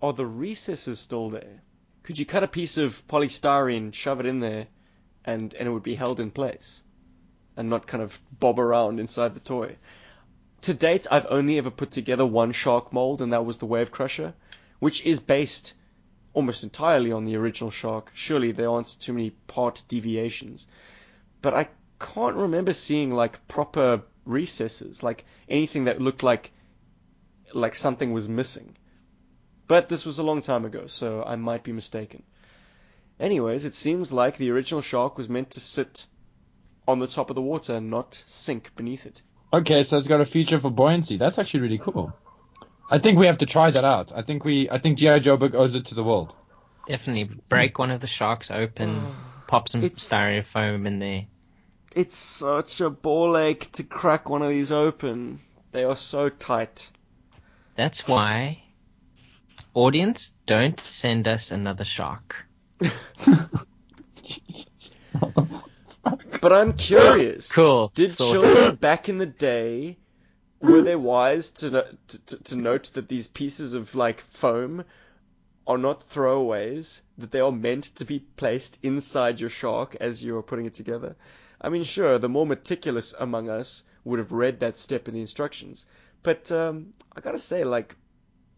are 0.00 0.12
the 0.12 0.26
recesses 0.26 1.00
still 1.00 1.30
there? 1.30 1.62
Could 2.04 2.18
you 2.18 2.26
cut 2.26 2.44
a 2.44 2.48
piece 2.48 2.78
of 2.78 3.06
polystyrene, 3.08 3.92
shove 3.92 4.20
it 4.20 4.26
in 4.26 4.38
there, 4.40 4.68
and, 5.24 5.52
and 5.54 5.68
it 5.68 5.70
would 5.72 5.82
be 5.82 5.96
held 5.96 6.20
in 6.20 6.30
place? 6.30 6.82
And 7.56 7.68
not 7.68 7.88
kind 7.88 8.02
of 8.02 8.20
bob 8.38 8.60
around 8.60 9.00
inside 9.00 9.34
the 9.34 9.40
toy. 9.40 9.76
To 10.62 10.74
date, 10.74 11.06
I've 11.10 11.26
only 11.28 11.58
ever 11.58 11.70
put 11.70 11.90
together 11.90 12.24
one 12.24 12.52
shark 12.52 12.92
mold, 12.92 13.20
and 13.22 13.32
that 13.32 13.44
was 13.44 13.58
the 13.58 13.66
Wave 13.66 13.90
Crusher, 13.90 14.34
which 14.78 15.04
is 15.04 15.18
based 15.18 15.74
almost 16.38 16.62
entirely 16.62 17.10
on 17.10 17.24
the 17.24 17.34
original 17.34 17.68
shark. 17.68 18.12
Surely 18.14 18.52
there 18.52 18.70
aren't 18.70 19.00
too 19.00 19.12
many 19.12 19.30
part 19.48 19.82
deviations. 19.88 20.68
But 21.42 21.52
I 21.52 21.68
can't 21.98 22.36
remember 22.36 22.72
seeing 22.72 23.10
like 23.12 23.48
proper 23.48 24.02
recesses, 24.24 25.02
like 25.02 25.24
anything 25.48 25.86
that 25.86 26.00
looked 26.00 26.22
like 26.22 26.52
like 27.52 27.74
something 27.74 28.12
was 28.12 28.28
missing. 28.28 28.76
But 29.66 29.88
this 29.88 30.06
was 30.06 30.20
a 30.20 30.22
long 30.22 30.40
time 30.40 30.64
ago, 30.64 30.86
so 30.86 31.24
I 31.26 31.34
might 31.34 31.64
be 31.64 31.72
mistaken. 31.72 32.22
Anyways, 33.18 33.64
it 33.64 33.74
seems 33.74 34.12
like 34.12 34.36
the 34.36 34.52
original 34.52 34.80
shark 34.80 35.18
was 35.18 35.28
meant 35.28 35.50
to 35.52 35.60
sit 35.60 36.06
on 36.86 37.00
the 37.00 37.08
top 37.08 37.30
of 37.30 37.34
the 37.34 37.42
water 37.42 37.74
and 37.74 37.90
not 37.90 38.22
sink 38.26 38.70
beneath 38.76 39.06
it. 39.06 39.22
Okay, 39.52 39.82
so 39.82 39.98
it's 39.98 40.06
got 40.06 40.20
a 40.20 40.24
feature 40.24 40.60
for 40.60 40.70
buoyancy. 40.70 41.16
That's 41.16 41.36
actually 41.36 41.60
really 41.60 41.78
cool. 41.78 42.12
I 42.90 42.98
think 42.98 43.18
we 43.18 43.26
have 43.26 43.38
to 43.38 43.46
try 43.46 43.70
that 43.70 43.84
out. 43.84 44.12
I 44.14 44.22
think 44.22 44.44
we, 44.44 44.68
I 44.70 44.78
think 44.78 44.98
GI 44.98 45.20
Joeberg 45.20 45.54
owes 45.54 45.74
it 45.74 45.86
to 45.86 45.94
the 45.94 46.04
world. 46.04 46.34
Definitely 46.86 47.24
break 47.48 47.78
one 47.78 47.90
of 47.90 48.00
the 48.00 48.06
sharks 48.06 48.50
open, 48.50 48.98
pop 49.46 49.68
some 49.68 49.82
It's- 49.84 50.08
styrofoam 50.08 50.86
in 50.86 50.98
there. 50.98 51.26
It's 51.94 52.16
such 52.16 52.80
a 52.80 52.90
ball 52.90 53.36
ache 53.36 53.72
to 53.72 53.82
crack 53.82 54.28
one 54.28 54.42
of 54.42 54.50
these 54.50 54.70
open. 54.70 55.40
They 55.72 55.84
are 55.84 55.96
so 55.96 56.28
tight. 56.28 56.90
That's 57.76 58.06
why, 58.06 58.62
audience, 59.74 60.32
don't 60.46 60.78
send 60.80 61.26
us 61.26 61.50
another 61.50 61.84
shark. 61.84 62.44
But 66.40 66.52
I'm 66.52 66.74
curious. 66.74 67.50
Cool. 67.52 67.90
Did 67.94 68.12
Sorted. 68.12 68.42
children 68.42 68.74
back 68.76 69.08
in 69.08 69.18
the 69.18 69.26
day 69.26 69.98
were 70.60 70.82
they 70.82 70.96
wise 70.96 71.50
to, 71.50 71.70
no- 71.70 71.86
to 72.08 72.18
to 72.26 72.44
to 72.44 72.56
note 72.56 72.90
that 72.94 73.08
these 73.08 73.28
pieces 73.28 73.74
of 73.74 73.94
like 73.94 74.20
foam 74.20 74.84
are 75.66 75.78
not 75.78 76.08
throwaways? 76.08 77.00
That 77.18 77.30
they 77.30 77.40
are 77.40 77.52
meant 77.52 77.84
to 77.96 78.04
be 78.04 78.20
placed 78.20 78.78
inside 78.82 79.40
your 79.40 79.50
shark 79.50 79.96
as 80.00 80.22
you 80.22 80.36
are 80.36 80.42
putting 80.42 80.66
it 80.66 80.74
together. 80.74 81.16
I 81.60 81.70
mean, 81.70 81.84
sure, 81.84 82.18
the 82.18 82.28
more 82.28 82.46
meticulous 82.46 83.14
among 83.18 83.48
us 83.48 83.82
would 84.04 84.20
have 84.20 84.32
read 84.32 84.60
that 84.60 84.78
step 84.78 85.08
in 85.08 85.14
the 85.14 85.20
instructions, 85.20 85.86
but 86.22 86.50
um, 86.52 86.92
I 87.14 87.20
gotta 87.20 87.38
say, 87.38 87.64
like, 87.64 87.96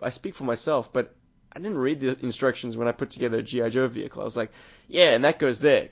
I 0.03 0.11
speak 0.11 0.34
for 0.34 0.44
myself, 0.44 0.92
but 0.92 1.14
I 1.53 1.59
didn't 1.59 1.78
read 1.78 2.01
the 2.01 2.18
instructions 2.20 2.76
when 2.76 2.88
I 2.88 2.92
put 2.92 3.11
together 3.11 3.38
a 3.38 3.42
GI 3.42 3.70
Joe 3.70 3.88
vehicle. 3.88 4.20
I 4.20 4.24
was 4.24 4.36
like, 4.36 4.53
yeah, 4.86 5.11
and 5.11 5.24
that 5.24 5.38
goes 5.38 5.61
there, 5.61 5.88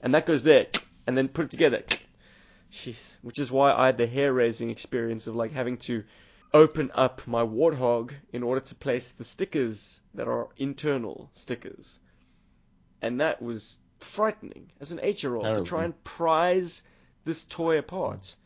and 0.00 0.14
that 0.14 0.24
goes 0.24 0.42
there, 0.44 0.68
and 1.06 1.18
then 1.18 1.28
put 1.28 1.46
it 1.46 1.50
together. 1.50 1.82
Jeez. 2.72 3.16
Which 3.22 3.38
is 3.38 3.50
why 3.50 3.72
I 3.72 3.86
had 3.86 3.98
the 3.98 4.06
hair 4.06 4.32
raising 4.32 4.70
experience 4.70 5.26
of 5.26 5.36
like 5.36 5.52
having 5.52 5.76
to 5.78 6.04
open 6.54 6.90
up 6.94 7.26
my 7.26 7.42
warthog 7.42 8.12
in 8.32 8.42
order 8.42 8.60
to 8.60 8.74
place 8.74 9.10
the 9.10 9.24
stickers 9.24 10.00
that 10.14 10.28
are 10.28 10.48
internal 10.56 11.28
stickers. 11.32 11.98
And 13.00 13.20
that 13.20 13.42
was 13.42 13.78
frightening 14.00 14.72
as 14.80 14.92
an 14.92 15.00
eight 15.02 15.22
year 15.22 15.36
old 15.36 15.54
to 15.54 15.62
try 15.62 15.84
and 15.84 16.04
prize 16.04 16.82
this 17.24 17.44
toy 17.44 17.78
apart. 17.78 18.36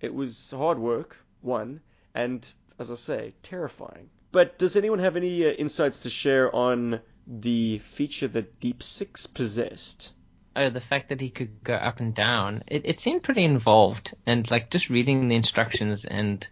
It 0.00 0.14
was 0.14 0.50
hard 0.50 0.78
work, 0.78 1.16
one, 1.40 1.80
and 2.14 2.50
as 2.78 2.90
I 2.90 2.94
say, 2.94 3.34
terrifying. 3.42 4.10
But 4.32 4.58
does 4.58 4.76
anyone 4.76 5.00
have 5.00 5.16
any 5.16 5.44
uh, 5.44 5.50
insights 5.50 5.98
to 6.00 6.10
share 6.10 6.54
on 6.54 7.00
the 7.26 7.78
feature 7.78 8.28
that 8.28 8.60
Deep 8.60 8.82
Six 8.82 9.26
possessed? 9.26 10.12
Oh, 10.56 10.68
the 10.68 10.80
fact 10.80 11.10
that 11.10 11.20
he 11.20 11.30
could 11.30 11.62
go 11.62 11.74
up 11.74 12.00
and 12.00 12.14
down, 12.14 12.64
it, 12.66 12.82
it 12.84 13.00
seemed 13.00 13.22
pretty 13.22 13.44
involved. 13.44 14.14
And 14.26 14.50
like 14.50 14.70
just 14.70 14.90
reading 14.90 15.28
the 15.28 15.36
instructions, 15.36 16.04
and 16.04 16.46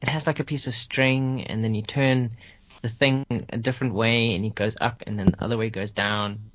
it 0.00 0.08
has 0.08 0.26
like 0.26 0.40
a 0.40 0.44
piece 0.44 0.66
of 0.66 0.74
string, 0.74 1.44
and 1.44 1.62
then 1.62 1.74
you 1.74 1.82
turn 1.82 2.36
the 2.80 2.88
thing 2.88 3.24
a 3.50 3.58
different 3.58 3.94
way, 3.94 4.34
and 4.34 4.44
it 4.44 4.54
goes 4.54 4.76
up, 4.80 5.02
and 5.06 5.18
then 5.18 5.26
the 5.26 5.44
other 5.44 5.58
way 5.58 5.70
goes 5.70 5.90
down. 5.90 6.50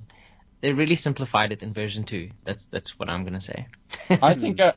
They 0.60 0.72
really 0.72 0.96
simplified 0.96 1.52
it 1.52 1.62
in 1.62 1.72
version 1.72 2.04
two. 2.04 2.30
That's 2.44 2.66
that's 2.66 2.98
what 2.98 3.08
I'm 3.08 3.24
gonna 3.24 3.40
say. 3.40 3.68
I 4.10 4.34
think 4.34 4.58
uh, 4.58 4.72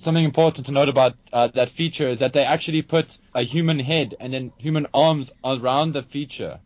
something 0.00 0.24
important 0.24 0.66
to 0.66 0.72
note 0.72 0.88
about 0.88 1.14
uh, 1.32 1.48
that 1.48 1.70
feature 1.70 2.08
is 2.08 2.20
that 2.20 2.32
they 2.32 2.44
actually 2.44 2.82
put 2.82 3.18
a 3.34 3.42
human 3.42 3.78
head 3.78 4.14
and 4.18 4.32
then 4.32 4.52
human 4.58 4.86
arms 4.94 5.30
around 5.44 5.92
the 5.92 6.02
feature, 6.02 6.60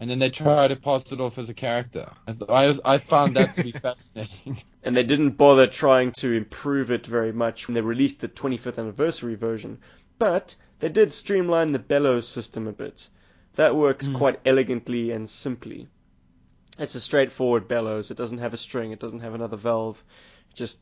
and 0.00 0.08
then 0.08 0.18
they 0.18 0.30
try 0.30 0.68
to 0.68 0.76
pass 0.76 1.10
it 1.10 1.20
off 1.20 1.38
as 1.38 1.48
a 1.48 1.54
character. 1.54 2.12
I 2.48 2.78
I 2.84 2.98
found 2.98 3.36
that 3.36 3.56
to 3.56 3.64
be 3.64 3.72
fascinating. 3.82 4.62
and 4.84 4.96
they 4.96 5.02
didn't 5.02 5.30
bother 5.30 5.66
trying 5.66 6.12
to 6.12 6.32
improve 6.32 6.90
it 6.90 7.04
very 7.06 7.32
much 7.32 7.66
when 7.66 7.74
they 7.74 7.80
released 7.80 8.20
the 8.20 8.28
25th 8.28 8.78
anniversary 8.78 9.34
version. 9.34 9.78
But 10.18 10.56
they 10.80 10.88
did 10.88 11.12
streamline 11.12 11.72
the 11.72 11.78
bellows 11.78 12.28
system 12.28 12.66
a 12.68 12.72
bit. 12.72 13.08
That 13.56 13.74
works 13.74 14.06
hmm. 14.06 14.14
quite 14.14 14.40
elegantly 14.44 15.10
and 15.10 15.28
simply. 15.28 15.88
It's 16.78 16.94
a 16.94 17.00
straightforward 17.00 17.66
bellows. 17.66 18.12
It 18.12 18.16
doesn't 18.16 18.38
have 18.38 18.54
a 18.54 18.56
string. 18.56 18.92
It 18.92 19.00
doesn't 19.00 19.20
have 19.20 19.34
another 19.34 19.56
valve. 19.56 20.04
Just 20.54 20.78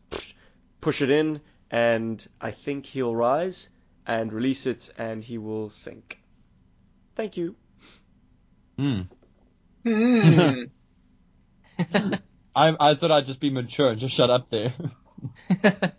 push 0.82 1.00
it 1.00 1.10
in, 1.10 1.40
and 1.70 2.26
I 2.40 2.50
think 2.50 2.84
he'll 2.84 3.16
rise 3.16 3.70
and 4.06 4.30
release 4.32 4.66
it, 4.66 4.90
and 4.98 5.24
he 5.24 5.38
will 5.38 5.70
sink. 5.70 6.18
Thank 7.14 7.38
you. 7.38 7.56
Hmm. 8.78 9.00
Hmm. 9.84 10.62
I 12.54 12.74
I 12.80 12.94
thought 12.94 13.10
I'd 13.10 13.26
just 13.26 13.40
be 13.40 13.50
mature 13.50 13.90
and 13.90 13.98
just 14.00 14.14
shut 14.14 14.30
up 14.30 14.50
there. 14.50 14.74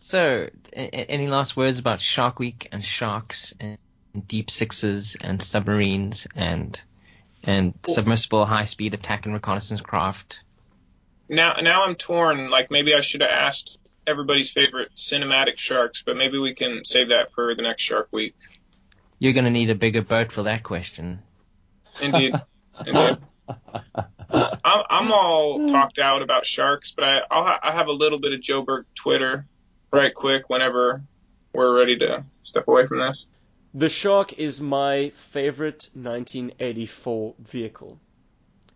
so, 0.00 0.48
a- 0.72 0.80
a- 0.80 1.10
any 1.10 1.28
last 1.28 1.56
words 1.56 1.78
about 1.78 2.00
Shark 2.00 2.38
Week 2.38 2.68
and 2.72 2.84
sharks 2.84 3.54
and 3.60 3.78
deep 4.26 4.50
sixes 4.50 5.16
and 5.20 5.42
submarines 5.42 6.26
and 6.34 6.80
and 7.44 7.74
submersible 7.86 8.44
high 8.44 8.64
speed 8.66 8.94
attack 8.94 9.24
and 9.26 9.34
reconnaissance 9.34 9.80
craft? 9.80 10.40
now, 11.28 11.54
now 11.62 11.84
I'm 11.84 11.94
torn. 11.94 12.50
Like 12.50 12.70
maybe 12.70 12.94
I 12.94 13.00
should 13.00 13.22
have 13.22 13.30
asked 13.30 13.78
everybody's 14.06 14.50
favorite 14.50 14.90
cinematic 14.96 15.56
sharks, 15.58 16.02
but 16.04 16.16
maybe 16.16 16.38
we 16.38 16.54
can 16.54 16.84
save 16.84 17.08
that 17.10 17.32
for 17.32 17.54
the 17.54 17.62
next 17.62 17.82
Shark 17.82 18.08
Week. 18.10 18.34
You're 19.18 19.32
going 19.32 19.44
to 19.44 19.50
need 19.50 19.70
a 19.70 19.74
bigger 19.76 20.02
boat 20.02 20.32
for 20.32 20.42
that 20.42 20.62
question. 20.64 21.20
Indeed. 22.00 22.34
Indeed. 22.86 23.18
I'm, 24.30 24.84
I'm 24.88 25.12
all 25.12 25.68
talked 25.70 25.98
out 25.98 26.22
about 26.22 26.46
sharks, 26.46 26.92
but 26.92 27.04
I 27.04 27.22
I'll 27.30 27.44
ha- 27.44 27.60
I 27.62 27.72
have 27.72 27.88
a 27.88 27.92
little 27.92 28.18
bit 28.18 28.32
of 28.32 28.40
Joeberg 28.40 28.84
Twitter 28.94 29.46
right 29.92 30.14
quick 30.14 30.48
whenever 30.48 31.02
we're 31.52 31.76
ready 31.76 31.98
to 31.98 32.24
step 32.42 32.66
away 32.68 32.86
from 32.86 33.00
this. 33.00 33.26
The 33.74 33.88
Shark 33.88 34.34
is 34.34 34.60
my 34.60 35.10
favorite 35.10 35.88
1984 35.94 37.34
vehicle. 37.38 37.98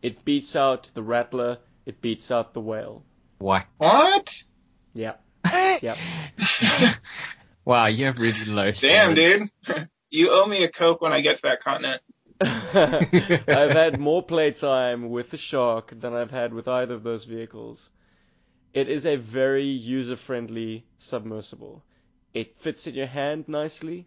It 0.02 0.24
beats 0.24 0.56
out 0.56 0.90
the 0.94 1.02
Rattler. 1.02 1.58
It 1.84 2.00
beats 2.00 2.30
out 2.30 2.54
the 2.54 2.60
Whale. 2.60 3.04
What? 3.38 3.64
What? 3.78 4.42
Yeah. 4.94 5.14
Yep. 5.82 5.98
wow, 7.64 7.86
you 7.86 8.06
have 8.06 8.18
really 8.18 8.46
low 8.46 8.72
Standards. 8.72 9.50
Damn, 9.66 9.76
dude. 9.76 9.88
you 10.10 10.30
owe 10.30 10.46
me 10.46 10.64
a 10.64 10.68
Coke 10.68 11.02
when 11.02 11.12
I 11.12 11.20
get 11.20 11.36
to 11.36 11.42
that 11.42 11.62
continent. 11.62 12.00
I've 12.40 13.70
had 13.70 13.98
more 14.00 14.22
playtime 14.22 15.08
with 15.08 15.30
the 15.30 15.36
Shark 15.36 15.92
than 15.98 16.12
I've 16.12 16.30
had 16.30 16.52
with 16.52 16.68
either 16.68 16.94
of 16.94 17.02
those 17.02 17.24
vehicles. 17.24 17.90
It 18.74 18.88
is 18.88 19.06
a 19.06 19.16
very 19.16 19.64
user-friendly 19.64 20.84
submersible. 20.98 21.82
It 22.34 22.60
fits 22.60 22.86
in 22.86 22.94
your 22.94 23.06
hand 23.06 23.48
nicely. 23.48 24.06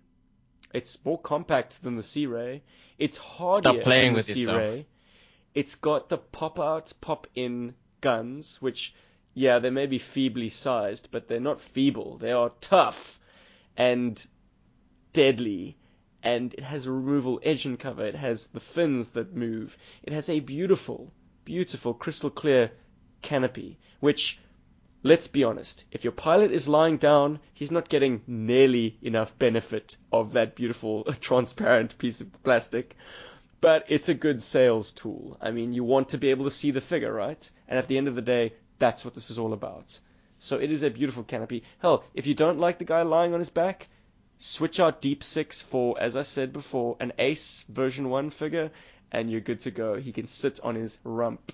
It's 0.72 1.04
more 1.04 1.20
compact 1.20 1.82
than 1.82 1.96
the 1.96 2.04
Sea 2.04 2.28
Ray. 2.28 2.62
It's 3.00 3.18
hardier 3.18 3.82
playing 3.82 4.06
than 4.06 4.14
the 4.14 4.18
with 4.18 4.26
Sea 4.26 4.42
yourself. 4.42 4.58
Ray. 4.58 4.86
It's 5.56 5.76
got 5.76 6.10
the 6.10 6.20
pop-out, 6.20 6.94
pop-in 7.02 7.74
guns, 8.02 8.62
which, 8.62 8.94
yeah, 9.34 9.58
they 9.58 9.72
may 9.72 9.88
be 9.88 9.98
feebly 9.98 10.50
sized, 10.50 11.10
but 11.10 11.28
they're 11.28 11.40
not 11.40 11.62
feeble. 11.62 12.18
They 12.20 12.32
are 12.32 12.52
tough 12.62 13.20
and 13.76 14.24
deadly 15.14 15.79
and 16.24 16.54
it 16.54 16.64
has 16.64 16.86
a 16.86 16.92
removal 16.92 17.40
engine 17.44 17.78
cover. 17.78 18.06
It 18.06 18.16
has 18.16 18.48
the 18.48 18.60
fins 18.60 19.10
that 19.10 19.36
move. 19.36 19.78
It 20.04 20.14
has 20.14 20.30
a 20.30 20.40
beautiful, 20.40 21.12
beautiful 21.46 21.94
crystal 21.94 22.30
clear 22.30 22.72
canopy, 23.22 23.78
which, 24.00 24.40
let's 25.04 25.28
be 25.28 25.44
honest, 25.44 25.86
if 25.92 26.04
your 26.04 26.12
pilot 26.12 26.52
is 26.52 26.68
lying 26.68 26.98
down, 26.98 27.40
he's 27.54 27.72
not 27.72 27.90
getting 27.90 28.22
nearly 28.28 28.98
enough 29.02 29.38
benefit 29.40 29.98
of 30.12 30.34
that 30.34 30.56
beautiful 30.56 31.04
transparent 31.22 31.98
piece 31.98 32.22
of 32.22 32.44
plastic. 32.44 32.96
But 33.62 33.86
it's 33.90 34.10
a 34.10 34.14
good 34.14 34.42
sales 34.42 34.94
tool. 34.94 35.38
I 35.42 35.52
mean, 35.52 35.74
you 35.74 35.84
want 35.84 36.10
to 36.10 36.18
be 36.18 36.30
able 36.30 36.46
to 36.46 36.52
see 36.52 36.72
the 36.72 36.82
figure, 36.82 37.12
right? 37.12 37.50
And 37.68 37.78
at 37.78 37.88
the 37.88 37.98
end 37.98 38.08
of 38.08 38.16
the 38.16 38.22
day, 38.22 38.54
that's 38.78 39.04
what 39.04 39.16
this 39.16 39.30
is 39.30 39.38
all 39.38 39.52
about. 39.52 40.00
So 40.38 40.58
it 40.58 40.72
is 40.72 40.84
a 40.84 40.90
beautiful 40.90 41.24
canopy. 41.24 41.64
Hell, 41.80 42.06
if 42.14 42.26
you 42.26 42.34
don't 42.34 42.60
like 42.60 42.78
the 42.78 42.86
guy 42.86 43.02
lying 43.02 43.34
on 43.34 43.40
his 43.40 43.50
back, 43.50 43.90
switch 44.42 44.80
out 44.80 45.02
Deep 45.02 45.22
Six 45.22 45.62
for, 45.62 46.00
as 46.00 46.16
I 46.16 46.24
said 46.24 46.54
before, 46.54 46.96
an 47.02 47.12
Ace 47.20 47.66
version 47.68 48.10
1 48.10 48.30
figure, 48.30 48.72
and 49.12 49.30
you're 49.30 49.42
good 49.42 49.60
to 49.62 49.72
go. 49.72 49.96
He 49.96 50.14
can 50.14 50.28
sit 50.28 50.62
on 50.62 50.76
his 50.76 50.98
rump. 51.04 51.52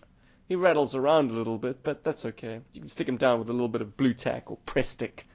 He 0.48 0.56
rattles 0.56 0.96
around 0.96 1.32
a 1.32 1.34
little 1.34 1.58
bit, 1.58 1.82
but 1.82 2.04
that's 2.04 2.26
okay. 2.26 2.62
You 2.74 2.82
can 2.82 2.88
stick 2.88 3.10
him 3.10 3.18
down 3.18 3.40
with 3.40 3.50
a 3.50 3.54
little 3.54 3.70
bit 3.70 3.82
of 3.82 3.98
Blu 3.98 4.14
Tack 4.14 4.52
or 4.52 4.58
press 4.68 4.88
stick. 4.88 5.26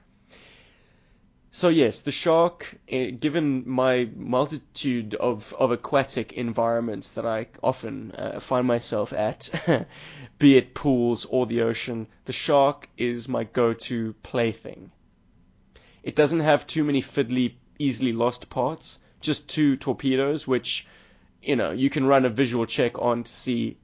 So 1.53 1.67
yes, 1.67 2.03
the 2.03 2.13
shark, 2.13 2.73
eh, 2.87 3.09
given 3.09 3.69
my 3.69 4.09
multitude 4.15 5.15
of, 5.15 5.53
of 5.59 5.71
aquatic 5.71 6.31
environments 6.31 7.11
that 7.11 7.25
I 7.25 7.47
often 7.61 8.13
uh, 8.13 8.39
find 8.39 8.65
myself 8.65 9.11
at, 9.11 9.49
be 10.39 10.55
it 10.55 10.73
pools 10.73 11.25
or 11.25 11.45
the 11.45 11.63
ocean, 11.63 12.07
the 12.23 12.31
shark 12.31 12.87
is 12.97 13.27
my 13.27 13.43
go-to 13.43 14.15
plaything. 14.23 14.91
It 16.03 16.15
doesn't 16.15 16.39
have 16.39 16.65
too 16.65 16.83
many 16.83 17.01
fiddly, 17.01 17.55
easily 17.77 18.13
lost 18.13 18.49
parts. 18.49 18.99
Just 19.19 19.49
two 19.49 19.75
torpedoes, 19.75 20.47
which, 20.47 20.87
you 21.41 21.55
know, 21.55 21.71
you 21.71 21.89
can 21.89 22.05
run 22.05 22.25
a 22.25 22.29
visual 22.29 22.65
check 22.65 22.97
on 22.99 23.23
to 23.23 23.31
see 23.31 23.77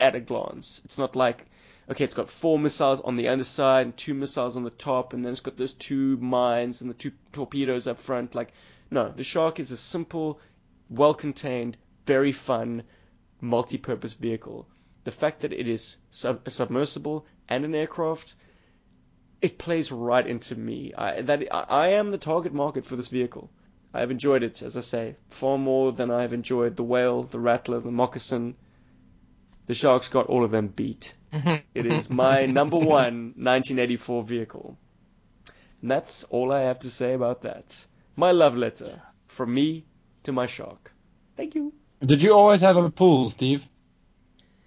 at 0.00 0.16
a 0.16 0.20
glance. 0.20 0.80
It's 0.84 0.98
not 0.98 1.14
like, 1.14 1.46
okay, 1.88 2.04
it's 2.04 2.14
got 2.14 2.30
four 2.30 2.58
missiles 2.58 3.00
on 3.00 3.14
the 3.14 3.28
underside 3.28 3.86
and 3.86 3.96
two 3.96 4.14
missiles 4.14 4.56
on 4.56 4.64
the 4.64 4.70
top, 4.70 5.12
and 5.12 5.24
then 5.24 5.32
it's 5.32 5.40
got 5.40 5.56
those 5.56 5.72
two 5.74 6.16
mines 6.16 6.80
and 6.80 6.90
the 6.90 6.94
two 6.94 7.12
torpedoes 7.32 7.86
up 7.86 8.00
front. 8.00 8.34
Like, 8.34 8.52
no, 8.90 9.10
the 9.10 9.24
Shark 9.24 9.60
is 9.60 9.70
a 9.70 9.76
simple, 9.76 10.40
well-contained, 10.90 11.76
very 12.06 12.32
fun, 12.32 12.82
multi-purpose 13.40 14.14
vehicle. 14.14 14.66
The 15.04 15.12
fact 15.12 15.40
that 15.40 15.52
it 15.52 15.68
is 15.68 15.96
sub- 16.10 16.48
submersible 16.48 17.24
and 17.48 17.64
an 17.64 17.74
aircraft 17.74 18.34
it 19.42 19.58
plays 19.58 19.90
right 19.90 20.26
into 20.26 20.56
me. 20.56 20.94
I, 20.96 21.20
that 21.22 21.42
I, 21.50 21.64
I 21.68 21.88
am 21.88 22.12
the 22.12 22.18
target 22.18 22.54
market 22.54 22.86
for 22.86 22.96
this 22.96 23.08
vehicle. 23.08 23.50
I 23.92 24.00
have 24.00 24.10
enjoyed 24.10 24.42
it, 24.42 24.62
as 24.62 24.76
I 24.76 24.80
say, 24.80 25.16
far 25.28 25.58
more 25.58 25.92
than 25.92 26.10
I 26.10 26.22
have 26.22 26.32
enjoyed 26.32 26.76
the 26.76 26.84
whale, 26.84 27.24
the 27.24 27.40
rattler, 27.40 27.80
the 27.80 27.90
moccasin. 27.90 28.54
The 29.66 29.74
sharks 29.74 30.08
got 30.08 30.26
all 30.26 30.44
of 30.44 30.50
them 30.50 30.68
beat. 30.68 31.14
It 31.74 31.86
is 31.86 32.08
my 32.08 32.46
number 32.46 32.76
one 32.76 33.34
1984 33.36 34.22
vehicle. 34.22 34.78
And 35.80 35.90
that's 35.90 36.24
all 36.24 36.52
I 36.52 36.62
have 36.62 36.80
to 36.80 36.90
say 36.90 37.12
about 37.12 37.42
that. 37.42 37.86
My 38.16 38.30
love 38.30 38.56
letter 38.56 39.02
from 39.26 39.52
me 39.52 39.84
to 40.22 40.32
my 40.32 40.46
shark. 40.46 40.92
Thank 41.36 41.54
you. 41.54 41.72
Did 42.04 42.22
you 42.22 42.32
always 42.32 42.60
have 42.60 42.76
a 42.76 42.90
pool, 42.90 43.30
Steve? 43.30 43.66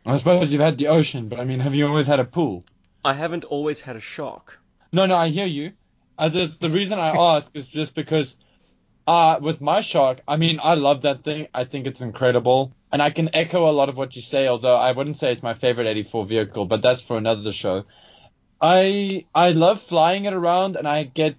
I 0.06 0.18
suppose 0.18 0.52
you've 0.52 0.62
had 0.62 0.78
the 0.78 0.88
ocean, 0.88 1.30
but 1.30 1.40
I 1.40 1.46
mean, 1.46 1.60
have 1.62 1.76
you 1.76 1.88
always 1.88 2.08
had 2.08 2.20
a 2.20 2.26
pool? 2.26 2.66
I 3.04 3.14
haven't 3.14 3.46
always 3.46 3.82
had 3.82 3.96
a 3.96 4.02
shark. 4.02 4.60
No, 4.96 5.06
no, 5.06 5.18
I 5.18 5.28
hear 5.28 5.46
you. 5.46 5.74
Uh, 6.18 6.30
the 6.30 6.56
the 6.62 6.70
reason 6.70 7.00
I 7.00 7.10
ask 7.10 7.52
is 7.54 7.68
just 7.68 7.96
because, 7.96 8.38
uh, 9.06 9.38
with 9.42 9.60
my 9.60 9.82
shark, 9.82 10.22
I 10.26 10.38
mean, 10.38 10.58
I 10.64 10.76
love 10.76 11.02
that 11.02 11.26
thing. 11.26 11.50
I 11.54 11.66
think 11.66 11.86
it's 11.86 12.00
incredible, 12.00 12.72
and 12.94 13.02
I 13.02 13.10
can 13.10 13.30
echo 13.34 13.70
a 13.70 13.74
lot 13.80 13.90
of 13.90 13.98
what 13.98 14.16
you 14.16 14.22
say. 14.22 14.48
Although 14.48 14.78
I 14.78 14.94
wouldn't 14.94 15.18
say 15.18 15.34
it's 15.34 15.44
my 15.44 15.54
favorite 15.54 15.88
84 15.88 16.26
vehicle, 16.28 16.66
but 16.66 16.82
that's 16.82 17.02
for 17.02 17.18
another 17.18 17.52
show. 17.52 17.84
I 18.62 19.26
I 19.36 19.52
love 19.52 19.82
flying 19.82 20.24
it 20.24 20.34
around, 20.34 20.78
and 20.78 20.88
I 20.88 21.04
get 21.04 21.36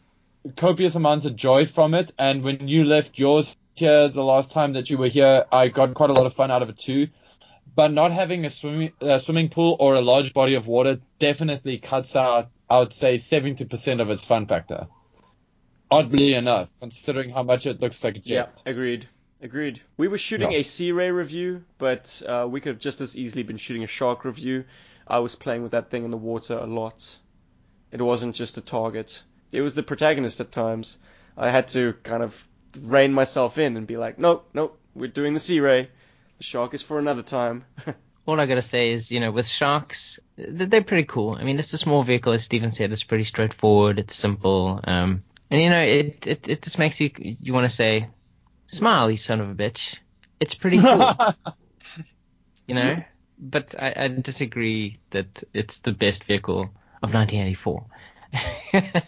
copious 0.56 0.94
amounts 0.94 1.24
of 1.24 1.34
joy 1.34 1.64
from 1.64 1.94
it. 1.94 2.12
And 2.18 2.42
when 2.42 2.68
you 2.68 2.84
left 2.84 3.18
yours 3.18 3.56
here 3.74 4.08
the 4.08 4.22
last 4.22 4.50
time 4.50 4.74
that 4.74 4.90
you 4.90 4.98
were 4.98 5.08
here, 5.08 5.46
I 5.50 5.68
got 5.68 5.94
quite 5.94 6.10
a 6.10 6.18
lot 6.20 6.26
of 6.26 6.34
fun 6.34 6.50
out 6.50 6.60
of 6.60 6.68
it 6.68 6.76
too. 6.78 7.08
But 7.74 7.90
not 7.92 8.12
having 8.12 8.44
a 8.44 8.50
swimming 8.50 8.92
uh, 9.00 9.18
swimming 9.18 9.48
pool 9.48 9.78
or 9.80 9.94
a 9.94 10.02
large 10.02 10.34
body 10.34 10.56
of 10.56 10.66
water 10.66 11.00
definitely 11.18 11.78
cuts 11.78 12.16
out, 12.16 12.50
I 12.68 12.78
would 12.78 12.92
say, 12.92 13.16
70% 13.16 14.00
of 14.00 14.10
its 14.10 14.24
fun 14.24 14.46
factor. 14.46 14.86
Oddly 15.90 16.34
enough, 16.34 16.74
considering 16.80 17.30
how 17.30 17.42
much 17.44 17.66
it 17.66 17.80
looks 17.80 18.02
like 18.02 18.16
a 18.16 18.18
jet. 18.20 18.52
Yeah, 18.64 18.70
agreed. 18.70 19.08
Agreed. 19.40 19.80
We 19.96 20.08
were 20.08 20.18
shooting 20.18 20.50
Yeah. 20.50 20.58
a 20.58 20.62
Sea 20.64 20.90
Ray 20.92 21.10
review, 21.10 21.64
but 21.78 22.22
uh, 22.26 22.46
we 22.50 22.60
could 22.60 22.70
have 22.70 22.78
just 22.80 23.00
as 23.00 23.16
easily 23.16 23.44
been 23.44 23.56
shooting 23.58 23.84
a 23.84 23.86
Shark 23.86 24.24
review. 24.24 24.64
I 25.06 25.20
was 25.20 25.36
playing 25.36 25.62
with 25.62 25.72
that 25.72 25.90
thing 25.90 26.04
in 26.04 26.10
the 26.10 26.16
water 26.16 26.54
a 26.54 26.66
lot. 26.66 27.16
It 27.92 28.02
wasn't 28.02 28.34
just 28.34 28.56
a 28.58 28.60
target. 28.60 29.22
It 29.52 29.60
was 29.60 29.74
the 29.76 29.82
protagonist 29.84 30.40
at 30.40 30.50
times. 30.50 30.98
I 31.36 31.50
had 31.50 31.68
to 31.68 31.92
kind 32.02 32.22
of 32.24 32.48
rein 32.80 33.12
myself 33.12 33.58
in 33.58 33.76
and 33.76 33.86
be 33.86 33.96
like, 33.96 34.18
nope, 34.18 34.48
nope, 34.54 34.78
we're 34.94 35.06
doing 35.08 35.34
the 35.34 35.40
Sea 35.40 35.60
Ray. 35.60 35.88
The 36.38 36.44
Shark 36.44 36.74
is 36.74 36.82
for 36.82 36.98
another 36.98 37.22
time. 37.22 37.64
All 38.26 38.40
I 38.40 38.46
gotta 38.46 38.62
say 38.62 38.90
is, 38.90 39.10
you 39.10 39.20
know, 39.20 39.30
with 39.30 39.46
sharks, 39.46 40.18
they're 40.36 40.82
pretty 40.82 41.04
cool. 41.04 41.34
I 41.34 41.44
mean, 41.44 41.58
it's 41.58 41.72
a 41.72 41.78
small 41.78 42.02
vehicle, 42.02 42.32
as 42.32 42.42
Steven 42.44 42.70
said. 42.72 42.92
It's 42.92 43.04
pretty 43.04 43.24
straightforward. 43.24 43.98
It's 44.00 44.16
simple. 44.16 44.80
Um, 44.84 45.22
and 45.50 45.62
you 45.62 45.70
know, 45.70 45.80
it 45.80 46.26
it, 46.26 46.48
it 46.48 46.62
just 46.62 46.78
makes 46.78 47.00
you 47.00 47.10
you 47.16 47.54
want 47.54 47.64
to 47.64 47.74
say, 47.74 48.08
smile, 48.66 49.10
you 49.10 49.16
son 49.16 49.40
of 49.40 49.48
a 49.48 49.54
bitch. 49.54 49.98
It's 50.40 50.54
pretty 50.54 50.78
cool, 50.78 51.14
you 52.66 52.74
know. 52.74 53.02
But 53.38 53.74
I, 53.78 53.94
I 53.96 54.08
disagree 54.08 54.98
that 55.10 55.44
it's 55.54 55.78
the 55.78 55.92
best 55.92 56.24
vehicle 56.24 56.70
of 57.02 57.14
1984. 57.14 57.86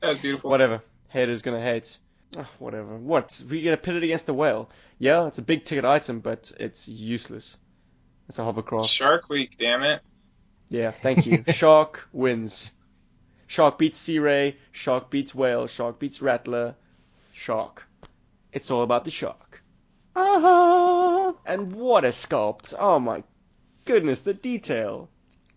That 0.00 0.10
was 0.10 0.18
beautiful. 0.18 0.50
whatever. 0.50 0.82
Haters 1.08 1.40
gonna 1.40 1.62
hate. 1.62 1.96
Ah, 2.36 2.50
whatever. 2.58 2.96
What? 2.98 3.40
We're 3.48 3.64
gonna 3.64 3.78
pit 3.78 3.96
it 3.96 4.02
against 4.02 4.26
the 4.26 4.34
whale. 4.34 4.68
Yeah, 4.98 5.26
it's 5.28 5.38
a 5.38 5.42
big 5.42 5.64
ticket 5.64 5.86
item, 5.86 6.20
but 6.20 6.52
it's 6.60 6.86
useless. 6.88 7.56
It's 8.28 8.38
a 8.38 8.44
hovercraft. 8.44 8.88
Shark 8.88 9.28
Week, 9.28 9.56
damn 9.58 9.82
it. 9.82 10.00
Yeah, 10.68 10.90
thank 10.90 11.26
you. 11.26 11.44
Shark 11.52 12.08
wins. 12.12 12.72
Shark 13.46 13.78
beats 13.78 13.98
Sea 13.98 14.18
Ray. 14.18 14.56
Shark 14.72 15.10
beats 15.10 15.34
Whale. 15.34 15.66
Shark 15.66 15.98
beats 15.98 16.22
Rattler. 16.22 16.74
Shark. 17.32 17.86
It's 18.52 18.70
all 18.70 18.82
about 18.82 19.04
the 19.04 19.10
shark. 19.10 19.62
And 21.46 21.72
what 21.74 22.04
a 22.04 22.08
sculpt! 22.08 22.72
Oh 22.78 22.98
my 22.98 23.22
goodness, 23.84 24.22
the 24.22 24.34
detail. 24.34 25.08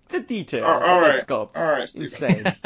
The 0.10 0.20
detail 0.20 0.66
All- 0.66 0.84
all 0.84 1.06
of 1.06 1.14
that 1.16 1.26
sculpt. 1.28 1.58
All 1.58 1.66
right, 1.68 1.88
Steven. 1.88 2.06
Insane. 2.06 2.44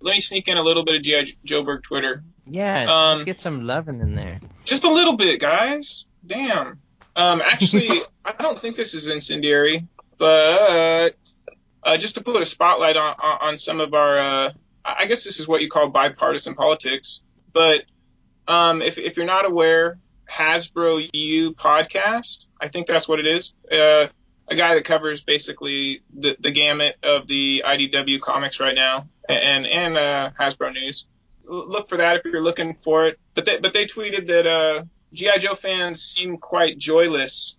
Let 0.00 0.14
me 0.14 0.20
sneak 0.20 0.46
in 0.48 0.56
a 0.56 0.62
little 0.62 0.84
bit 0.84 0.94
of 0.96 1.02
G.I. 1.02 1.32
Joeberg 1.44 1.82
Twitter. 1.82 2.22
Yeah, 2.46 2.82
Um, 2.82 3.10
let's 3.18 3.24
get 3.24 3.40
some 3.40 3.66
loving 3.66 4.00
in 4.00 4.14
there. 4.14 4.38
Just 4.64 4.84
a 4.84 4.90
little 4.90 5.16
bit, 5.16 5.40
guys. 5.40 6.06
Damn. 6.24 6.78
Um, 7.16 7.42
actually, 7.44 8.02
I 8.38 8.42
don't 8.42 8.60
think 8.60 8.76
this 8.76 8.94
is 8.94 9.06
incendiary, 9.06 9.86
but 10.18 11.16
uh, 11.82 11.96
just 11.96 12.16
to 12.16 12.22
put 12.22 12.42
a 12.42 12.46
spotlight 12.46 12.96
on, 12.96 13.14
on, 13.18 13.58
some 13.58 13.80
of 13.80 13.94
our, 13.94 14.18
uh, 14.18 14.52
I 14.84 15.06
guess 15.06 15.24
this 15.24 15.40
is 15.40 15.48
what 15.48 15.62
you 15.62 15.70
call 15.70 15.88
bipartisan 15.88 16.54
politics. 16.54 17.22
But 17.52 17.84
um, 18.46 18.82
if, 18.82 18.98
if 18.98 19.16
you're 19.16 19.26
not 19.26 19.46
aware, 19.46 19.98
Hasbro 20.30 21.08
U 21.12 21.52
podcast, 21.54 22.46
I 22.60 22.68
think 22.68 22.86
that's 22.86 23.08
what 23.08 23.18
it 23.18 23.26
is. 23.26 23.54
Uh, 23.70 24.08
a 24.50 24.54
guy 24.54 24.74
that 24.74 24.84
covers 24.84 25.20
basically 25.20 26.02
the, 26.14 26.36
the 26.40 26.50
gamut 26.50 26.96
of 27.02 27.26
the 27.26 27.62
IDW 27.66 28.20
comics 28.20 28.60
right 28.60 28.74
now 28.74 29.08
and 29.28 29.66
and 29.66 29.96
uh, 29.96 30.30
Hasbro 30.38 30.72
news. 30.72 31.06
Look 31.44 31.88
for 31.88 31.98
that 31.98 32.16
if 32.16 32.24
you're 32.24 32.42
looking 32.42 32.76
for 32.82 33.06
it. 33.06 33.18
But 33.34 33.46
they, 33.46 33.58
but 33.58 33.72
they 33.72 33.86
tweeted 33.86 34.28
that 34.28 34.46
uh, 34.46 34.84
GI 35.12 35.38
Joe 35.40 35.54
fans 35.54 36.02
seem 36.02 36.38
quite 36.38 36.78
joyless, 36.78 37.56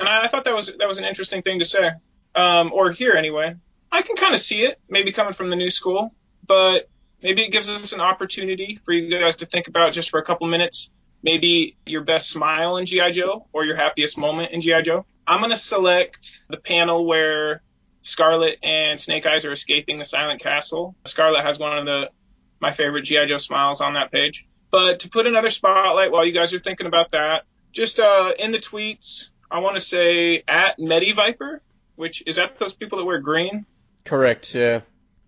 and 0.00 0.08
I, 0.08 0.24
I 0.24 0.28
thought 0.28 0.44
that 0.44 0.54
was 0.54 0.70
that 0.78 0.88
was 0.88 0.98
an 0.98 1.04
interesting 1.04 1.42
thing 1.42 1.58
to 1.60 1.64
say, 1.64 1.90
um, 2.34 2.72
or 2.72 2.90
hear 2.90 3.12
anyway. 3.12 3.54
I 3.90 4.02
can 4.02 4.16
kind 4.16 4.34
of 4.34 4.40
see 4.40 4.64
it, 4.64 4.78
maybe 4.88 5.12
coming 5.12 5.32
from 5.32 5.50
the 5.50 5.56
new 5.56 5.70
school, 5.70 6.14
but 6.46 6.88
maybe 7.22 7.42
it 7.42 7.52
gives 7.52 7.68
us 7.68 7.92
an 7.92 8.00
opportunity 8.00 8.80
for 8.84 8.92
you 8.92 9.10
guys 9.10 9.36
to 9.36 9.46
think 9.46 9.68
about 9.68 9.94
just 9.94 10.10
for 10.10 10.20
a 10.20 10.24
couple 10.24 10.46
minutes, 10.46 10.90
maybe 11.22 11.76
your 11.86 12.02
best 12.02 12.28
smile 12.28 12.76
in 12.76 12.86
GI 12.86 13.12
Joe 13.12 13.46
or 13.52 13.64
your 13.64 13.76
happiest 13.76 14.18
moment 14.18 14.52
in 14.52 14.60
GI 14.60 14.82
Joe. 14.82 15.06
I'm 15.26 15.40
gonna 15.40 15.56
select 15.56 16.42
the 16.48 16.58
panel 16.58 17.06
where 17.06 17.62
Scarlett 18.02 18.58
and 18.62 19.00
Snake 19.00 19.26
Eyes 19.26 19.44
are 19.44 19.52
escaping 19.52 19.98
the 19.98 20.04
Silent 20.04 20.40
Castle. 20.40 20.94
Scarlett 21.04 21.44
has 21.44 21.58
one 21.58 21.76
of 21.76 21.84
the 21.84 22.10
my 22.60 22.72
favorite 22.72 23.02
GI 23.02 23.26
Joe 23.26 23.38
smiles 23.38 23.80
on 23.80 23.94
that 23.94 24.10
page. 24.10 24.46
But 24.70 25.00
to 25.00 25.08
put 25.08 25.26
another 25.26 25.50
spotlight 25.50 26.10
while 26.10 26.24
you 26.24 26.32
guys 26.32 26.52
are 26.52 26.58
thinking 26.58 26.86
about 26.86 27.12
that, 27.12 27.44
just 27.72 28.00
uh, 28.00 28.32
in 28.38 28.52
the 28.52 28.58
tweets, 28.58 29.30
I 29.50 29.60
want 29.60 29.76
to 29.76 29.80
say 29.80 30.42
at 30.46 30.78
Mediviper, 30.78 31.60
which 31.96 32.22
is 32.26 32.36
that 32.36 32.58
those 32.58 32.72
people 32.72 32.98
that 32.98 33.04
wear 33.04 33.18
green. 33.18 33.64
Correct, 34.04 34.54
yeah. 34.54 34.80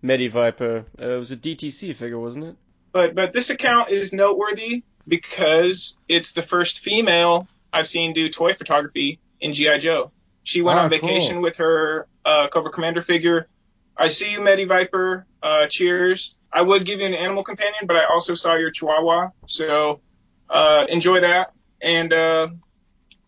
Mediviper. 0.03 0.85
Uh, 0.99 1.09
it 1.09 1.17
was 1.17 1.31
a 1.31 1.37
DTC 1.37 1.95
figure, 1.95 2.19
wasn't 2.19 2.45
it? 2.45 2.55
But 2.91 3.15
but 3.15 3.33
this 3.33 3.49
account 3.49 3.89
is 3.89 4.11
noteworthy 4.13 4.83
because 5.07 5.97
it's 6.07 6.31
the 6.33 6.41
first 6.41 6.79
female 6.79 7.47
I've 7.71 7.87
seen 7.87 8.13
do 8.13 8.27
toy 8.29 8.53
photography 8.53 9.19
in 9.39 9.53
GI 9.53 9.79
Joe. 9.79 10.11
She 10.43 10.61
went 10.61 10.79
Ah, 10.79 10.83
on 10.83 10.89
vacation 10.89 11.33
cool. 11.35 11.41
with 11.43 11.57
her 11.57 12.07
uh, 12.25 12.47
Cobra 12.47 12.71
Commander 12.71 13.01
figure. 13.01 13.47
I 13.95 14.07
see 14.07 14.31
you, 14.31 14.39
Mediviper. 14.39 15.25
Uh, 15.41 15.67
cheers. 15.67 16.35
I 16.51 16.61
would 16.63 16.85
give 16.85 16.99
you 16.99 17.05
an 17.05 17.13
animal 17.13 17.43
companion, 17.43 17.85
but 17.85 17.95
I 17.95 18.05
also 18.05 18.35
saw 18.35 18.55
your 18.55 18.71
Chihuahua. 18.71 19.29
So 19.45 20.01
uh, 20.49 20.85
enjoy 20.89 21.21
that 21.21 21.53
and 21.81 22.11
uh, 22.11 22.47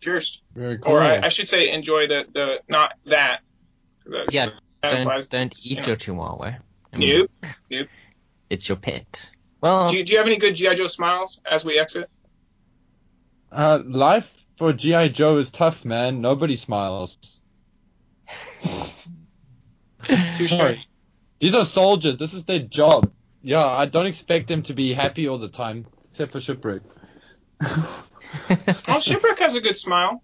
cheers. 0.03 0.41
Very 0.55 0.77
cool. 0.77 0.93
Or 0.93 1.01
I, 1.01 1.19
I 1.23 1.29
should 1.29 1.47
say 1.47 1.71
enjoy 1.71 2.07
the 2.07 2.25
the 2.33 2.61
not 2.67 2.93
that. 3.05 3.41
That- 4.05 4.33
Yeah, 4.33 4.47
that 4.81 4.91
Don't 4.91 5.01
implies- 5.01 5.27
don't 5.27 5.65
you 5.65 5.71
eat 5.73 5.79
know. 5.81 5.87
your 5.87 5.95
chihuahua. 5.95 6.51
I 6.91 6.97
mean, 6.97 7.19
Nope. 7.19 7.31
Nope. 7.71 7.87
It's 8.49 8.67
your 8.69 8.75
pet. 8.77 9.29
Well, 9.61 9.89
Do 9.89 9.95
you, 9.97 10.03
do 10.03 10.11
you 10.11 10.17
have 10.19 10.27
any 10.27 10.37
good 10.37 10.55
GI 10.55 10.75
Joe 10.75 10.87
smiles 10.87 11.39
as 11.49 11.63
we 11.65 11.79
exit? 11.79 12.09
Uh, 13.51 13.79
life 13.85 14.29
for 14.57 14.73
GI 14.73 15.09
Joe 15.09 15.37
is 15.37 15.49
tough, 15.51 15.85
man. 15.85 16.19
Nobody 16.21 16.55
smiles. 16.57 17.39
Touche. 20.03 20.49
Sorry. 20.49 20.85
These 21.39 21.55
are 21.55 21.65
soldiers. 21.65 22.17
This 22.17 22.33
is 22.33 22.43
their 22.43 22.59
job. 22.59 23.11
Yeah, 23.41 23.65
I 23.65 23.85
don't 23.85 24.05
expect 24.05 24.47
them 24.47 24.63
to 24.63 24.73
be 24.73 24.93
happy 24.93 25.27
all 25.27 25.37
the 25.37 25.47
time, 25.49 25.85
except 26.11 26.31
for 26.33 26.39
shipwreck. 26.39 26.81
Oh, 28.49 28.75
well, 28.87 28.99
Shipwreck 28.99 29.39
has 29.39 29.55
a 29.55 29.61
good 29.61 29.77
smile. 29.77 30.21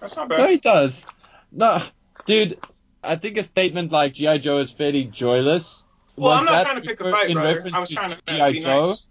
That's 0.00 0.16
not 0.16 0.28
bad. 0.28 0.38
No, 0.38 0.48
he 0.48 0.56
does. 0.56 1.04
No, 1.50 1.82
dude. 2.26 2.58
I 3.02 3.16
think 3.16 3.36
a 3.36 3.42
statement 3.42 3.92
like 3.92 4.14
GI 4.14 4.38
Joe 4.38 4.58
is 4.58 4.70
fairly 4.70 5.04
joyless. 5.04 5.84
Well, 6.16 6.30
was 6.30 6.38
I'm 6.38 6.44
not 6.44 6.62
trying 6.62 6.82
to 6.82 6.88
pick 6.88 7.00
a 7.00 7.10
fight, 7.10 7.32
brother. 7.32 7.70
I 7.72 7.78
was 7.78 7.90
trying 7.90 8.10
to 8.10 8.16
uh, 8.28 8.50
GI 8.50 8.58
be 8.58 8.64
Joe? 8.64 8.86
nice. 8.88 9.08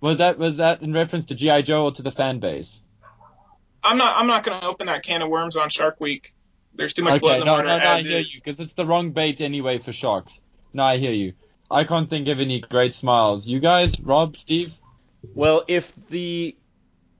Was 0.00 0.18
that 0.18 0.38
was 0.38 0.56
that 0.56 0.82
in 0.82 0.92
reference 0.92 1.26
to 1.26 1.34
GI 1.34 1.62
Joe 1.62 1.84
or 1.84 1.92
to 1.92 2.02
the 2.02 2.10
fan 2.10 2.40
base? 2.40 2.80
I'm 3.84 3.98
not. 3.98 4.16
I'm 4.16 4.26
not 4.26 4.44
going 4.44 4.60
to 4.60 4.66
open 4.66 4.86
that 4.86 5.02
can 5.02 5.22
of 5.22 5.28
worms 5.28 5.56
on 5.56 5.70
Shark 5.70 6.00
Week. 6.00 6.34
There's 6.74 6.94
too 6.94 7.02
much 7.02 7.20
blood 7.20 7.34
in 7.34 7.40
the 7.40 7.46
no, 7.46 7.52
water 7.52 7.68
no, 7.68 7.78
no, 7.78 7.84
I 7.84 8.00
hear 8.00 8.18
is. 8.18 8.34
you 8.34 8.40
because 8.42 8.58
it's 8.58 8.72
the 8.72 8.86
wrong 8.86 9.10
bait 9.10 9.40
anyway 9.40 9.78
for 9.78 9.92
sharks. 9.92 10.40
No, 10.72 10.84
I 10.84 10.98
hear 10.98 11.12
you. 11.12 11.34
I 11.70 11.84
can't 11.84 12.08
think 12.08 12.28
of 12.28 12.40
any 12.40 12.60
great 12.60 12.94
smiles. 12.94 13.46
You 13.46 13.60
guys, 13.60 13.98
Rob, 14.00 14.36
Steve. 14.36 14.72
Well, 15.34 15.64
if 15.68 15.94
the 16.08 16.56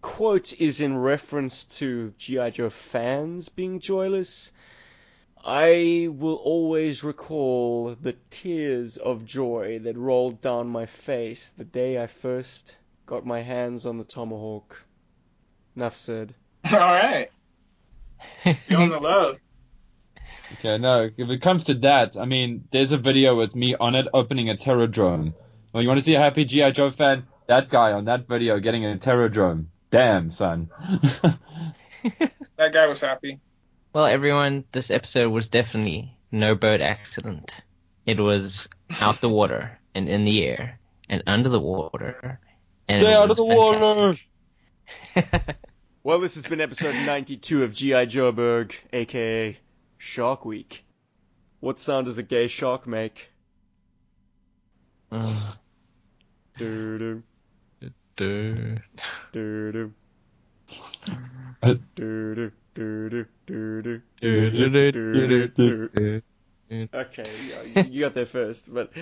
quote 0.02 0.52
is 0.60 0.80
in 0.80 0.98
reference 0.98 1.64
to 1.78 2.12
G.I. 2.18 2.50
Joe 2.50 2.68
fans 2.70 3.48
being 3.48 3.80
joyless, 3.80 4.52
I 5.44 6.08
will 6.10 6.36
always 6.36 7.02
recall 7.02 7.96
the 8.00 8.16
tears 8.30 8.96
of 8.96 9.24
joy 9.24 9.78
that 9.80 9.96
rolled 9.96 10.40
down 10.40 10.68
my 10.68 10.86
face 10.86 11.50
the 11.56 11.64
day 11.64 12.02
I 12.02 12.08
first 12.08 12.76
got 13.06 13.24
my 13.24 13.40
hands 13.40 13.86
on 13.86 13.98
the 13.98 14.04
tomahawk. 14.04 14.82
Enough 15.74 15.96
said. 15.96 16.34
All 16.70 16.78
right. 16.78 17.30
Feeling 18.68 18.90
the 18.90 19.00
love. 19.00 19.38
Okay, 20.58 20.78
no, 20.78 21.10
if 21.16 21.30
it 21.30 21.40
comes 21.40 21.64
to 21.64 21.74
that, 21.74 22.16
I 22.16 22.24
mean, 22.24 22.68
there's 22.70 22.92
a 22.92 22.98
video 22.98 23.34
with 23.36 23.54
me 23.54 23.74
on 23.74 23.94
it 23.94 24.06
opening 24.12 24.50
a 24.50 24.54
Terrordrome. 24.54 25.32
Well, 25.72 25.82
you 25.82 25.88
want 25.88 26.00
to 26.00 26.04
see 26.04 26.14
a 26.14 26.20
happy 26.20 26.44
G.I. 26.44 26.72
Joe 26.72 26.90
fan? 26.90 27.26
That 27.48 27.70
guy 27.70 27.92
on 27.92 28.04
that 28.04 28.28
video 28.28 28.60
getting 28.60 28.84
a 28.84 28.96
Terrordrome. 28.96 29.66
Damn, 29.92 30.32
son. 30.32 30.70
That 32.56 32.72
guy 32.72 32.86
was 32.86 32.98
happy. 32.98 33.38
well, 33.92 34.06
everyone, 34.06 34.64
this 34.72 34.90
episode 34.90 35.30
was 35.30 35.46
definitely 35.46 36.16
no 36.32 36.56
boat 36.56 36.80
accident. 36.80 37.54
It 38.04 38.18
was 38.18 38.68
out 39.00 39.20
the 39.20 39.28
water 39.28 39.78
and 39.94 40.08
in 40.08 40.24
the 40.24 40.44
air 40.44 40.80
and 41.08 41.22
under 41.28 41.48
the 41.48 41.60
water. 41.60 42.40
And 42.88 43.02
Stay 43.02 43.14
out 43.14 43.24
of 43.24 43.28
was 43.30 43.38
the 43.38 43.44
water! 43.44 44.16
Well, 46.04 46.18
this 46.18 46.34
has 46.34 46.44
been 46.44 46.60
episode 46.60 46.96
92 46.96 47.62
of 47.62 47.72
G.I. 47.72 48.06
Joeberg, 48.06 48.74
aka 48.92 49.56
Shark 49.98 50.44
Week. 50.44 50.84
What 51.60 51.78
sound 51.78 52.06
does 52.06 52.18
a 52.18 52.24
gay 52.24 52.48
shark 52.48 52.88
make? 52.88 53.30
Doo-doo, 56.58 57.22
Duh. 58.22 58.78
doo-doo. 59.32 59.92
Uh, 61.60 61.74
Doo-doo, 61.96 62.52
doo-doo, 62.74 63.26
doo-doo, 63.46 64.00
Doo-doo, 64.20 64.68
doo-doo, 64.70 65.48
doo-doo. 65.48 65.48
doo-doo. 65.48 66.22
Okay, 66.94 67.30
yeah, 67.74 67.82
you 67.82 68.00
got 68.00 68.14
there 68.14 68.24
first, 68.24 68.72
but 68.72 68.92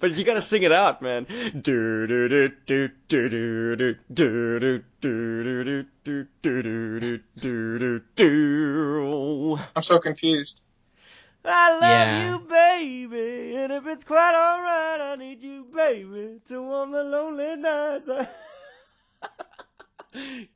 but 0.00 0.16
you 0.16 0.22
gotta 0.24 0.42
sing 0.42 0.62
it 0.62 0.70
out, 0.70 1.00
man. 1.02 1.24
Do 1.60 2.06
do 2.06 2.28
do 2.28 2.48
do 2.66 2.88
do 3.08 3.28
do 3.28 3.76
do 3.76 3.94
do 4.14 4.58
do 4.58 4.82
do 5.00 5.42
do 5.44 5.84
do 6.04 6.26
do 6.42 6.68
do 6.84 7.18
do 7.40 7.78
do 7.78 8.00
do. 8.16 9.58
I'm 9.74 9.82
so 9.82 9.98
confused. 9.98 10.62
I 11.46 11.72
love 11.72 11.80
Yeah. 11.82 12.30
you, 12.30 12.38
baby, 12.40 13.54
and 13.56 13.72
if 13.72 13.86
it's 13.86 14.04
quite 14.04 14.34
alright, 14.34 15.00
I 15.00 15.16
need 15.16 15.42
you, 15.42 15.64
baby, 15.64 16.40
to 16.48 16.62
warm 16.62 16.90
the 16.92 17.04
lonely 17.04 17.56
nights. 17.56 18.08